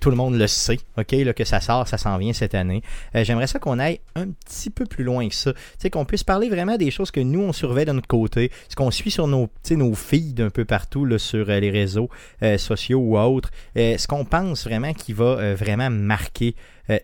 [0.00, 2.82] Tout le monde le sait, ok, là, que ça sort, ça s'en vient cette année.
[3.14, 5.52] J'aimerais ça qu'on aille un petit peu plus loin que ça.
[5.78, 8.76] Tu qu'on puisse parler vraiment des choses que nous, on surveille de notre côté, ce
[8.76, 12.08] qu'on suit sur nos, nos feeds un peu partout là, sur les réseaux
[12.56, 16.54] sociaux ou autres, ce qu'on pense vraiment qui va vraiment marquer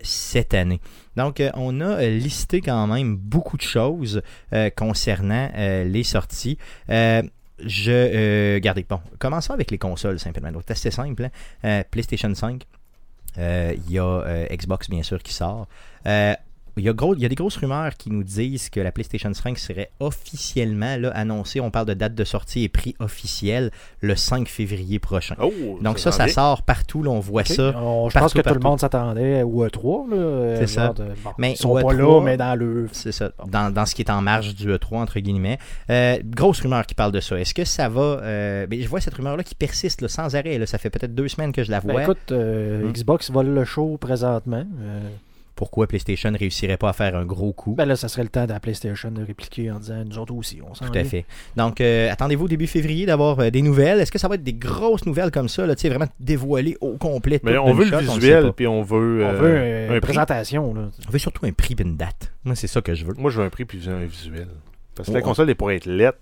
[0.03, 0.81] cette année.
[1.17, 4.23] Donc, euh, on a euh, listé quand même beaucoup de choses
[4.53, 6.59] euh, concernant euh, les sorties.
[6.91, 7.23] Euh,
[7.65, 7.91] je.
[7.93, 10.53] Euh, regardez, bon, commençons avec les consoles simplement.
[10.53, 11.25] Donc, c'est simple.
[11.25, 11.31] hein.
[11.65, 12.63] Euh, PlayStation 5.
[13.39, 15.67] Euh, Il y a euh, Xbox, bien sûr, qui sort.
[16.79, 18.93] Il y, a gros, il y a des grosses rumeurs qui nous disent que la
[18.93, 21.61] PlayStation 5 serait officiellement là, annoncée.
[21.61, 23.71] On parle de date de sortie et prix officiel
[24.03, 25.37] le 5 février prochain.
[25.41, 25.51] Oh,
[25.81, 27.03] Donc ça, ça sort partout.
[27.03, 27.73] Là, on voit ça.
[27.77, 30.11] On- je partout, pense que tout le monde s'attendait au E3.
[30.11, 30.89] là, euh, C'est ça.
[30.93, 32.89] de- bon, Mais ils sont au pas E3, là, mais dans le.
[32.93, 35.59] C'est ça, dans, dans ce qui est en marge du E3, entre guillemets.
[35.91, 37.39] Euh, grosse rumeur qui parle de ça.
[37.41, 38.01] Est-ce que ça va...
[38.03, 40.59] euh, ben, je vois cette rumeur-là qui persiste là, sans arrêt.
[40.59, 40.67] là.
[40.67, 41.95] Ça fait peut-être deux semaines que je la vois.
[41.95, 42.93] Ben, écoute, euh, Hmm.
[42.93, 44.65] Xbox vole le show présentement.
[45.57, 47.75] Pourquoi PlayStation ne réussirait pas à faire un gros coup?
[47.75, 50.35] ben là, ça serait le temps de la PlayStation de répliquer en disant nous autres
[50.35, 51.25] aussi, on s'en Tout à fait.
[51.57, 53.99] Donc, euh, attendez-vous début février d'avoir euh, des nouvelles.
[54.01, 56.77] Est-ce que ça va être des grosses nouvelles comme ça, là, tu sais, vraiment dévoilées
[56.83, 57.41] au complet?
[57.43, 60.13] Mais on veut le visuel, puis on veut, On euh, veut euh, un une prix.
[60.13, 60.75] présentation.
[60.75, 60.91] Là.
[61.09, 62.33] On veut surtout un prix et une date.
[62.45, 63.15] Moi, c'est ça que je veux.
[63.17, 64.49] Moi, je veux un prix puis un visuel.
[64.95, 66.19] Parce que la console est pour être lettre.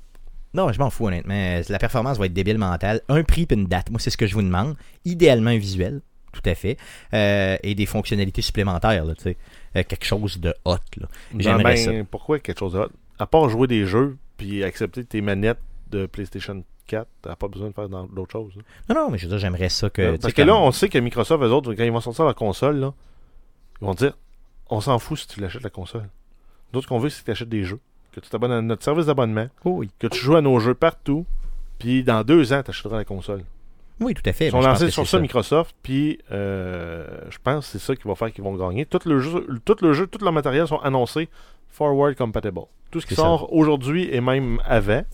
[0.55, 1.61] Non, je m'en fous, honnêtement.
[1.69, 3.01] La performance va être débile mentale.
[3.09, 3.91] Un prix et une date.
[3.91, 4.77] Moi, c'est ce que je vous demande.
[5.05, 6.01] Idéalement, un visuel.
[6.35, 6.77] Tout à fait.
[7.15, 9.37] Euh, et des fonctionnalités supplémentaires, là, tu sais.
[9.77, 11.07] Euh, quelque chose de hot, là.
[11.39, 11.91] J'aimerais Ben, ça.
[12.11, 12.91] Pourquoi quelque chose de hot?
[13.19, 15.61] À part jouer des jeux puis accepter tes manettes
[15.91, 18.53] de PlayStation 4, t'as pas besoin de faire d'autres choses.
[18.59, 18.63] hein.
[18.89, 20.03] Non, non, mais je veux dire, j'aimerais ça que.
[20.03, 22.01] tu sais, Parce que comme- là, on sait que Microsoft, eux autres, quand ils vont
[22.01, 22.93] sortir la console, là,
[23.81, 24.17] ils vont dire
[24.71, 26.09] on s'en fout si tu l'achètes la console.
[26.73, 27.79] Nous, ce qu'on veut, c'est que tu achètes des jeux.
[28.13, 29.91] Que tu t'abonnes à notre service d'abonnement, Oh oui.
[29.99, 31.27] que tu joues à nos jeux partout,
[31.79, 33.45] puis dans deux ans, tu achèteras la console.
[34.01, 34.47] Oui, tout à fait.
[34.47, 37.95] Ils sont je pense lancés sur ça, Microsoft, puis euh, je pense que c'est ça
[37.95, 38.87] qui va faire qu'ils vont gagner.
[38.87, 41.29] Tout le jeu, tout le jeu, tout leur matériel sont annoncés
[41.69, 42.61] forward compatible.
[42.91, 45.05] Tout ce qui sort aujourd'hui et même avant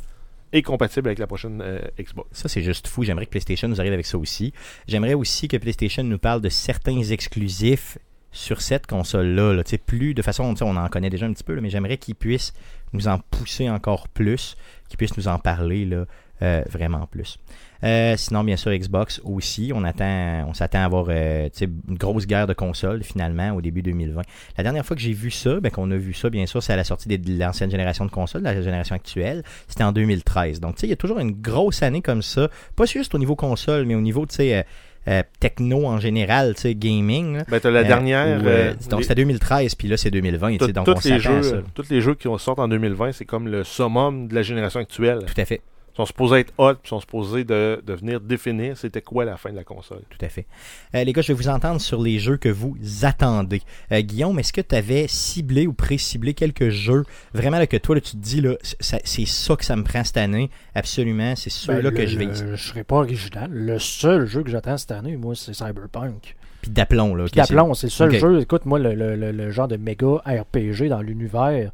[0.52, 2.28] est compatible avec la prochaine euh, Xbox.
[2.32, 3.04] Ça, c'est juste fou.
[3.04, 4.52] J'aimerais que PlayStation nous arrive avec ça aussi.
[4.88, 7.98] J'aimerais aussi que PlayStation nous parle de certains exclusifs
[8.32, 9.54] sur cette console-là.
[9.54, 9.62] là.
[9.86, 12.52] Plus de façon, on en connaît déjà un petit peu, là, mais j'aimerais qu'ils puissent
[12.92, 14.56] nous en pousser encore plus,
[14.88, 16.06] qu'ils puissent nous en parler là,
[16.42, 17.38] euh, vraiment plus.
[17.82, 19.72] Euh, sinon, bien sûr, Xbox aussi.
[19.74, 23.80] On attend, on s'attend à avoir euh, une grosse guerre de consoles finalement au début
[23.82, 24.20] 2020.
[24.58, 26.74] La dernière fois que j'ai vu ça, ben, qu'on a vu ça, bien sûr, c'est
[26.74, 29.42] à la sortie de l'ancienne génération de consoles, de la génération actuelle.
[29.66, 30.60] C'était en 2013.
[30.60, 32.48] Donc, tu sais, il y a toujours une grosse année comme ça.
[32.76, 34.66] Pas juste au niveau console, mais au niveau, tu sais,
[35.08, 37.38] euh, techno en général, tu sais, gaming.
[37.38, 37.44] là.
[37.48, 38.42] Ben, t'as la Euh, dernière.
[38.42, 40.58] où, euh, donc, les- c'était 2013, puis là, c'est 2020.
[40.58, 43.24] tu sais, tout- donc, tous les jeux, tous les jeux qui sortent en 2020, c'est
[43.24, 45.20] comme le summum de la génération actuelle.
[45.26, 45.62] Tout à fait.
[45.92, 49.24] Ils sont supposés être hot, puis ils sont supposés de, de venir définir c'était quoi
[49.24, 50.02] la fin de la console.
[50.08, 50.46] Tout à fait.
[50.94, 53.60] Euh, les gars, je vais vous entendre sur les jeux que vous attendez.
[53.92, 57.96] Euh, Guillaume, est-ce que tu avais ciblé ou pré-ciblé quelques jeux vraiment là, que toi,
[57.96, 61.50] là, tu te dis, là, c'est ça que ça me prend cette année, absolument, c'est
[61.50, 62.28] ceux-là Ben, que le- je vais.
[62.34, 63.50] Je serai pas original.
[63.52, 66.36] Le seul jeu que j'attends cette année, moi, c'est Cyberpunk.
[66.62, 67.24] Puis d'aplomb, là.
[67.30, 68.40] Puis ok, c'est- d'aplomb, c'est le seul jeu.
[68.40, 71.70] Écoute, moi, le, le- le- le genre de méga RPG dans l'univers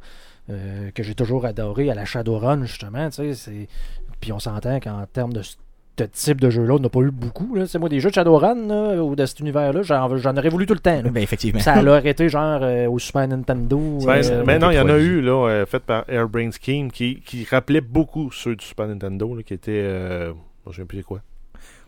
[0.49, 3.67] euh, que j'ai toujours adoré à la Shadowrun, justement, tu sais, c'est...
[4.21, 5.55] Puis on s'entend qu'en termes de ce
[6.11, 7.55] type de jeu-là, on n'a pas eu beaucoup.
[7.65, 10.07] C'est moi, des jeux de Shadowrun là, ou de cet univers-là, j'en,
[10.37, 11.01] aurais voulu tout le temps.
[11.01, 11.09] là.
[11.09, 11.59] Ben, effectivement.
[11.59, 13.79] Ça a arrêté genre euh, au Super Nintendo.
[14.05, 16.91] Ben, euh, mais non, il y en a eu là, euh, fait par Airbrain Scheme
[16.91, 19.71] qui, qui rappelait beaucoup ceux du Super Nintendo, là, qui étaient.
[19.83, 20.33] Euh,
[20.65, 21.21] je ne sais plus c'est quoi.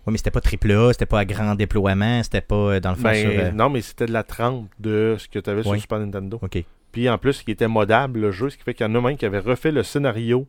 [0.07, 2.91] Oui, mais c'était pas triple A, c'était pas à grand déploiement, c'était pas euh, dans
[2.91, 3.29] le fond Ben, sur.
[3.29, 5.77] euh, Non, mais c'était de la trempe de ce que tu avais sur Oui.
[5.77, 6.39] le Super Nintendo.
[6.41, 6.63] Ok.
[6.91, 9.01] Puis en plus, qui était modable le jeu, ce qui fait qu'il y en a
[9.01, 10.47] même qui avaient refait le scénario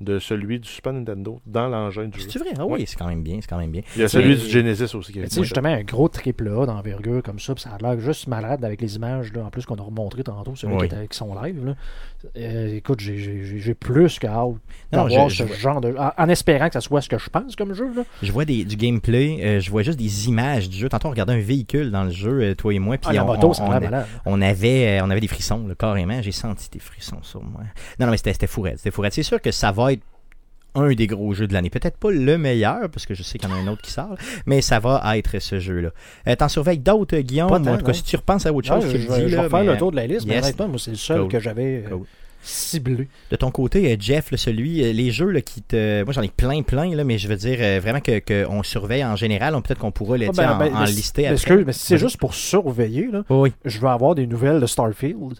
[0.00, 2.28] de celui du Super Nintendo dans l'engin du jeu.
[2.30, 2.50] C'est vrai?
[2.58, 2.84] Ah oui, Ouais.
[2.86, 3.82] c'est quand même bien, c'est quand même bien.
[3.96, 6.66] Il y a celui du Genesis aussi qui est tu justement, un gros triple A
[6.66, 9.66] d'envergure comme ça, puis ça a l'air juste malade avec les images, là, en plus
[9.66, 10.88] qu'on a remontré tantôt, celui Oui.
[10.88, 11.64] qui, était, qui sont live.
[11.66, 11.74] Là.
[12.36, 14.54] Euh, écoute, j'ai- plus qu'à hâte
[14.92, 15.94] d'avoir ce je- genre de.
[15.96, 17.92] En, en espérant que ça soit ce que je pense comme jeu.
[17.94, 18.02] Là.
[18.22, 20.88] Je vois des, du gameplay, euh, je vois juste des images du jeu.
[20.88, 23.26] Tantôt, on regardait un véhicule dans le jeu, euh, toi et moi, puis Ah, on,
[23.26, 26.20] moto, on- ça a on- on avait, on avait des frissons, là, carrément.
[26.22, 27.60] J'ai senti des frissons sur moi.
[28.00, 28.78] Non, non, mais c'était fourette.
[28.78, 29.12] C'était fourette.
[29.12, 29.87] C'est sûr que ça va
[30.74, 31.70] un des gros jeux de l'année.
[31.70, 33.90] Peut-être pas le meilleur, parce que je sais qu'il y en a un autre qui
[33.90, 34.16] sort,
[34.46, 35.90] mais ça va être ce jeu-là.
[36.28, 37.48] Euh, T'en surveilles d'autres, Guillaume?
[37.48, 39.24] Tant, en tout cas, si tu repenses à autre chose, je, tu je le vais,
[39.24, 39.30] dis.
[39.30, 41.20] je vais là, faire le tour de la liste, mais honnêtement, moi, c'est le seul
[41.22, 41.28] Cool.
[41.28, 42.06] que j'avais euh, Cool.
[42.42, 43.08] ciblé.
[43.30, 46.04] De ton côté, euh, Jeff, celui, les jeux là, qui te.
[46.04, 49.04] Moi, j'en ai plein, plein, là, mais je veux dire vraiment qu'on que on surveille
[49.04, 49.54] en général.
[49.54, 51.34] On- Peut-être qu'on pourra les Ah, ben, en, ben, en mais- lister mais après.
[51.36, 54.66] excuse, mais si c'est juste pour surveiller, là, Oui, je veux avoir des nouvelles de
[54.66, 55.34] Starfield,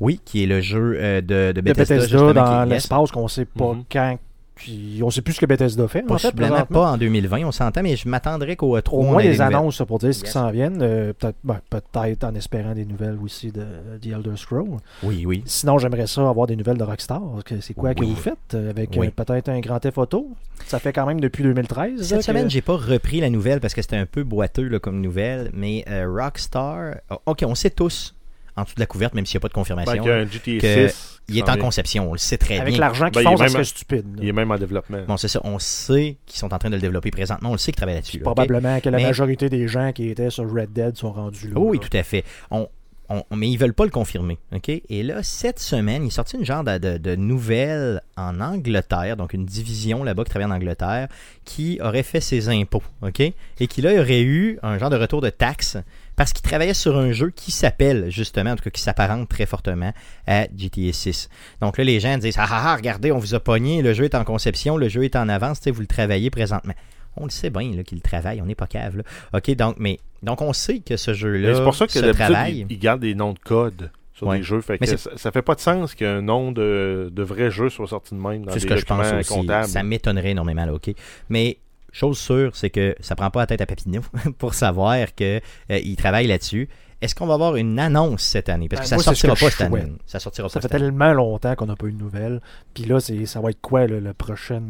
[0.00, 1.94] oui, qui est le jeu de, de de Bethesda.
[1.96, 3.84] Bethesda, justement, dans qui l'espace qu'on sait pas Mhm.
[3.90, 4.18] quand.
[4.60, 6.04] Puis on sait plus ce que Bethesda fait.
[6.08, 9.22] en fait, pas en 2020, on s'entend, mais je m'attendrais qu'au E3, Au on moins
[9.22, 10.32] des annonces pour dire ce qui Yes.
[10.34, 10.82] s'en viennent.
[10.82, 13.62] euh, peut-être, ben, peut-être en espérant des nouvelles aussi de
[14.02, 14.76] The Elder Scrolls.
[15.02, 15.42] Oui, oui.
[15.46, 17.22] Sinon, j'aimerais ça avoir des nouvelles de Rockstar.
[17.44, 19.06] que C'est quoi que vous faites euh, avec Oui.
[19.08, 20.28] euh, peut-être un grand Auto
[20.66, 22.02] Ça fait quand même depuis 2013.
[22.02, 24.68] Cette là, semaine, que- j'ai pas repris la nouvelle parce que c'était un peu boiteux
[24.68, 28.14] là, comme nouvelle, mais euh, Rockstar, oh, ok, on sait tous
[28.56, 30.14] en dessous de la couverte, même s'il n'y a pas de Ben, confirmation, qu'il y
[30.14, 31.19] a un GTA que 6.
[31.30, 32.80] Il est en conception, on le sait très avec bien.
[32.80, 34.04] l'argent qu'ils Ben, font, est ça serait stupide.
[34.16, 34.22] là.
[34.22, 34.98] Il est même en développement.
[35.08, 37.58] Bon, c'est ça, on sait qu'ils sont en train de le développer présentement, on le
[37.58, 38.18] sait qu'ils travaillent là-dessus.
[38.18, 38.24] là?
[38.24, 41.58] Probablement que la Mais- majorité des gens qui étaient sur Red Dead sont rendus là.
[41.58, 42.24] Oui, tout à fait.
[42.50, 42.68] On,
[43.08, 44.38] on- mais ils veulent pas le confirmer.
[44.54, 44.68] ok?
[44.68, 49.16] Et là, cette semaine, il est sorti une genre de, de, de nouvelle en Angleterre,
[49.16, 51.08] donc une division là-bas qui travaille en Angleterre,
[51.44, 52.82] qui aurait fait ses impôts.
[53.02, 53.20] ok?
[53.20, 55.76] Et qui là aurait eu un genre de retour de taxes
[56.20, 59.46] parce qu'il travaillait sur un jeu qui s'appelle, justement, en tout cas qui s'apparente très
[59.46, 59.90] fortement
[60.26, 61.30] à GTA 6.
[61.62, 64.04] Donc là, les gens disent Ah ah ah, regardez, on vous a pogné, le jeu
[64.04, 66.74] est en conception, le jeu est en avance, tu sais, vous le travaillez présentement.
[67.16, 68.98] On le sait bien là, qu'il le travaille, on n'est pas cave.
[68.98, 69.02] Là.
[69.32, 72.66] OK, donc, mais donc on sait que ce jeu-là C'est pour ça que travaille.
[72.68, 74.36] ils, ils gardent des noms de code sur Ouais.
[74.36, 74.60] des jeux.
[74.60, 77.86] Fait que ça, ça fait pas de sens qu'un nom de, de vrai jeu soit
[77.86, 79.32] sorti de même dans C'est des ce que je pense aussi.
[79.32, 79.68] comptables.
[79.68, 80.90] Ça m'étonnerait énormément, là, OK?
[81.30, 81.56] Mais
[81.92, 84.00] chose sûre, c'est que ça prend pas la tête à Papineau
[84.38, 86.68] pour savoir qu'il travaille là-dessus.
[87.02, 88.68] Est-ce qu'on va avoir une annonce cette année?
[88.68, 89.92] Parce Ben, que ça ce sortira que pas cette année.
[90.04, 90.90] Ça sortira Ça pas fait cette année.
[90.90, 92.42] tellement longtemps qu'on n'a pas eu de nouvelles.
[92.74, 94.60] Puis là, c'est, ça va être quoi le, le prochain.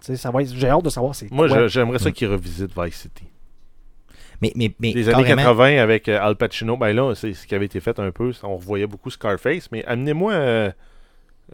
[0.00, 2.72] tu sais, Ça va être, j'ai hâte de savoir c'est Moi, j'aimerais ça qu'ils revisitent
[2.78, 3.24] Vice City.
[4.42, 7.46] Mais, mais, mais Les années carrément, 80 avec euh, Al Pacino, ben là, c'est ce
[7.46, 8.32] qui avait été fait un peu.
[8.42, 10.70] On revoyait beaucoup Scarface, mais amenez-moi euh,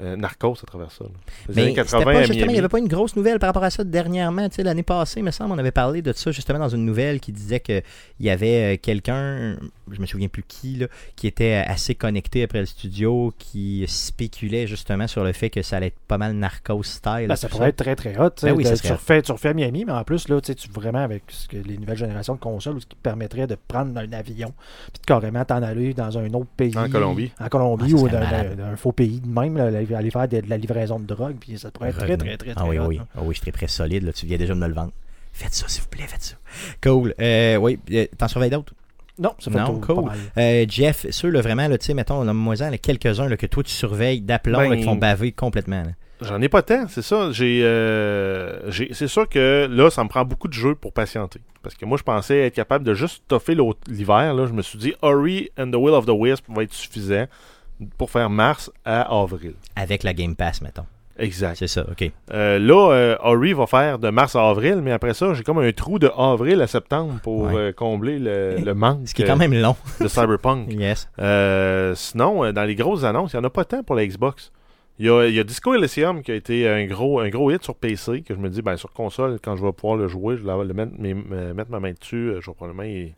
[0.00, 1.04] euh, Narcos à travers ça.
[1.48, 3.38] Les Mais années c'était 80 pas, à justement, il n'y avait pas une grosse nouvelle
[3.38, 4.48] par rapport à ça dernièrement.
[4.48, 6.84] Tu sais, l'année passée, il me semble, on avait parlé de ça justement dans une
[6.84, 7.82] nouvelle qui disait qu'il
[8.20, 9.56] y avait euh, quelqu'un,
[9.90, 10.86] je me souviens plus qui, là,
[11.16, 15.76] qui était assez connecté après le studio, qui spéculait justement sur le fait que ça
[15.76, 17.26] allait être pas mal narcos style.
[17.28, 18.30] Ben, ça pourrait être très très hot.
[18.42, 21.02] Ben oui, ça tu, refais, tu refais à Miami, mais en plus, là, tu vraiment
[21.04, 24.52] avec ce que les nouvelles générations de consoles, ce qui permettrait de prendre un avion
[24.92, 26.76] puis de carrément t'en aller dans un autre pays.
[26.76, 27.30] En Colombie.
[27.40, 30.40] En Colombie Ah, ou d'un- d'un faux pays de même, là, aller aller faire de,
[30.40, 32.78] de la livraison de drogue, puis ça pourrait être très très très très Ah oui,
[32.78, 32.96] hot, oui.
[32.98, 33.06] là.
[33.16, 34.02] Ah oui, je suis très solide.
[34.04, 34.12] Là.
[34.12, 34.92] Tu viens déjà de me le vendre.
[35.32, 36.36] Faites ça, s'il vous plaît, faites ça.
[36.82, 37.14] Cool.
[37.20, 38.72] Euh, oui, euh, t'en surveilles d'autres?
[39.18, 39.96] Non, ça fait Non, cool.
[39.96, 40.18] pas mal.
[40.38, 43.62] Euh, Jeff, ceux, là, vraiment, là, tu sais, mettons, nomme-moi-en là, quelques-uns là, que toi,
[43.62, 45.82] tu surveilles d'aplomb, Ben, qui font baver complètement.
[45.82, 45.90] là.
[46.20, 47.30] J'en ai pas tant, c'est ça.
[47.32, 51.40] J'ai, euh, j'ai- c'est sûr que là, ça me prend beaucoup de jeux pour patienter.
[51.62, 53.56] Parce que moi, je pensais être capable de juste toffer
[53.88, 54.34] l'hiver.
[54.34, 57.26] Là, je me suis dit, Ori and the Will of the Wisp va être suffisant
[57.98, 59.54] pour faire mars à avril.
[59.76, 60.84] Avec la Game Pass, mettons.
[61.16, 61.54] Exact.
[61.56, 62.10] C'est ça, OK.
[62.32, 65.58] Euh, là, euh, Ori va faire de mars à avril, mais après ça, j'ai comme
[65.58, 67.54] un trou de avril à septembre pour Ouais.
[67.54, 69.76] euh, combler le, le manque Ce qui est quand même long.
[70.00, 70.72] de Cyberpunk.
[70.72, 71.08] yes.
[71.20, 74.04] Euh, sinon, euh, dans les grosses annonces, il n'y en a pas tant pour la
[74.04, 74.50] Xbox.
[74.98, 77.50] Il y a, il y a Disco Elysium qui a été un gros, un gros
[77.52, 80.08] hit sur PC, que je me dis, ben, sur console, quand je vais pouvoir le
[80.08, 83.14] jouer, je vais le mettre, mettre ma main dessus, euh, je vais probablement y,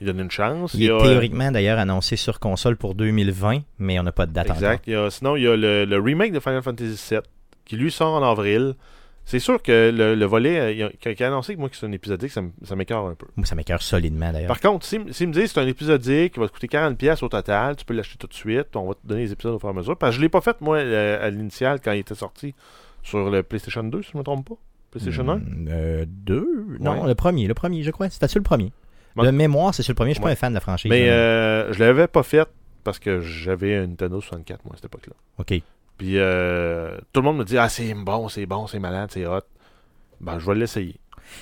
[0.00, 0.74] y donner une chance.
[0.74, 4.32] Il est a, théoriquement d'ailleurs annoncé sur console pour 2020, mais on n'a pas de
[4.32, 4.84] date Exact.
[4.86, 7.20] Il a- sinon, il y a le, le remake de Final Fantasy VII,
[7.64, 8.74] qui lui sort en avril.
[9.28, 11.74] C'est sûr que le, le volet, euh, il a- qui a, annoncé que moi que
[11.76, 13.26] c'est un épisodique, ça, m'écœure un peu.
[13.34, 14.46] Moi, ça m'écœure solidement d'ailleurs.
[14.46, 17.24] Par contre, s'ils si me disent c'est un épisodique qui va te coûter 40$ pièces
[17.24, 19.58] au total, tu peux l'acheter tout de suite, on va te donner les épisodes au
[19.58, 19.96] fur et à mesure.
[19.96, 22.54] Parce que je l'ai pas fait, moi, euh, à l'initial, quand il était sorti
[23.02, 24.54] sur le PlayStation 2, si je me trompe pas.
[24.92, 25.36] PlayStation 1.
[25.38, 26.48] Hmm, euh, deux?
[26.78, 27.08] Non, Ouais.
[27.08, 28.08] le premier, le premier, je crois.
[28.10, 28.70] C'était sur le premier?
[29.24, 30.10] De mémoire, c'est sur le premier.
[30.10, 30.90] Je suis pas un fan de la franchise.
[30.90, 31.12] Mais là.
[31.12, 32.48] euh, je l'avais pas fait
[32.84, 35.14] parce que j'avais un Nintendo 64, moi, à cette époque-là.
[35.38, 35.60] OK.
[35.98, 39.26] Puis euh, tout le monde me dit Ah, c'est bon, c'est bon, c'est malade, c'est
[39.26, 39.40] hot.
[40.20, 40.96] Ben, je vais l'essayer.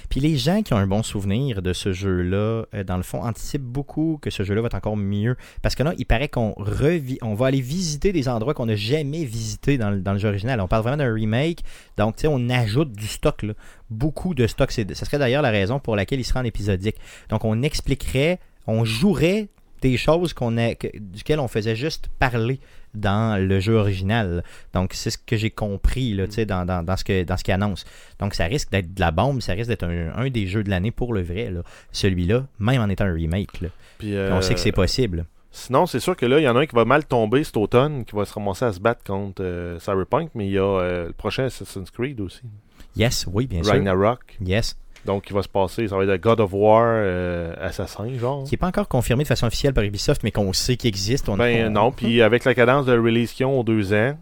[0.09, 3.22] Puis les gens qui ont un bon souvenir de ce jeu-là, euh, dans le fond,
[3.22, 5.37] anticipent beaucoup que ce jeu-là va être encore mieux.
[5.62, 6.55] Parce que là, il paraît qu'on
[7.22, 10.61] on va aller visiter des endroits qu'on n'a jamais visités dans, le- jeu original.
[10.61, 11.61] On parle vraiment d'un remake.
[11.97, 13.55] Donc, tu sais, on ajoute du stock, là.
[13.91, 14.72] Beaucoup de stock.
[14.72, 16.97] Ce serait d'ailleurs la raison pour laquelle il sera en épisodique.
[17.28, 19.49] Donc, on expliquerait, on jouerait
[19.85, 22.59] des choses qu'on a, que- duquel on faisait juste parler
[22.95, 24.43] dans le jeu original.
[24.72, 27.53] Donc, c'est ce que j'ai compris là, dans, dans, dans ce que, dans ce qu'il
[27.55, 27.85] annonce.
[28.18, 30.70] Donc, ça risque d'être de la bombe, ça risque d'être un, un des jeux de
[30.70, 31.51] l'année pour le vrai.
[31.51, 31.61] là.
[31.93, 33.61] Celui-là, même en étant un remake.
[33.61, 33.68] là.
[33.99, 35.26] Puis, On sait que c'est euh, possible.
[35.51, 37.57] Sinon, c'est sûr que là, il y en a un qui va mal tomber cet
[37.57, 40.62] automne, qui va se ramasser à se battre contre euh, Cyberpunk, mais il y a
[40.64, 42.43] euh, le prochain Assassin's Creed aussi.
[42.97, 43.72] Yes, oui, bien sûr.
[43.72, 44.37] Ragnarok.
[44.45, 44.76] Yes.
[45.05, 48.44] Donc, il va se passer, ça va être God of War euh, assassin, genre.
[48.44, 51.28] Qui n'est pas encore confirmé de façon officielle par Ubisoft, mais qu'on sait qu'il existe.
[51.28, 54.16] On, Ben on- non, puis avec la cadence de release qu'ils ont aux deux ans,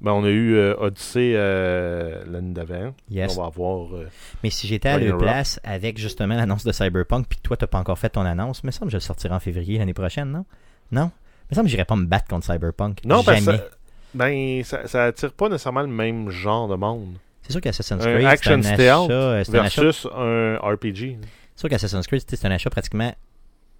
[0.00, 2.92] ben on a eu euh, Odyssey euh, l'année d'avant.
[3.10, 3.36] Yes.
[3.38, 3.94] On va avoir.
[3.94, 4.08] euh,
[4.42, 7.78] Mais si j'étais à leur place avec justement l'annonce de Cyberpunk, puis toi, t'as pas
[7.78, 10.44] encore fait ton annonce, me semble que je le sortirai en février l'année prochaine, non?
[10.92, 11.10] Non?
[11.50, 12.98] Me semble que j'irai pas me battre contre Cyberpunk.
[13.04, 13.58] Non, parce Jamais.
[13.58, 13.70] que ça,
[14.14, 17.14] ben, ça, ça attire pas nécessairement le même genre de monde.
[17.46, 20.56] C'est sûr qu'Assassin's Creed, action c'est un stealth achat, euh, c'est un achat Versus un
[20.62, 21.18] RPG.
[21.54, 23.14] C'est sûr qu'Assassin's Creed, c'est un achat pratiquement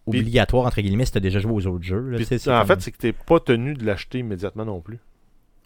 [0.07, 2.11] obligatoire, entre guillemets, si t'as déjà joué aux autres jeux.
[2.11, 4.81] là, Puis, tu en comme- fait, c'est que t'es pas tenu de l'acheter immédiatement non
[4.81, 4.99] plus.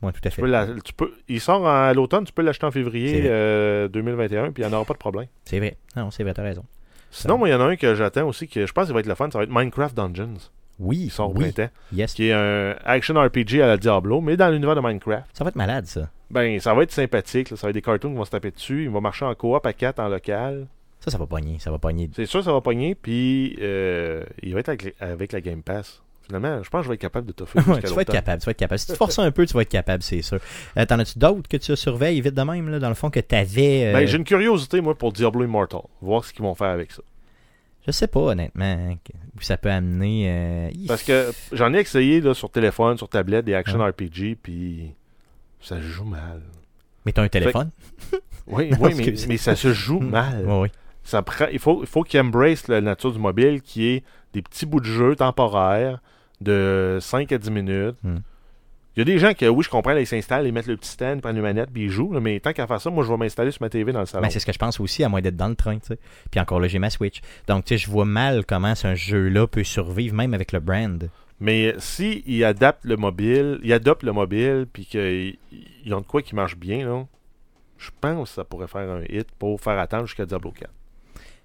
[0.01, 0.43] Ouais, tout à Tu fait.
[0.43, 3.31] peux la- tu peux, il sort à l'automne, tu peux l'acheter en février vrai.
[3.33, 5.27] euh, 2021, puis il n'y en aura pas de problème.
[5.45, 5.77] C'est vrai.
[5.97, 6.65] Non, c'est vrai, t'as raison.
[7.11, 9.01] Sinon, moi, il y en a un que j'attends aussi, que je pense qu'il va
[9.01, 10.35] être le fun, ça va être Minecraft Dungeons.
[10.79, 11.70] Oui, au oui, printemps.
[11.93, 12.14] yes.
[12.14, 15.26] Qui est un action RPG à la Diablo, mais dans l'univers de Minecraft.
[15.33, 16.09] Ça va être malade, ça.
[16.31, 17.51] Ben, ça va être sympathique.
[17.51, 17.57] là.
[17.57, 18.85] Ça va être des cartoons qui vont se taper dessus.
[18.85, 20.66] Il va marcher en coop à 4 en local.
[21.01, 21.59] Ça, ça va pogner.
[21.59, 22.11] Ça va pogner.
[22.14, 22.95] C'est sûr, ça va pogner.
[22.95, 26.03] Puis, euh, il va être avec, avec la Game Pass.
[26.26, 28.43] Finalement, je pense que je vais être capable de t'offrir Ouais, tu vas être capable,
[28.43, 28.79] tu vas être capable.
[28.79, 30.39] Si tu te forces un peu, tu vas être capable, c'est sûr.
[30.76, 33.20] Euh, T'en as-tu d'autres que tu surveilles vite de même, là, dans le fond, que
[33.20, 33.87] t'avais...
[33.87, 35.81] euh, Ben, j'ai une curiosité, moi, pour Diablo Immortal.
[36.03, 37.01] Voir ce qu'ils vont faire avec ça.
[37.89, 38.95] Je sais pas, honnêtement,
[39.34, 40.26] où ça peut amener...
[40.28, 43.89] euh, Parce que j'en ai essayé là, sur téléphone, sur tablette, des action Ouais.
[43.89, 44.93] RPG, puis
[45.59, 46.43] ça se joue mal.
[47.07, 47.70] Mais t'as un téléphone?
[48.47, 50.45] Oui, Non, oui mais, mais ça se joue mal.
[50.47, 50.68] Oui, oui.
[51.03, 54.43] Ça prend, il faut, il faut qu'ils embrace la nature du mobile, qui est des
[54.43, 56.03] petits bouts de jeu temporaires
[56.43, 57.97] de 5 à 10 minutes.
[58.03, 58.18] Hmm.
[58.97, 60.76] Il y a des gens qui, oui, je comprends, là, ils s'installent, ils mettent le
[60.76, 62.12] petit stand, ils prennent une manette, puis ils jouent.
[62.12, 64.07] là, mais tant qu'à faire ça, moi, je vais m'installer sur ma TV dans le
[64.07, 64.22] salon.
[64.22, 65.99] Ben, c'est ce que je pense aussi, à moins d'être dans le train, tu sais.
[66.30, 67.20] Puis encore là, j'ai ma Switch.
[67.47, 71.09] Donc, tu sais, je vois mal comment ce jeu-là peut survivre, même avec le brand.
[71.41, 75.36] Mais si ils adaptent le mobile, ils adoptent le mobile, puis qu'ils
[75.84, 77.05] ils ont de quoi qui marche bien, là,
[77.76, 80.68] je pense que ça pourrait faire un hit pour faire attendre jusqu'à Diablo 4.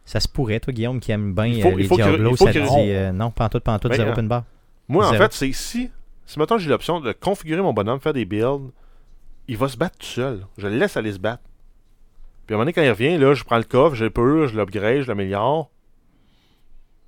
[0.05, 2.31] Ça se pourrait, toi, Guillaume, qui aime bien Il faut- euh, les il faut Diablos,
[2.31, 2.59] il faut ça dit
[2.91, 4.43] euh, non, pas en tout, pas en tout, Ben, zéro euh, open bar.
[4.89, 5.91] Moi, en fait, c'est si,
[6.33, 8.71] si maintenant j'ai l'option de configurer mon bonhomme, faire des builds,
[9.47, 10.45] il va se battre tout seul.
[10.57, 11.43] Je le laisse aller se battre.
[12.45, 14.09] Puis à un moment donné, quand il revient, là, je prends le coffre, je le
[14.09, 15.69] purge, je l'upgrade, je l'améliore.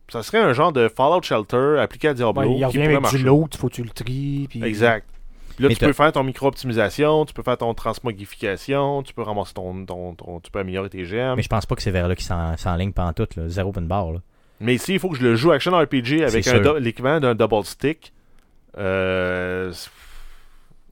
[0.10, 2.42] Ça serait un genre de Fallout Shelter appliqué à Diablo.
[2.42, 3.18] Ouais, il qui revient pourrait avec marcher.
[3.18, 4.48] du il faut que tu le tries.
[4.50, 4.64] Puis...
[4.64, 5.08] Exact.
[5.56, 9.22] Puis là, Mais tu peux faire ton micro-optimisation, tu peux faire ton transmogrification, tu peux
[9.22, 11.38] ramasser ton, ton, ton- tu peux améliorer tes gemmes.
[11.38, 13.48] Mais je pense pas que c'est vers là qu'il s'en- s'enligne en tout, là.
[13.48, 14.20] Zéro open bar, là.
[14.60, 16.46] Mais ici, il faut que je le joue action RPG avec
[16.80, 18.14] l'équivalent d'un double stick.
[18.78, 19.72] Euh,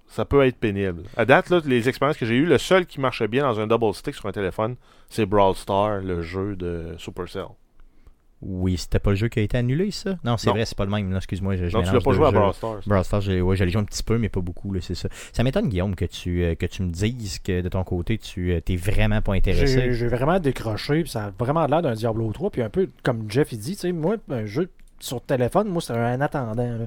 [0.07, 1.03] ça peut être pénible.
[1.17, 3.67] À date, là, les expériences que j'ai eues, le seul qui marchait bien dans un
[3.67, 4.75] double stick sur un téléphone,
[5.09, 7.47] c'est Brawl Star, le jeu de Supercell.
[8.45, 10.17] Oui, c'était pas le jeu qui a été annulé, ça?
[10.23, 11.15] Non, c'est vrai, c'est pas le même.
[11.15, 12.31] Excuse-moi, je, je Non, tu l'as pas joué à.
[12.31, 12.81] Brawl Stars.
[12.85, 15.07] Brawl Stars, j'ai ouais, j'allais jouer un petit peu, mais pas beaucoup, là, c'est ça.
[15.31, 18.51] Ça m'étonne, Guillaume, que tu, euh, que tu me dises que de ton côté, tu
[18.51, 19.67] euh, t'es vraiment pas intéressé.
[19.67, 22.51] J'ai j'ai vraiment décroché, puis ça a vraiment l'air d'un Diablo 3.
[22.51, 24.69] Puis un peu comme Jeff il dit, tu sais, moi, un jeu
[25.03, 26.77] sur téléphone, moi, c'est un attendant.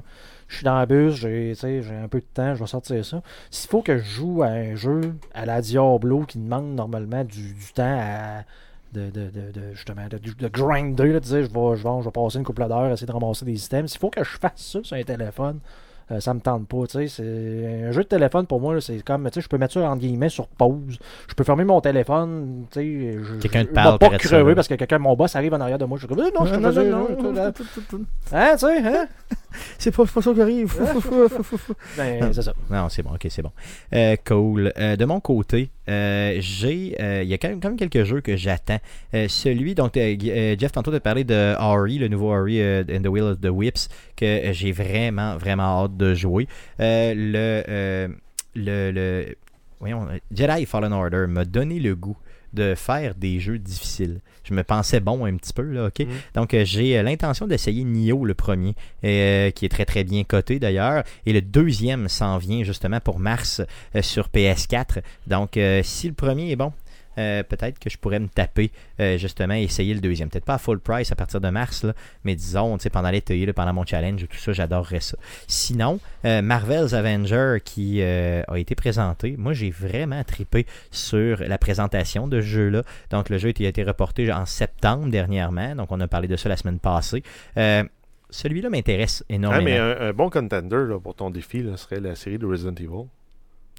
[0.47, 1.53] Je suis dans la bus, j'ai
[2.03, 3.21] un peu de temps, je vais sortir ça.
[3.51, 5.01] S'il faut que je joue à un jeu
[5.33, 8.43] à la Diablo qui demande normalement du, du temps
[8.93, 12.05] de, de, de- justement de, de grinder là, tu sais, je vais, je, vais, je
[12.05, 14.53] vais passer une couple d'heures essayer de ramasser des items s'il faut que je fasse
[14.55, 15.59] ça sur un téléphone
[16.11, 17.07] euh, ça me tente pas, tu sais.
[17.07, 19.73] C'est un jeu de téléphone pour moi, là, c'est comme, tu sais, je peux mettre
[19.73, 20.97] ça entre guillemets sur pause.
[21.27, 23.17] Je peux fermer mon téléphone, tu sais.
[23.23, 25.85] je- Quelqu'un te parle, pas crever parce que quelqu'un, mon boss arrive en arrière de
[25.85, 25.97] moi.
[25.97, 27.51] Je suis comme, non, je te non, faisais, non, non.
[28.33, 29.07] Hein, tu sais, hein?
[29.77, 30.73] C'est pas, ça qui arrive.
[31.97, 32.53] Ben, c'est ça.
[32.69, 33.51] Non, c'est bon, ok, c'est bon.
[33.93, 34.71] Euh, cool.
[34.77, 36.95] Euh, de mon côté, euh, j'ai.
[37.23, 38.79] Il y a quand même, quand même quelques jeux que j'attends.
[39.13, 43.41] Celui, donc, Jeff, tantôt, tu parlé de Ori, le nouveau Ori and the Will of
[43.41, 46.47] the Whips, que j'ai vraiment, vraiment hâte de jouer.
[46.79, 48.09] Le,
[48.55, 49.35] le, le.
[49.79, 52.17] Voyons, Jedi Fallen Order m'a donné le goût
[52.57, 54.19] de faire des jeux difficiles.
[54.43, 55.99] Je me pensais bon un petit peu, là, ok?
[55.99, 56.07] Mhm.
[56.35, 60.23] Donc, euh, j'ai euh, l'intention d'essayer Nioh, le premier, euh, qui est très très bien
[60.23, 61.03] coté d'ailleurs.
[61.25, 63.61] Et le deuxième s'en vient justement pour mars
[63.95, 65.01] euh, sur PS4.
[65.27, 66.71] Donc, si le premier est bon,
[67.17, 70.29] euh, peut-être que je pourrais me taper euh, justement et essayer le deuxième.
[70.29, 71.93] Peut-être pas à full price à partir de mars, là,
[72.23, 75.17] mais disons, pendant l'été, pendant mon challenge, tout ça, j'adorerais ça.
[75.47, 82.27] Sinon, euh, Marvel's Avenger qui a été présenté, moi j'ai vraiment trippé sur la présentation
[82.27, 82.83] de ce jeu-là.
[83.11, 86.49] Donc le jeu a été reporté en septembre dernièrement, donc on a parlé de ça
[86.49, 87.23] la semaine passée.
[88.29, 89.63] Celui-là m'intéresse Ouais, énormément.
[89.63, 92.75] mais un, un bon contender là, pour ton défi là, serait la série de Resident
[92.75, 93.07] Evil.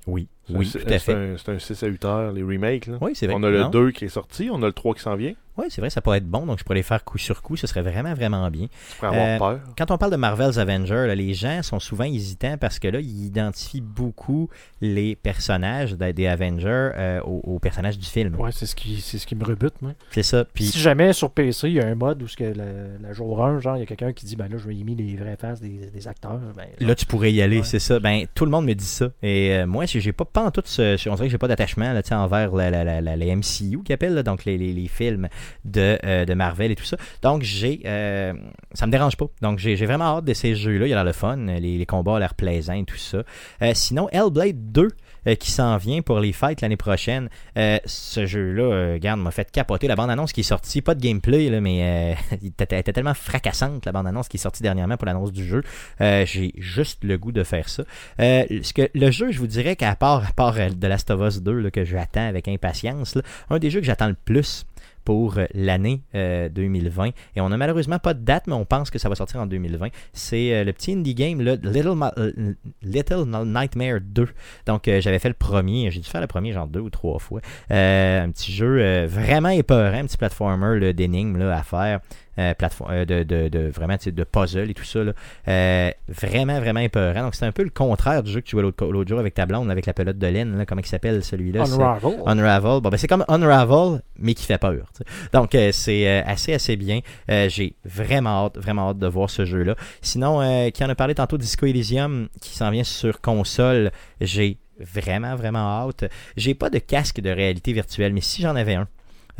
[0.06, 1.12] Oui, oui, tout à c'est fait.
[1.14, 2.86] un- C'est un 6 à 8 heures, les remakes.
[2.86, 2.98] Là.
[3.00, 3.36] Oui, c'est vrai.
[3.38, 3.70] On a le Non?
[3.70, 5.34] 2 qui est sorti, on a le 3 qui s'en vient.
[5.56, 7.56] Oui, c'est vrai, ça pourrait être bon, donc je pourrais les faire coup sur coup,
[7.56, 8.66] ce serait vraiment, vraiment bien.
[8.68, 9.60] Tu pourrais avoir Euh, peur.
[9.76, 13.00] Quand on parle de Marvel's Avenger, là, les gens sont souvent hésitants parce que là,
[13.00, 14.48] ils identifient beaucoup
[14.80, 18.36] les personnages des Avengers euh, aux, aux personnages du film.
[18.36, 19.94] Ouais, c'est ce qui, c'est ce qui me rebute, moi.
[20.12, 20.44] C'est ça.
[20.44, 22.64] Puis Si jamais sur PC, il y a un mode où ce que la,
[23.02, 24.84] la jour 1, genre, il y a quelqu'un qui dit, ben là, je vais y
[24.84, 26.38] mettre les vraies faces des, des acteurs.
[26.56, 27.64] Ben, là, tu pourrais y aller, Ouais.
[27.64, 27.98] c'est ça.
[27.98, 29.10] Ben, tout le monde me dit ça.
[29.24, 31.92] Et euh, moi, j'ai j'ai pas, en tout ce, on dirait que j'ai pas d'attachement
[31.92, 35.28] là, envers la, la, la, les MCU qui appellent, donc les, les, films
[35.64, 36.96] de, euh, de Marvel et tout ça.
[37.22, 38.32] Donc, j'ai, euh,
[38.72, 39.26] ça me dérange pas.
[39.42, 40.86] Donc, j'ai vraiment hâte de ces jeux-là.
[40.86, 41.36] Il y a l'air le fun.
[41.36, 43.22] Les, les combats ont l'air plaisants et tout ça.
[43.62, 44.88] Euh, sinon, Hellblade 2
[45.28, 47.28] euh, qui s'en vient pour les fêtes l'année prochaine.
[47.56, 49.86] Euh, ce jeu-là, euh, regarde, m'a fait capoter.
[49.86, 53.86] La bande-annonce qui est sortie, pas de gameplay, là, mais euh, elle était tellement fracassante,
[53.86, 55.62] la bande-annonce qui est sortie dernièrement pour l'annonce du jeu.
[56.00, 57.84] Euh, j'ai juste le goût de faire ça.
[58.20, 61.10] Euh, ce que, le jeu, je vous dirais qu'à part, à part euh, The Last
[61.10, 63.18] of Us 2, là, que j'attends avec impatience,
[63.50, 64.64] un des jeux que j'attends le plus
[65.08, 67.12] pour euh, l'année euh, 2020.
[67.34, 69.46] Et on n'a malheureusement pas de date, mais on pense que ça va sortir en
[69.46, 69.88] 2020.
[70.12, 72.52] C'est euh, le petit indie game Little, euh,
[72.82, 74.28] Little Nightmare 2.
[74.66, 77.18] Donc euh, j'avais fait le premier, j'ai dû faire le premier genre deux ou trois
[77.20, 77.40] fois.
[77.70, 82.00] Euh, un petit jeu euh, vraiment épeurant, un petit platformer d'énigmes à faire.
[82.38, 85.02] Euh, plateforme, euh, de, de, de- vraiment de puzzle et tout ça.
[85.02, 85.12] là.
[85.48, 87.22] Euh, vraiment, vraiment épeurant.
[87.22, 89.44] Donc c'est un peu le contraire du jeu que tu jouais l'autre jour avec ta
[89.44, 90.56] blonde, avec la pelote de laine.
[90.56, 91.62] Là, comment il s'appelle celui-là?
[91.64, 92.14] Unravel.
[92.26, 92.80] Unravel.
[92.80, 94.92] Bon, ben, c'est comme Unravel, mais qui fait peur.
[95.32, 97.00] Donc, euh, c'est assez, assez bien.
[97.28, 99.74] J'ai vraiment hâte, vraiment hâte de voir ce jeu-là.
[100.00, 105.34] Sinon, qui en a parlé tantôt, Disco Elysium, qui s'en vient sur console, j'ai vraiment,
[105.34, 106.04] vraiment hâte.
[106.36, 108.86] J'ai pas de casque de réalité virtuelle, mais si j'en avais un,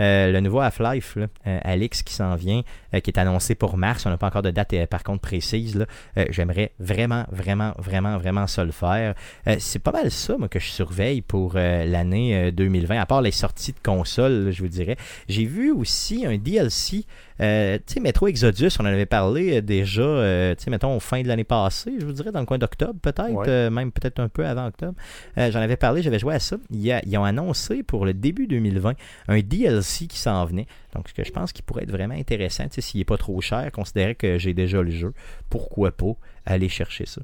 [0.00, 2.62] euh, le nouveau Half-Life, euh, Alix qui s'en vient,
[2.94, 4.06] euh, qui est annoncé pour mars.
[4.06, 5.86] On n'a pas encore de date euh, par contre précise.
[6.30, 9.14] J'aimerais vraiment, vraiment, vraiment, vraiment ça le faire.
[9.58, 13.30] C'est pas mal ça, moi, que je surveille pour l'année euh, 2020, à part les
[13.30, 14.96] sorties de consoles, là, je vous dirais.
[15.28, 17.04] J'ai vu aussi un DLC,
[17.40, 21.22] euh, tu sais, Metro Exodus, on en avait parlé déjà, euh, tu sais, mettons, fin
[21.22, 23.48] de l'année passée, je vous dirais, dans le coin d'octobre, peut-être, Ouais.
[23.48, 24.94] euh, même peut-être un peu avant octobre.
[25.36, 26.56] J'en avais parlé, j'avais joué à ça.
[26.56, 28.94] A- ils ont annoncé pour le début 2020
[29.28, 30.66] un DLC qui s'en venait.
[30.94, 33.70] Donc, ce que je pense qui pourrait être vraiment intéressant, s'il n'est pas trop cher,
[33.72, 35.12] considérer que j'ai déjà le jeu,
[35.48, 36.12] pourquoi pas
[36.46, 37.22] aller chercher ça.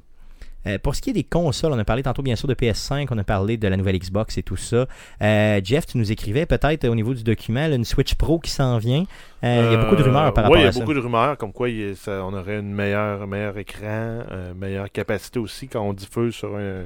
[0.67, 3.05] Euh, pour ce qui est des consoles, on a parlé tantôt bien sûr de PS5,
[3.11, 4.87] on a parlé de la nouvelle Xbox et tout ça.
[5.21, 8.49] Euh, Jeff, tu nous écrivais peut-être au niveau du document là, une Switch Pro qui
[8.49, 9.03] s'en vient.
[9.43, 10.79] Euh, il y a beaucoup de rumeurs par oui, rapport il y a à ça.
[10.79, 14.57] beaucoup de rumeurs, comme quoi il ça- on aurait une meilleure, un meilleur écran, une
[14.57, 16.85] meilleure capacité aussi quand on diffuse sur un,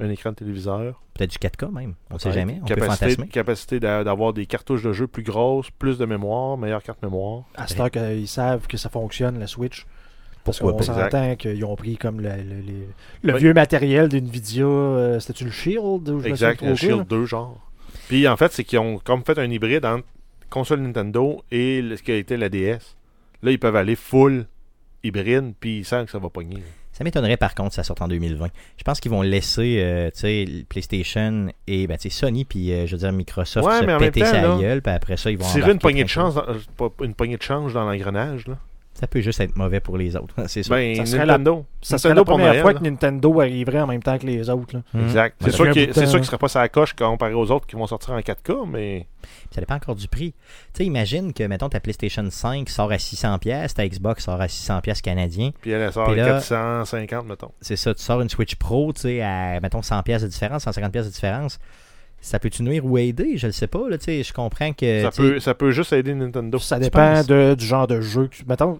[0.00, 1.00] un écran de téléviseur.
[1.14, 3.28] Peut-être du 4K même, on ne sait jamais, on peut capacité, fantasmer.
[3.28, 7.44] capacité d'a- d'avoir des cartouches de jeu plus grosses, plus de mémoire, meilleure carte mémoire.
[7.54, 9.86] À ce temps qu'ils savent que ça fonctionne, la Switch.
[10.42, 11.00] Parce Pourquoi qu'on pas?
[11.10, 12.86] s'entend qu'ils ont pris comme le, le- le-
[13.22, 13.40] le Oui.
[13.40, 14.64] vieux matériel d'NVIDIA.
[14.64, 17.04] euh, C'était-tu le Shield ou je Exact, quoi, Shield là?
[17.04, 17.60] 2 genre.
[18.08, 20.04] Puis en fait, c'est qu'ils ont comme fait un hybride entre
[20.48, 22.96] console Nintendo et le- ce qui a été la DS.
[23.42, 24.46] Là, ils peuvent aller full
[25.04, 26.62] hybride, puis ils savent que ça va pogner.
[27.00, 28.48] Ça m'étonnerait par contre ça sorte en 2020.
[28.76, 30.10] Je pense qu'ils vont laisser euh,
[30.68, 34.42] PlayStation et ben, Sony puis euh, je veux dire Microsoft Ouais, se péter temps, sa
[34.42, 37.38] là, gueule, puis après ça ils vont Tirer une poignée de chance, dans- une poignée
[37.38, 38.58] de change dans l'engrenage, là.
[38.92, 40.74] Ça peut juste être mauvais pour les autres, c'est sûr.
[40.74, 41.64] Ben, Ça serait la- Nintendo.
[41.80, 42.78] Ça serait Nintendo la première Noël, fois là.
[42.80, 44.76] que Nintendo arriverait en même temps que les autres.
[44.76, 44.82] là.
[45.00, 45.36] Exact.
[45.40, 45.92] C'est sûr qu'il hein.
[45.92, 49.06] qu'il serait pas sa coche comparé aux autres qui vont sortir en 4K, mais
[49.54, 50.32] Ça dépend encore du prix.
[50.74, 54.46] Tu sais, imagine que, mettons, ta PlayStation 5 sort à 600$, ta Xbox sort à
[54.48, 55.52] 600$ canadiens.
[55.62, 57.52] puis elle, sort Puis à là- 450, mettons.
[57.60, 60.90] C'est ça, tu sors une Switch Pro, tu sais, à, mettons, 100$ de différence, 150$
[61.04, 61.58] de différence.
[62.22, 63.38] Ça peut-tu nuire ou aider?
[63.38, 65.00] Je le sais pas, là, tu sais, je comprends que...
[65.04, 66.58] Ça peut, ça peut juste aider Nintendo.
[66.58, 68.44] Ça dépend de- du genre de jeu que tu.
[68.46, 68.78] Mettons.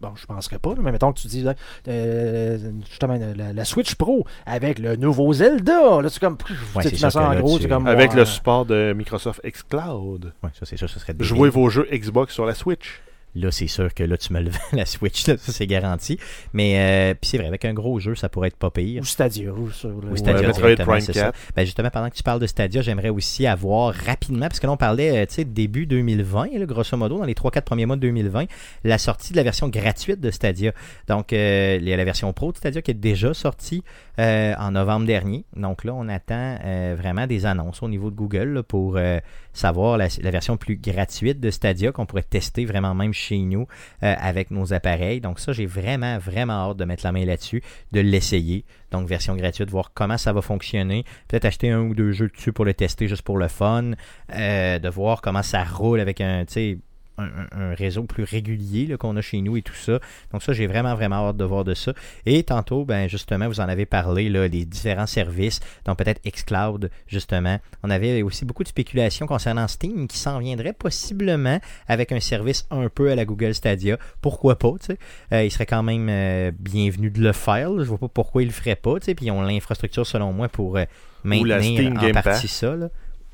[0.00, 1.54] Bon, je penserais pas, mais mettons que tu dis là,
[1.88, 2.56] euh,
[2.88, 6.00] justement la, la Switch Pro avec le nouveau Zelda.
[6.00, 6.36] Là, tu comme.
[6.76, 7.86] Ouais, tu ça en là, gros, tu- comme.
[7.86, 10.32] Avec ouais, le support de Microsoft xCloud.
[10.44, 11.14] Ouais, ça, c'est sûr, ça serait.
[11.18, 13.00] Jouez vos jeux Xbox sur la Switch.
[13.38, 16.18] Là, c'est sûr que là, tu me le vends, la Switch, là, ça c'est garanti.
[16.52, 19.02] Mais euh, puis c'est vrai, avec un gros jeu, ça pourrait être pas pire.
[19.02, 19.52] Ou Stadia.
[19.52, 20.10] Ou sur le...
[20.12, 21.32] Ou Stadia Ouais, Prime c'est ça.
[21.32, 21.38] 4.
[21.56, 24.72] Ben justement, pendant que tu parles de Stadia, j'aimerais aussi avoir rapidement, parce que là,
[24.72, 27.96] on parlait, euh, tu sais, début 2020, là, grosso modo, dans les 3-4 premiers mois
[27.96, 28.46] de 2020,
[28.84, 30.72] la sortie de la version gratuite de Stadia.
[31.06, 33.82] Donc, euh, il y a la version Pro de Stadia qui est déjà sortie
[34.18, 35.44] euh, en novembre dernier.
[35.54, 39.20] Donc là, on attend euh, vraiment des annonces au niveau de Google pour euh,
[39.52, 43.68] savoir la, version plus gratuite de Stadia qu'on pourrait tester vraiment même chez nous
[44.00, 45.20] avec nos appareils.
[45.20, 47.62] Donc ça, j'ai vraiment, vraiment hâte de mettre la main là-dessus,
[47.92, 48.64] de l'essayer.
[48.90, 51.04] Donc version gratuite, voir comment ça va fonctionner.
[51.28, 53.92] Peut-être acheter un ou deux jeux dessus pour le tester juste pour le fun.
[54.30, 56.80] De voir comment ça roule avec un, tu
[57.18, 60.00] un, réseau plus régulier qu'on a chez nous et tout ça.
[60.32, 61.92] Donc ça, j'ai vraiment, vraiment hâte de voir de ça.
[62.26, 66.90] Et tantôt, ben justement, vous en avez parlé, là, des différents services, donc peut-être xCloud,
[67.06, 67.58] justement.
[67.82, 72.66] On avait aussi beaucoup de spéculations concernant Steam qui s'en viendrait possiblement avec un service
[72.70, 73.98] un peu à la Google Stadia.
[74.20, 74.98] Pourquoi pas, tu sais?
[75.32, 77.70] Euh, il serait quand même euh, bienvenu de le faire.
[77.70, 77.84] là.
[77.84, 79.14] Je vois pas pourquoi il le ferait pas, tu sais.
[79.14, 80.84] Puis ils ont l'infrastructure, selon moi, pour euh,
[81.24, 82.46] Ou la maintenir Steam en Game partie Pass.
[82.46, 82.88] ça, là.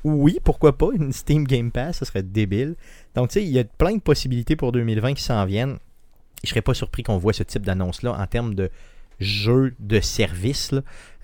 [0.05, 2.75] Oui, pourquoi pas, une Steam Game Pass, ça serait débile.
[3.15, 5.79] Donc, tu sais, il y a plein de possibilités pour 2020 qui s'en viennent.
[6.43, 8.69] Je serais pas surpris qu'on voit ce type d'annonce-là en termes de
[9.19, 10.75] jeux de service.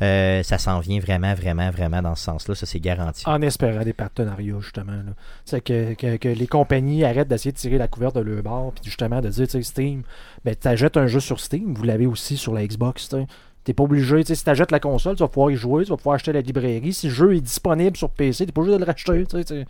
[0.01, 2.55] Euh, ça s'en vient vraiment, vraiment, vraiment dans ce sens-là.
[2.55, 3.23] Ça, c'est garanti.
[3.27, 5.03] En espérant des partenariats, justement.
[5.45, 9.21] que, que, les compagnies arrêtent d'essayer de tirer la couverte de leur bord, puis justement
[9.21, 10.01] de dire, tu sais, Steam,
[10.43, 13.27] ben, tu achètes un jeu sur Steam, vous l'avez aussi sur la Xbox, tu sais.
[13.63, 15.91] T'es pas obligé, tu sais, si t'achètes la console, tu vas pouvoir y jouer, tu
[15.91, 16.93] vas pouvoir acheter la librairie.
[16.93, 19.43] Si le jeu est disponible sur PC, t'es pas obligé de le racheter, tu sais,
[19.45, 19.65] tu sais.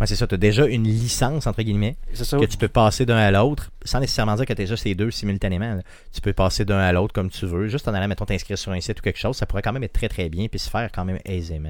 [0.00, 0.26] Ouais, c'est ça.
[0.28, 2.38] Tu as déjà une licence, entre guillemets, ça.
[2.38, 4.94] que tu peux passer d'un à l'autre, sans nécessairement dire que tu as déjà ces
[4.94, 5.74] deux simultanément.
[5.74, 5.82] là.
[6.12, 8.70] Tu peux passer d'un à l'autre comme tu veux, juste en allant, mettons, t'inscrire sur
[8.72, 9.36] un site ou quelque chose.
[9.36, 11.68] Ça pourrait quand même être très, très bien, puis se faire quand même aisément.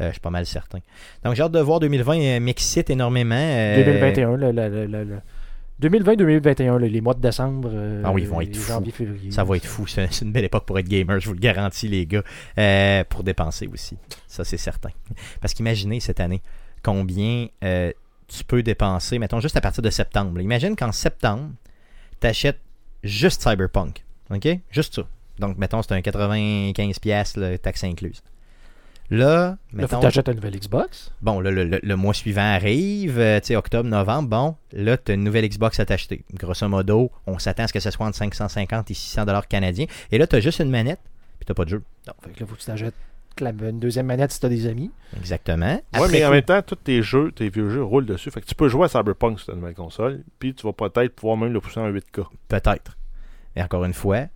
[0.00, 0.78] Euh, je suis pas mal certain.
[1.24, 3.34] Donc, j'ai hâte de voir 2020 euh, m'excite énormément.
[3.36, 5.20] euh, 2021, le, le- le- le- le-
[5.82, 8.68] 2020-2021, là, les mois de décembre, euh, Ah oui, ils vont être fous.
[8.72, 9.30] janvier, février.
[9.30, 9.86] Ça va être fou.
[9.86, 12.22] C'est une belle époque pour être gamer, je vous le garantis, les gars.
[12.58, 13.96] Euh, pour dépenser aussi.
[14.26, 14.90] Ça, c'est certain.
[15.40, 16.42] Parce qu'imaginez cette année
[16.82, 17.92] combien euh,
[18.28, 20.40] tu peux dépenser, mettons, juste à partir de septembre.
[20.40, 21.50] Imagine qu'en septembre,
[22.20, 22.60] tu achètes
[23.02, 24.04] juste Cyberpunk.
[24.30, 24.48] OK?
[24.70, 25.02] Juste ça.
[25.38, 28.22] Donc, mettons, c'est un 95$, piastres, là, taxe incluse.
[29.14, 31.12] Là, Là, faut que t'achètes une nouvelle Xbox.
[31.20, 34.96] bon, là, le, le- le mois suivant arrive, euh, tu sais, octobre, novembre, bon, là,
[34.96, 36.24] tu as une nouvelle Xbox à t'acheter.
[36.34, 39.84] Grosso modo, on s'attend à ce que ce soit entre 550 et 600 dollars canadiens.
[40.10, 41.00] Et là, tu as juste une manette,
[41.38, 41.82] puis tu pas de jeu.
[42.06, 42.94] Non, fait que là, faut que tu t'achètes
[43.40, 44.90] une deuxième manette si t'as des amis.
[45.16, 45.66] Exactement.
[45.74, 48.30] Ouais, Après mais en coup- même temps, tous tes jeux, tes vieux jeux roulent dessus.
[48.30, 51.14] Fait que tu peux jouer à Cyberpunk sur ta nouvelle console, puis tu vas peut-être
[51.14, 52.24] pouvoir même le pousser en 8K.
[52.48, 52.96] Peut-être.
[53.56, 54.26] Et encore une fois,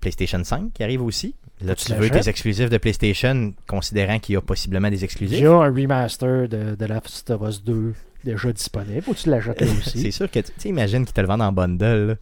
[0.00, 1.34] PlayStation 5 qui arrive aussi.
[1.62, 5.38] Là, Tu veux tes exclusifs de PlayStation, considérant qu'il y a possiblement des Il exclusifs.
[5.40, 7.94] y a un remaster de, de Last of Us 2
[8.24, 9.02] déjà disponible.
[9.02, 10.12] Que tu l'achètes là C'est aussi.
[10.12, 12.06] sûr que, tu sais, imagine qu'ils te le vendent en bundle.
[12.08, 12.14] là.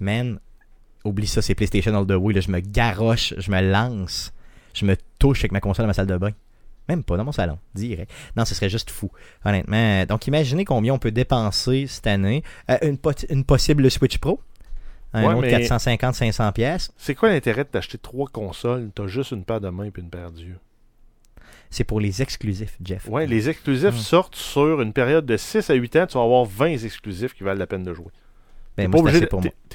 [0.00, 0.38] Man,
[1.04, 2.34] oublie ça, c'est PlayStation All the Way.
[2.34, 2.40] là.
[2.40, 4.32] Je me garoche, je me lance,
[4.74, 6.30] je me touche avec ma console dans ma salle de bain.
[6.88, 8.12] Même pas dans mon salon, direct.
[8.36, 9.10] Non, ce serait juste fou,
[9.44, 10.04] honnêtement.
[10.04, 12.42] Donc, imaginez combien on peut dépenser cette année.
[12.70, 12.76] Euh,
[13.30, 14.38] une possible Switch Pro.
[15.14, 16.52] Un Ouais, autre mais- 450-500$.
[16.52, 16.92] pièces.
[16.98, 18.90] C'est quoi l'intérêt de t'acheter trois consoles?
[18.94, 20.58] T'as juste une paire de mains et une paire d'yeux.
[21.70, 23.08] C'est pour les exclusifs, Jeff.
[23.08, 23.98] Ouais, les exclusifs Hmm.
[23.98, 26.06] sortent sur une période de 6 à 8 ans.
[26.06, 28.06] Tu vas avoir 20 exclusifs qui valent la peine de jouer.
[28.76, 29.02] Ben, T'es pas,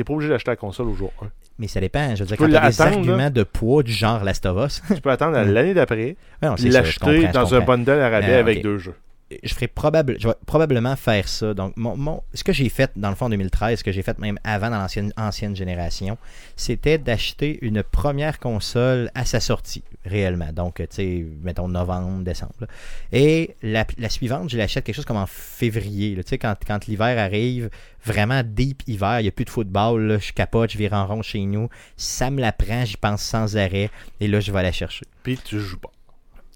[0.03, 1.27] pas obligé d'acheter la console au jour 1.
[1.57, 2.15] Mais ça dépend.
[2.15, 3.29] Je veux dire, peux quand tu as des arguments là.
[3.29, 7.61] de poids du genre Last of Us, Tu peux attendre l'année d'après, l'acheter dans un
[7.61, 8.95] bundle à rabais Ah, avec deux jeux.
[9.43, 11.53] Je ferai probablement faire ça.
[11.53, 14.17] Donc, mon, ce que j'ai fait dans le fond en 2013, ce que j'ai fait
[14.17, 16.17] même avant dans l'ancienne ancienne génération,
[16.55, 20.51] c'était d'acheter une première console à sa sortie, réellement.
[20.51, 22.67] Donc, tu sais, mettons novembre, décembre.
[23.11, 26.15] Et la, suivante, je l'achète quelque chose comme en février.
[26.15, 27.69] Tu sais, quand, quand l'hiver arrive,
[28.03, 31.05] vraiment deep hiver, il n'y a plus de football, là, je capote, je vire en
[31.05, 31.69] rond chez nous.
[31.97, 33.91] Ça me la prend, j'y pense sans arrêt.
[34.19, 35.05] Et là, je vais la chercher.
[35.23, 35.91] Puis tu joues pas.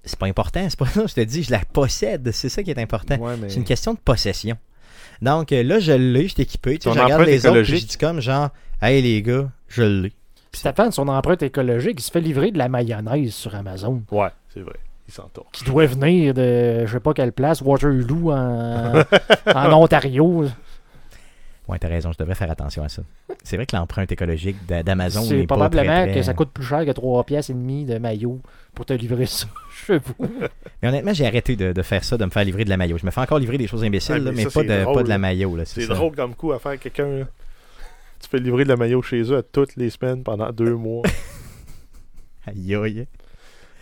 [0.06, 2.72] C'est pas important, c'est pas ça, je te dis, je la possède, c'est ça qui
[2.72, 3.18] est important.
[3.18, 3.50] Ouais, mais...
[3.50, 4.58] C'est une question de possession.
[5.22, 6.78] Donc euh, là, je l'ai, je suis équipé.
[6.78, 8.50] Tu sais, Ton je regarde empreinte les autres, puis je dis comme genre,
[8.82, 10.12] hey les gars, je l'ai.
[10.52, 14.04] Stéphane, son empreinte écologique, il se fait livrer de la mayonnaise sur Amazon.
[14.12, 14.76] Ouais, c'est vrai.
[15.08, 15.48] Il s'entoure.
[15.52, 19.04] Qui doit venir de je sais pas quelle place, Waterloo en,
[19.56, 20.46] en Ontario.
[21.69, 23.03] Ouais, t'as raison, je devrais faire attention à ça.
[23.44, 26.49] C'est vrai que l'empreinte écologique d'a- d'Amazon C'est pas probablement très, très- que ça coûte
[26.52, 28.41] plus cher que 3 pièces et demie de maillot
[28.76, 29.48] pour te livrer ça
[29.88, 30.27] chez vous.
[30.81, 32.98] Mais honnêtement, j'ai arrêté de, de faire ça, de me faire livrer de la maillot.
[32.98, 34.81] Je me fais encore livrer des choses imbéciles, Ouais, là, mais mais, ça, pas, de,
[34.84, 35.56] drôle, pas de la maillot.
[35.56, 37.27] là, C'est drôle comme coup à faire quelqu'un.
[38.22, 41.03] Tu fais livrer de la maillot chez eux à toutes les semaines pendant deux mois.
[42.45, 43.07] Aïe aïe.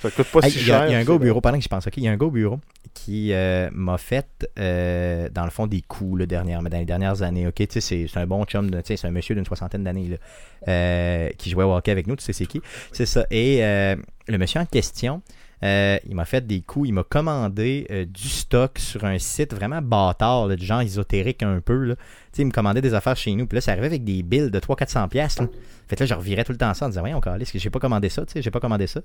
[0.02, 0.88] Ça coûte pas Hey, si Il y, a- cher.
[0.88, 2.12] il y a un gars au bureau, pendant que je pense, ok, il y a
[2.12, 2.60] un gars au bureau
[2.94, 7.22] qui euh, m'a fait, euh, dans le fond, des coups là, dernière, dans les dernières
[7.22, 7.48] années.
[7.48, 10.18] ok, tu sais, C'est un bon chum, tu sais, c'est un monsieur d'une soixantaine d'années
[10.68, 12.62] euh, qui jouait au hockey avec nous, tu sais c'est qui?
[12.92, 13.26] C'est ça.
[13.32, 13.60] Et
[14.28, 15.22] le monsieur en question,
[15.64, 19.54] euh, il m'a fait des coups, il m'a commandé euh, du stock sur un site
[19.54, 21.76] vraiment bâtard, du genre ésotérique un peu.
[21.84, 21.96] Là.
[22.38, 24.60] Il me commandait des affaires chez nous, puis là, ça arrivait avec des bills de
[24.60, 25.10] 300-400$.
[25.10, 25.50] piastres, là.
[25.88, 27.70] Fait que là, je revirais tout le temps ça en disant, voyons, calisse, que j'ai
[27.70, 29.02] pas commandé ça, tu sais, j'ai pas commandé ça.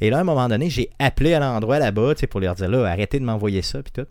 [0.00, 2.70] Et là, à un moment donné, j'ai appelé à l'endroit là-bas, tu pour leur dire,
[2.70, 4.06] là, arrêtez de m'envoyer ça, puis tout.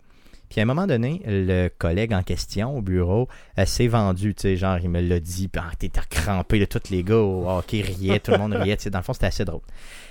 [0.48, 3.28] Puis à un moment donné, le collègue en question au bureau
[3.58, 6.90] euh, s'est vendu, tu sais, genre, il me l'a dit, ah, t'étais crampé, de tous
[6.90, 9.26] les gars au hockey riaient, tout le monde riait, tu sais, dans le fond, c'était
[9.26, 9.62] assez drôle.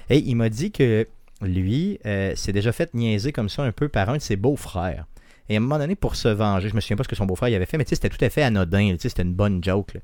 [0.09, 1.07] Et il m'a dit que
[1.41, 5.05] lui, euh, s'est déjà fait niaiser comme ça un peu par un de ses beaux-frères.
[5.47, 7.25] Et à un moment donné, pour se venger, je me souviens pas ce que son
[7.25, 9.97] beau-frère avait fait, mais c'était tout à fait anodin, c'était une bonne joke.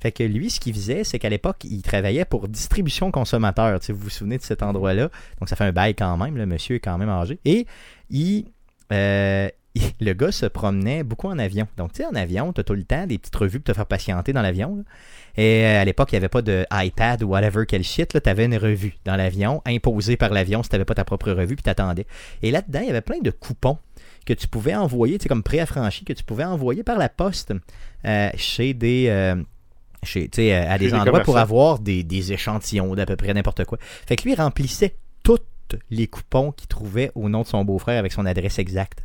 [0.00, 3.78] Fait que lui, ce qu'il faisait, c'est qu'à l'époque, il travaillait pour distribution consommateur.
[3.80, 5.10] Tu sais, vous vous souvenez de cet endroit-là.
[5.38, 6.36] Donc, ça fait un bail quand même.
[6.36, 7.38] Le monsieur est quand même âgé.
[7.44, 7.66] Et
[8.08, 8.46] il,
[8.92, 9.48] euh,
[10.00, 11.66] le gars se promenait beaucoup en avion.
[11.76, 13.76] Donc, tu sais, en avion, tu as tout le temps des petites revues pour te
[13.76, 14.84] faire patienter dans l'avion.
[15.36, 18.20] Et euh, à l'époque, il n'y avait pas de iPad ou whatever, quel shit.
[18.20, 21.30] Tu avais une revue dans l'avion, imposée par l'avion si tu n'avais pas ta propre
[21.30, 22.06] revue, puis tu attendais.
[22.42, 23.78] Et là-dedans, il y avait plein de coupons
[24.26, 27.52] que tu pouvais envoyer, tu sais, comme préaffranchis, que tu pouvais envoyer par la poste
[28.04, 29.06] euh, chez des.
[29.08, 29.36] euh,
[30.02, 33.78] chez, euh, à des endroits pour avoir des, des échantillons d'à peu près n'importe quoi.
[33.80, 35.38] Fait que lui, il remplissait tous
[35.90, 39.04] les coupons qu'il trouvait au nom de son beau-frère avec son adresse exacte.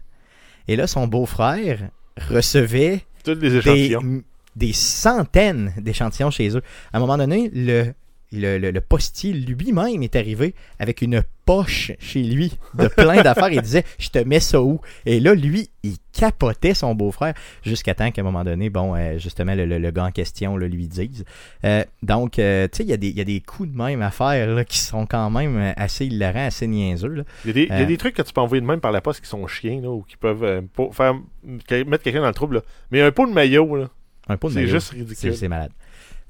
[0.68, 1.90] Et là, son beau-frère
[2.30, 3.06] recevait
[4.56, 6.62] des centaines d'échantillons chez eux.
[6.94, 7.94] À un moment donné, le,
[8.36, 13.49] le, le- le postier lui-même est arrivé avec une poche chez lui de plein d'affaires.
[13.49, 17.34] Il disait Je te mets ça où Et là, lui, il capotait son beau-frère
[17.64, 20.68] jusqu'à temps qu'à un moment donné, bon, euh, justement, le, le- gars en question là,
[20.68, 21.24] lui dise.
[21.64, 23.78] Euh, donc, euh, tu sais, il y, a des- il y a des coups de
[23.78, 27.26] même à faire là, qui sont quand même assez hilarants, assez niaiseux.
[27.45, 28.80] Il y, a des, il y a des trucs que tu peux envoyer de même
[28.80, 30.64] par la poste qui sont chiens, là, ou qui peuvent
[30.94, 31.14] faire,
[31.86, 32.56] mettre quelqu'un dans le trouble.
[32.56, 32.62] là.
[32.91, 33.90] Mais un pot de maillot, là,
[34.28, 35.36] Un pot de c'est juste ridicule.
[35.36, 35.72] c'est malade.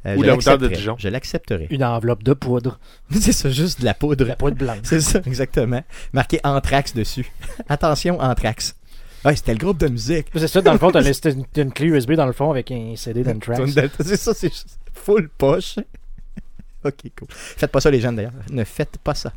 [0.06, 0.82] Euh, Ou je la moutarde de l'accepterai.
[0.82, 0.96] Dijon.
[1.00, 1.68] Je l'accepterai.
[1.72, 2.80] Une enveloppe de poudre.
[3.12, 4.26] C'est ça, juste de la poudre.
[4.26, 4.80] La poudre blanche.
[4.84, 5.84] C'est ça, exactement.
[6.14, 7.32] Marqué Anthrax dessus.
[7.70, 8.76] Attention, Anthrax.
[9.24, 10.28] Ouais, c'était le groupe de musique.
[10.36, 12.52] C'est ça, dans le fond, t'as laissé une, t'as une clé USB dans le fond
[12.52, 13.72] avec un CD d'Anthrax.
[14.02, 15.78] C'est ça, c'est juste full poche.
[16.86, 17.28] Ok, cool.
[17.32, 18.32] Faites pas ça, les jeunes, d'ailleurs.
[18.52, 19.34] Ne faites pas ça.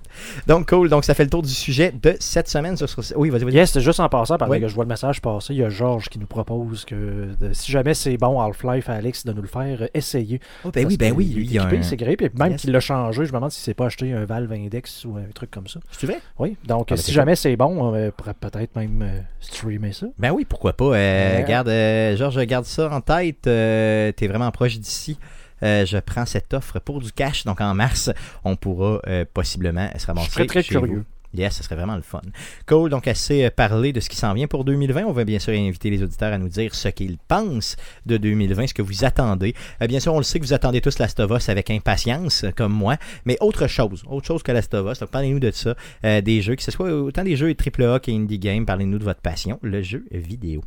[0.46, 0.88] Donc, cool.
[0.90, 2.76] Donc, ça fait le tour du sujet de cette semaine.
[2.76, 3.54] sur- Oui, vas-y, vas-y.
[3.54, 4.60] Yes, c'est juste en passant, parce Oui.
[4.60, 7.52] que je vois le message passer, il y a Georges qui nous propose que de-
[7.52, 10.40] si jamais c'est bon Half-Life à Alex de nous le faire, euh, essayez.
[10.64, 11.32] Oh, ben oui, ben oui.
[11.36, 11.82] Il y a équipé, un...
[11.82, 12.60] c'est gré, puis même Yes.
[12.60, 15.30] qu'il l'a changé, je me demande si c'est pas acheté un Valve Index ou un
[15.34, 15.80] truc comme ça.
[15.98, 16.20] Tu vrai?
[16.38, 19.92] Oui, donc Ah, ben, si jamais c'est bon, on euh, pourrait peut-être même euh, streamer
[19.92, 20.06] ça.
[20.18, 20.84] Ben oui, pourquoi pas.
[20.84, 21.44] Euh, Ouais.
[21.48, 23.40] Garde, euh, Georges, garde ça en tête.
[23.42, 25.18] T'es vraiment proche d'ici.
[25.62, 27.44] Euh, je prends cette offre pour du cash.
[27.44, 28.10] Donc en mars,
[28.44, 30.28] on pourra euh, possiblement se ramasser.
[30.28, 30.98] Je serais très chez curieux.
[30.98, 31.04] vous.
[31.34, 32.22] Yes, ce serait vraiment le fun.
[32.66, 35.04] Cool, donc assez euh, parlé de ce qui s'en vient pour 2020.
[35.04, 37.76] On va bien sûr inviter les auditeurs à nous dire ce qu'ils pensent
[38.06, 39.54] de 2020, ce que vous attendez.
[39.86, 42.72] Bien sûr, on le sait que vous attendez tous Last of Us avec impatience, comme
[42.72, 45.00] moi, mais autre chose, autre chose que Last of Us.
[45.00, 45.74] Donc parlez-nous de ça,
[46.04, 48.64] euh, des jeux, que ce soit autant des jeux AAA qu'indie game.
[48.64, 50.62] Parlez-nous de votre passion, le jeu vidéo.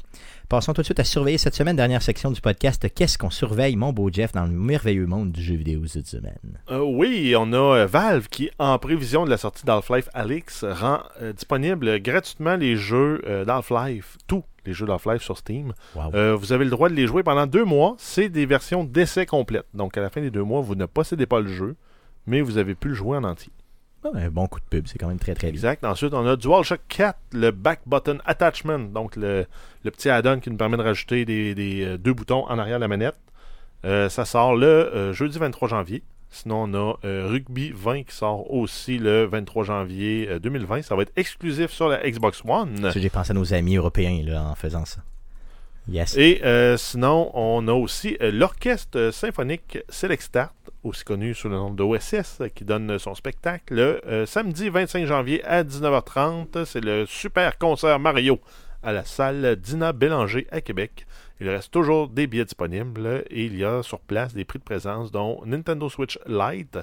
[0.52, 2.86] Passons tout de suite à surveiller cette semaine, dernière section du podcast.
[2.94, 6.60] Qu'est-ce qu'on surveille, mon beau Jeff, dans le merveilleux monde du jeu vidéo cette semaine?
[6.70, 11.04] Euh, oui, on a euh, Valve qui, en prévision de la sortie d'Half-Life Alyx, rend
[11.22, 15.72] euh, disponible gratuitement les jeux euh, d'Half-Life, tous les jeux d'Half-Life sur Steam.
[15.96, 16.14] Wow.
[16.16, 17.96] Euh, vous avez le droit de les jouer pendant deux mois.
[17.98, 19.68] C'est des versions d'essai complètes.
[19.74, 21.78] Donc, à la fin des deux mois, vous ne possédez pas le jeu,
[22.28, 23.54] mais vous avez pu le jouer en entier.
[24.04, 25.54] Un bon coup de pub, c'est quand même très très bien.
[25.54, 25.84] Exact.
[25.84, 29.46] Ensuite, on a DualShock 4, le Back Button Attachment, donc le,
[29.84, 32.78] le petit add-on qui nous permet de rajouter des, des, euh, deux boutons en arrière
[32.78, 33.16] de la manette.
[33.86, 36.04] Euh, ça sort le euh, jeudi 23 janvier.
[36.30, 40.84] Sinon, on a Rugby 20 qui sort aussi le 23 janvier euh, 2020.
[40.84, 42.92] Ça va être exclusif sur la Xbox One.
[42.96, 45.02] J'ai pensé à nos amis européens là, en faisant ça.
[45.90, 46.16] Yes.
[46.16, 46.42] Et
[46.78, 50.54] sinon, on a aussi l'Orchestre symphonique Select Start,
[50.84, 55.44] aussi connu sous le nom d'OSS, qui donne son spectacle le euh, samedi 25 janvier
[55.44, 56.66] à 19h30.
[56.66, 58.40] C'est le super concert Mario
[58.84, 61.06] à la salle Dina Bélanger à Québec.
[61.40, 64.64] Il reste toujours des billets disponibles et il y a sur place des prix de
[64.64, 66.80] présence dont Nintendo Switch Lite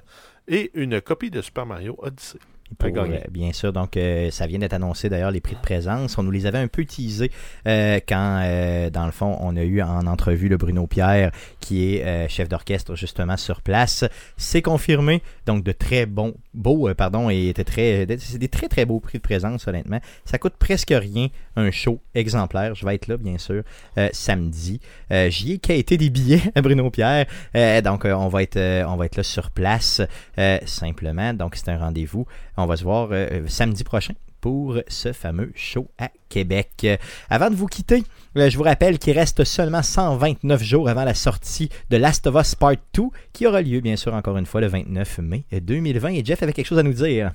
[0.49, 2.39] et une copie de Super Mario Odyssey.
[2.77, 3.21] Pour, à gagner.
[3.31, 6.19] bien sûr, donc euh, ça vient d'être annoncé d'ailleurs les prix de présence.
[6.19, 7.31] On nous les avait un peu teasés
[7.67, 11.31] euh, quand, euh, dans le fond, on a eu en entrevue le Bruno Pierre,
[11.61, 14.05] qui est chef d'orchestre justement sur place.
[14.37, 18.69] C'est confirmé, donc de très bons beau, euh, pardon, et était très, c'est des très
[18.69, 20.01] très beaux prix de présence, honnêtement.
[20.25, 22.75] Ça coûte presque rien un show exemplaire.
[22.75, 23.63] Je vais être là, bien sûr,
[23.97, 24.81] euh, samedi.
[25.13, 28.57] Euh, J'y ai quitté des billets à Bruno Pierre, Euh, donc euh, on va être,
[28.57, 30.03] euh, on va être là sur place
[30.39, 31.33] euh, simplement.
[31.35, 32.27] Donc c'est un rendez-vous.
[32.57, 36.71] On va se voir euh, euh, samedi prochain pour ce fameux show à Québec.
[36.85, 36.97] Euh,
[37.31, 38.05] avant de vous quitter,
[38.37, 42.35] euh, je vous rappelle qu'il reste seulement 129 jours avant la sortie de Last of
[42.41, 43.03] Us Part 2,
[43.33, 46.09] qui aura lieu, bien sûr, encore une fois, le 29 mai 2020.
[46.11, 47.33] Et Jeff avait quelque chose à nous dire.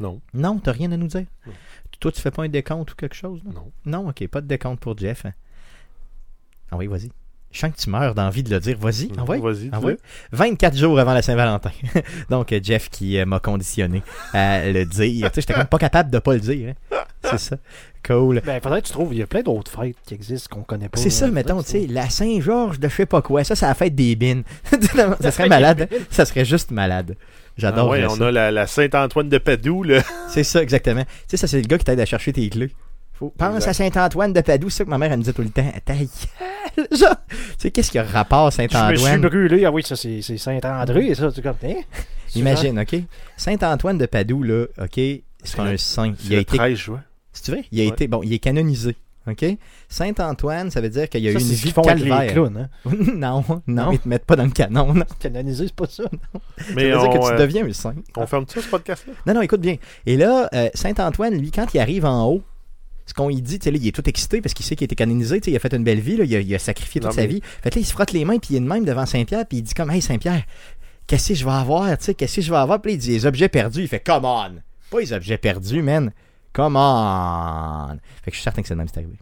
[0.00, 0.20] Non.
[0.34, 1.26] Non, t'as rien à nous dire?
[1.46, 1.52] Non.
[2.00, 3.40] Toi, tu fais pas un décompte ou quelque chose?
[3.44, 3.52] là?
[3.52, 3.72] Non.
[3.84, 5.26] Non, ok, pas de décompte pour Jeff.
[6.70, 7.10] Ah oui, vas-y.
[7.50, 8.76] Je sens que tu meurs d'envie de le dire.
[8.78, 9.38] Vas-y, envoie.
[9.38, 9.70] Vas-y.
[9.72, 9.94] Ah oui?
[9.94, 10.38] dis-le.
[10.38, 11.70] 24 jours avant la Saint-Valentin.
[12.30, 14.02] Donc, euh, Jeff qui euh, m'a conditionné
[14.34, 15.30] à le dire.
[15.30, 16.74] Tu sais, j'étais comme pas capable de pas le dire.
[16.92, 16.98] hein.
[17.22, 17.56] C'est ça.
[18.06, 18.40] Cool.
[18.44, 20.88] Ben, faudrait que tu trouves, il y a plein d'autres fêtes qui existent qu'on connaît
[20.88, 20.98] pas.
[21.00, 23.44] C'est ça, mettons, tu sais, la Saint-Georges de je sais pas quoi.
[23.44, 24.44] Ça, c'est la fête des bines.
[25.20, 25.88] ça serait malade.
[25.90, 25.96] hein?
[26.10, 27.16] Ça serait juste malade.
[27.18, 27.24] Ah
[27.56, 28.08] J'adore ouais, ça.
[28.10, 30.02] on a la, la Saint-Antoine de Padoue, là.
[30.28, 31.02] C'est ça, exactement.
[31.04, 32.70] Tu sais, ça, c'est le gars qui t'aide à chercher tes clés.
[33.18, 33.32] Faut...
[33.36, 33.70] Pense Exact.
[33.70, 35.70] à Saint-Antoine de Padoue, c'est ça que ma mère, elle me disait tout le temps.
[35.84, 36.06] Ta gueule,
[36.98, 37.16] genre.
[37.28, 39.20] Tu sais, qu'est-ce qu'il y a rapport Je me suis Saint-Antoine?
[39.22, 39.64] brûlé.
[39.64, 41.32] Ah oui, ça, c'est c'est Saint-André, ça.
[41.32, 41.74] Tu comme, hein?
[42.36, 42.94] Imagine, OK?
[43.36, 44.94] Saint-Antoine de Padoue, là, OK,
[45.42, 46.14] c'est un saint.
[46.24, 46.56] Il a le été...
[46.56, 47.02] 13 juin.
[47.32, 47.64] C'est vrai?
[47.72, 47.88] Il a Ouais.
[47.88, 48.06] été...
[48.08, 48.96] Bon, il est canonisé.
[49.26, 49.44] OK?
[49.88, 52.32] Saint-Antoine, ça veut dire qu'il y a Ça, eu une vie font avec les calvaire.
[52.32, 52.68] clowns, hein?
[53.14, 53.92] non, non, Non?
[53.92, 54.94] ils te mettent pas dans le canon.
[54.94, 55.04] Non.
[55.18, 56.04] Canonisé, c'est pas ça.
[56.74, 57.94] Mais ça veut dire que tu euh, deviens un saint.
[58.16, 59.12] on ferme-tu ce podcast-là?
[59.26, 59.76] Non, non, écoute bien.
[60.06, 62.42] Et là, euh, Saint-Antoine, lui, quand il arrive en haut,
[63.08, 64.84] ce qu'on lui dit, tu sais, là, il est tout excité parce qu'il sait qu'il
[64.84, 66.54] a été canonisé, tu sais, il a fait une belle vie, là, il, a, il
[66.54, 67.40] a sacrifié toute Non, sa mais- vie.
[67.62, 69.46] Fait que là, il se frotte les mains, puis il est de même devant Saint-Pierre,
[69.46, 70.42] puis il dit comme, hey Saint-Pierre,
[71.06, 72.80] qu'est-ce que je vais avoir, tu sais, qu'est-ce que je vais avoir?
[72.82, 73.80] Puis il dit, les objets perdus.
[73.82, 74.56] Il fait, come on!
[74.90, 76.12] Pas les objets perdus, man.
[76.52, 77.96] Come on!
[78.22, 79.16] Fait que je suis certain que c'est le même qui est arrivé.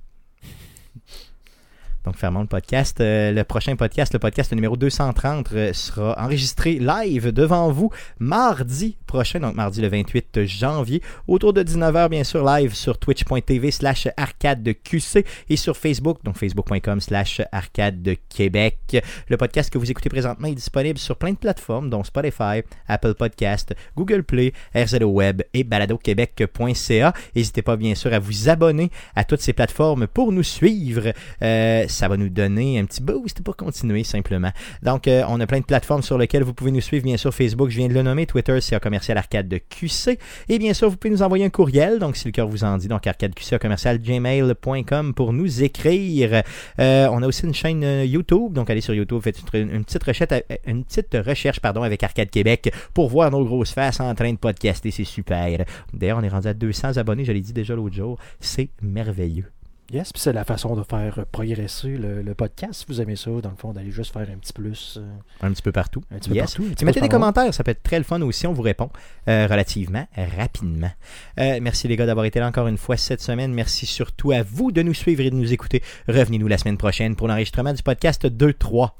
[2.06, 3.00] Donc, fermons le podcast.
[3.00, 8.96] Euh, le prochain podcast, le podcast numéro 230, euh, sera enregistré live devant vous mardi
[9.06, 14.06] prochain, donc mardi le 28 janvier, autour de 19h, bien sûr, live sur twitch.tv slash
[14.16, 19.02] arcade de QC et sur Facebook, donc facebook.com slash arcade de Québec.
[19.28, 23.14] Le podcast que vous écoutez présentement est disponible sur plein de plateformes, dont Spotify, Apple
[23.14, 27.12] Podcast, Google Play, RZO Web et baladoquebec.ca.
[27.34, 31.12] N'hésitez pas, bien sûr, à vous abonner à toutes ces plateformes pour nous suivre.
[31.42, 34.51] Euh, ça va nous donner un petit boost pour continuer simplement.
[34.82, 37.05] Donc, euh, on a plein de plateformes sur lesquelles vous pouvez nous suivre.
[37.05, 38.27] Bien sûr, Facebook, je viens de le nommer.
[38.27, 40.18] Twitter, c'est commercial arcade de QC.
[40.48, 41.98] Et bien sûr, vous pouvez nous envoyer un courriel.
[41.98, 46.43] Donc, si le cœur vous en dit, donc arcadeqc commercial gmail.com pour nous écrire.
[46.78, 48.52] Euh, on a aussi une chaîne euh, YouTube.
[48.52, 52.73] Donc, allez sur YouTube, faites une, petite recherche, une petite recherche pardon, avec Arcade Québec
[52.93, 54.90] pour voir nos grosses faces en train de podcaster.
[54.90, 55.64] C'est super.
[55.93, 57.24] D'ailleurs, on est rendu à 200 abonnés.
[57.24, 58.18] Je l'ai dit déjà l'autre jour.
[58.40, 59.55] C'est merveilleux.
[59.92, 62.80] Yes, puis c'est la façon de faire progresser le, le podcast.
[62.80, 64.98] Si vous aimez ça, dans le fond, d'aller juste faire un petit plus.
[65.00, 65.06] euh,
[65.46, 66.02] Un petit peu partout.
[66.10, 66.46] un petit peu Yes.
[66.54, 66.62] partout.
[66.64, 68.46] un petit Si mettez des commentaires, ça peut être très le fun aussi.
[68.48, 68.90] On vous répond
[69.28, 70.06] euh, relativement
[70.36, 70.90] rapidement.
[71.38, 73.54] Euh, merci les gars d'avoir été là encore une fois cette semaine.
[73.54, 75.82] Merci surtout à vous de nous suivre et de nous écouter.
[76.08, 78.92] Revenez-nous la semaine prochaine pour l'enregistrement du podcast 230.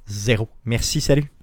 [0.65, 1.36] Merci, salut.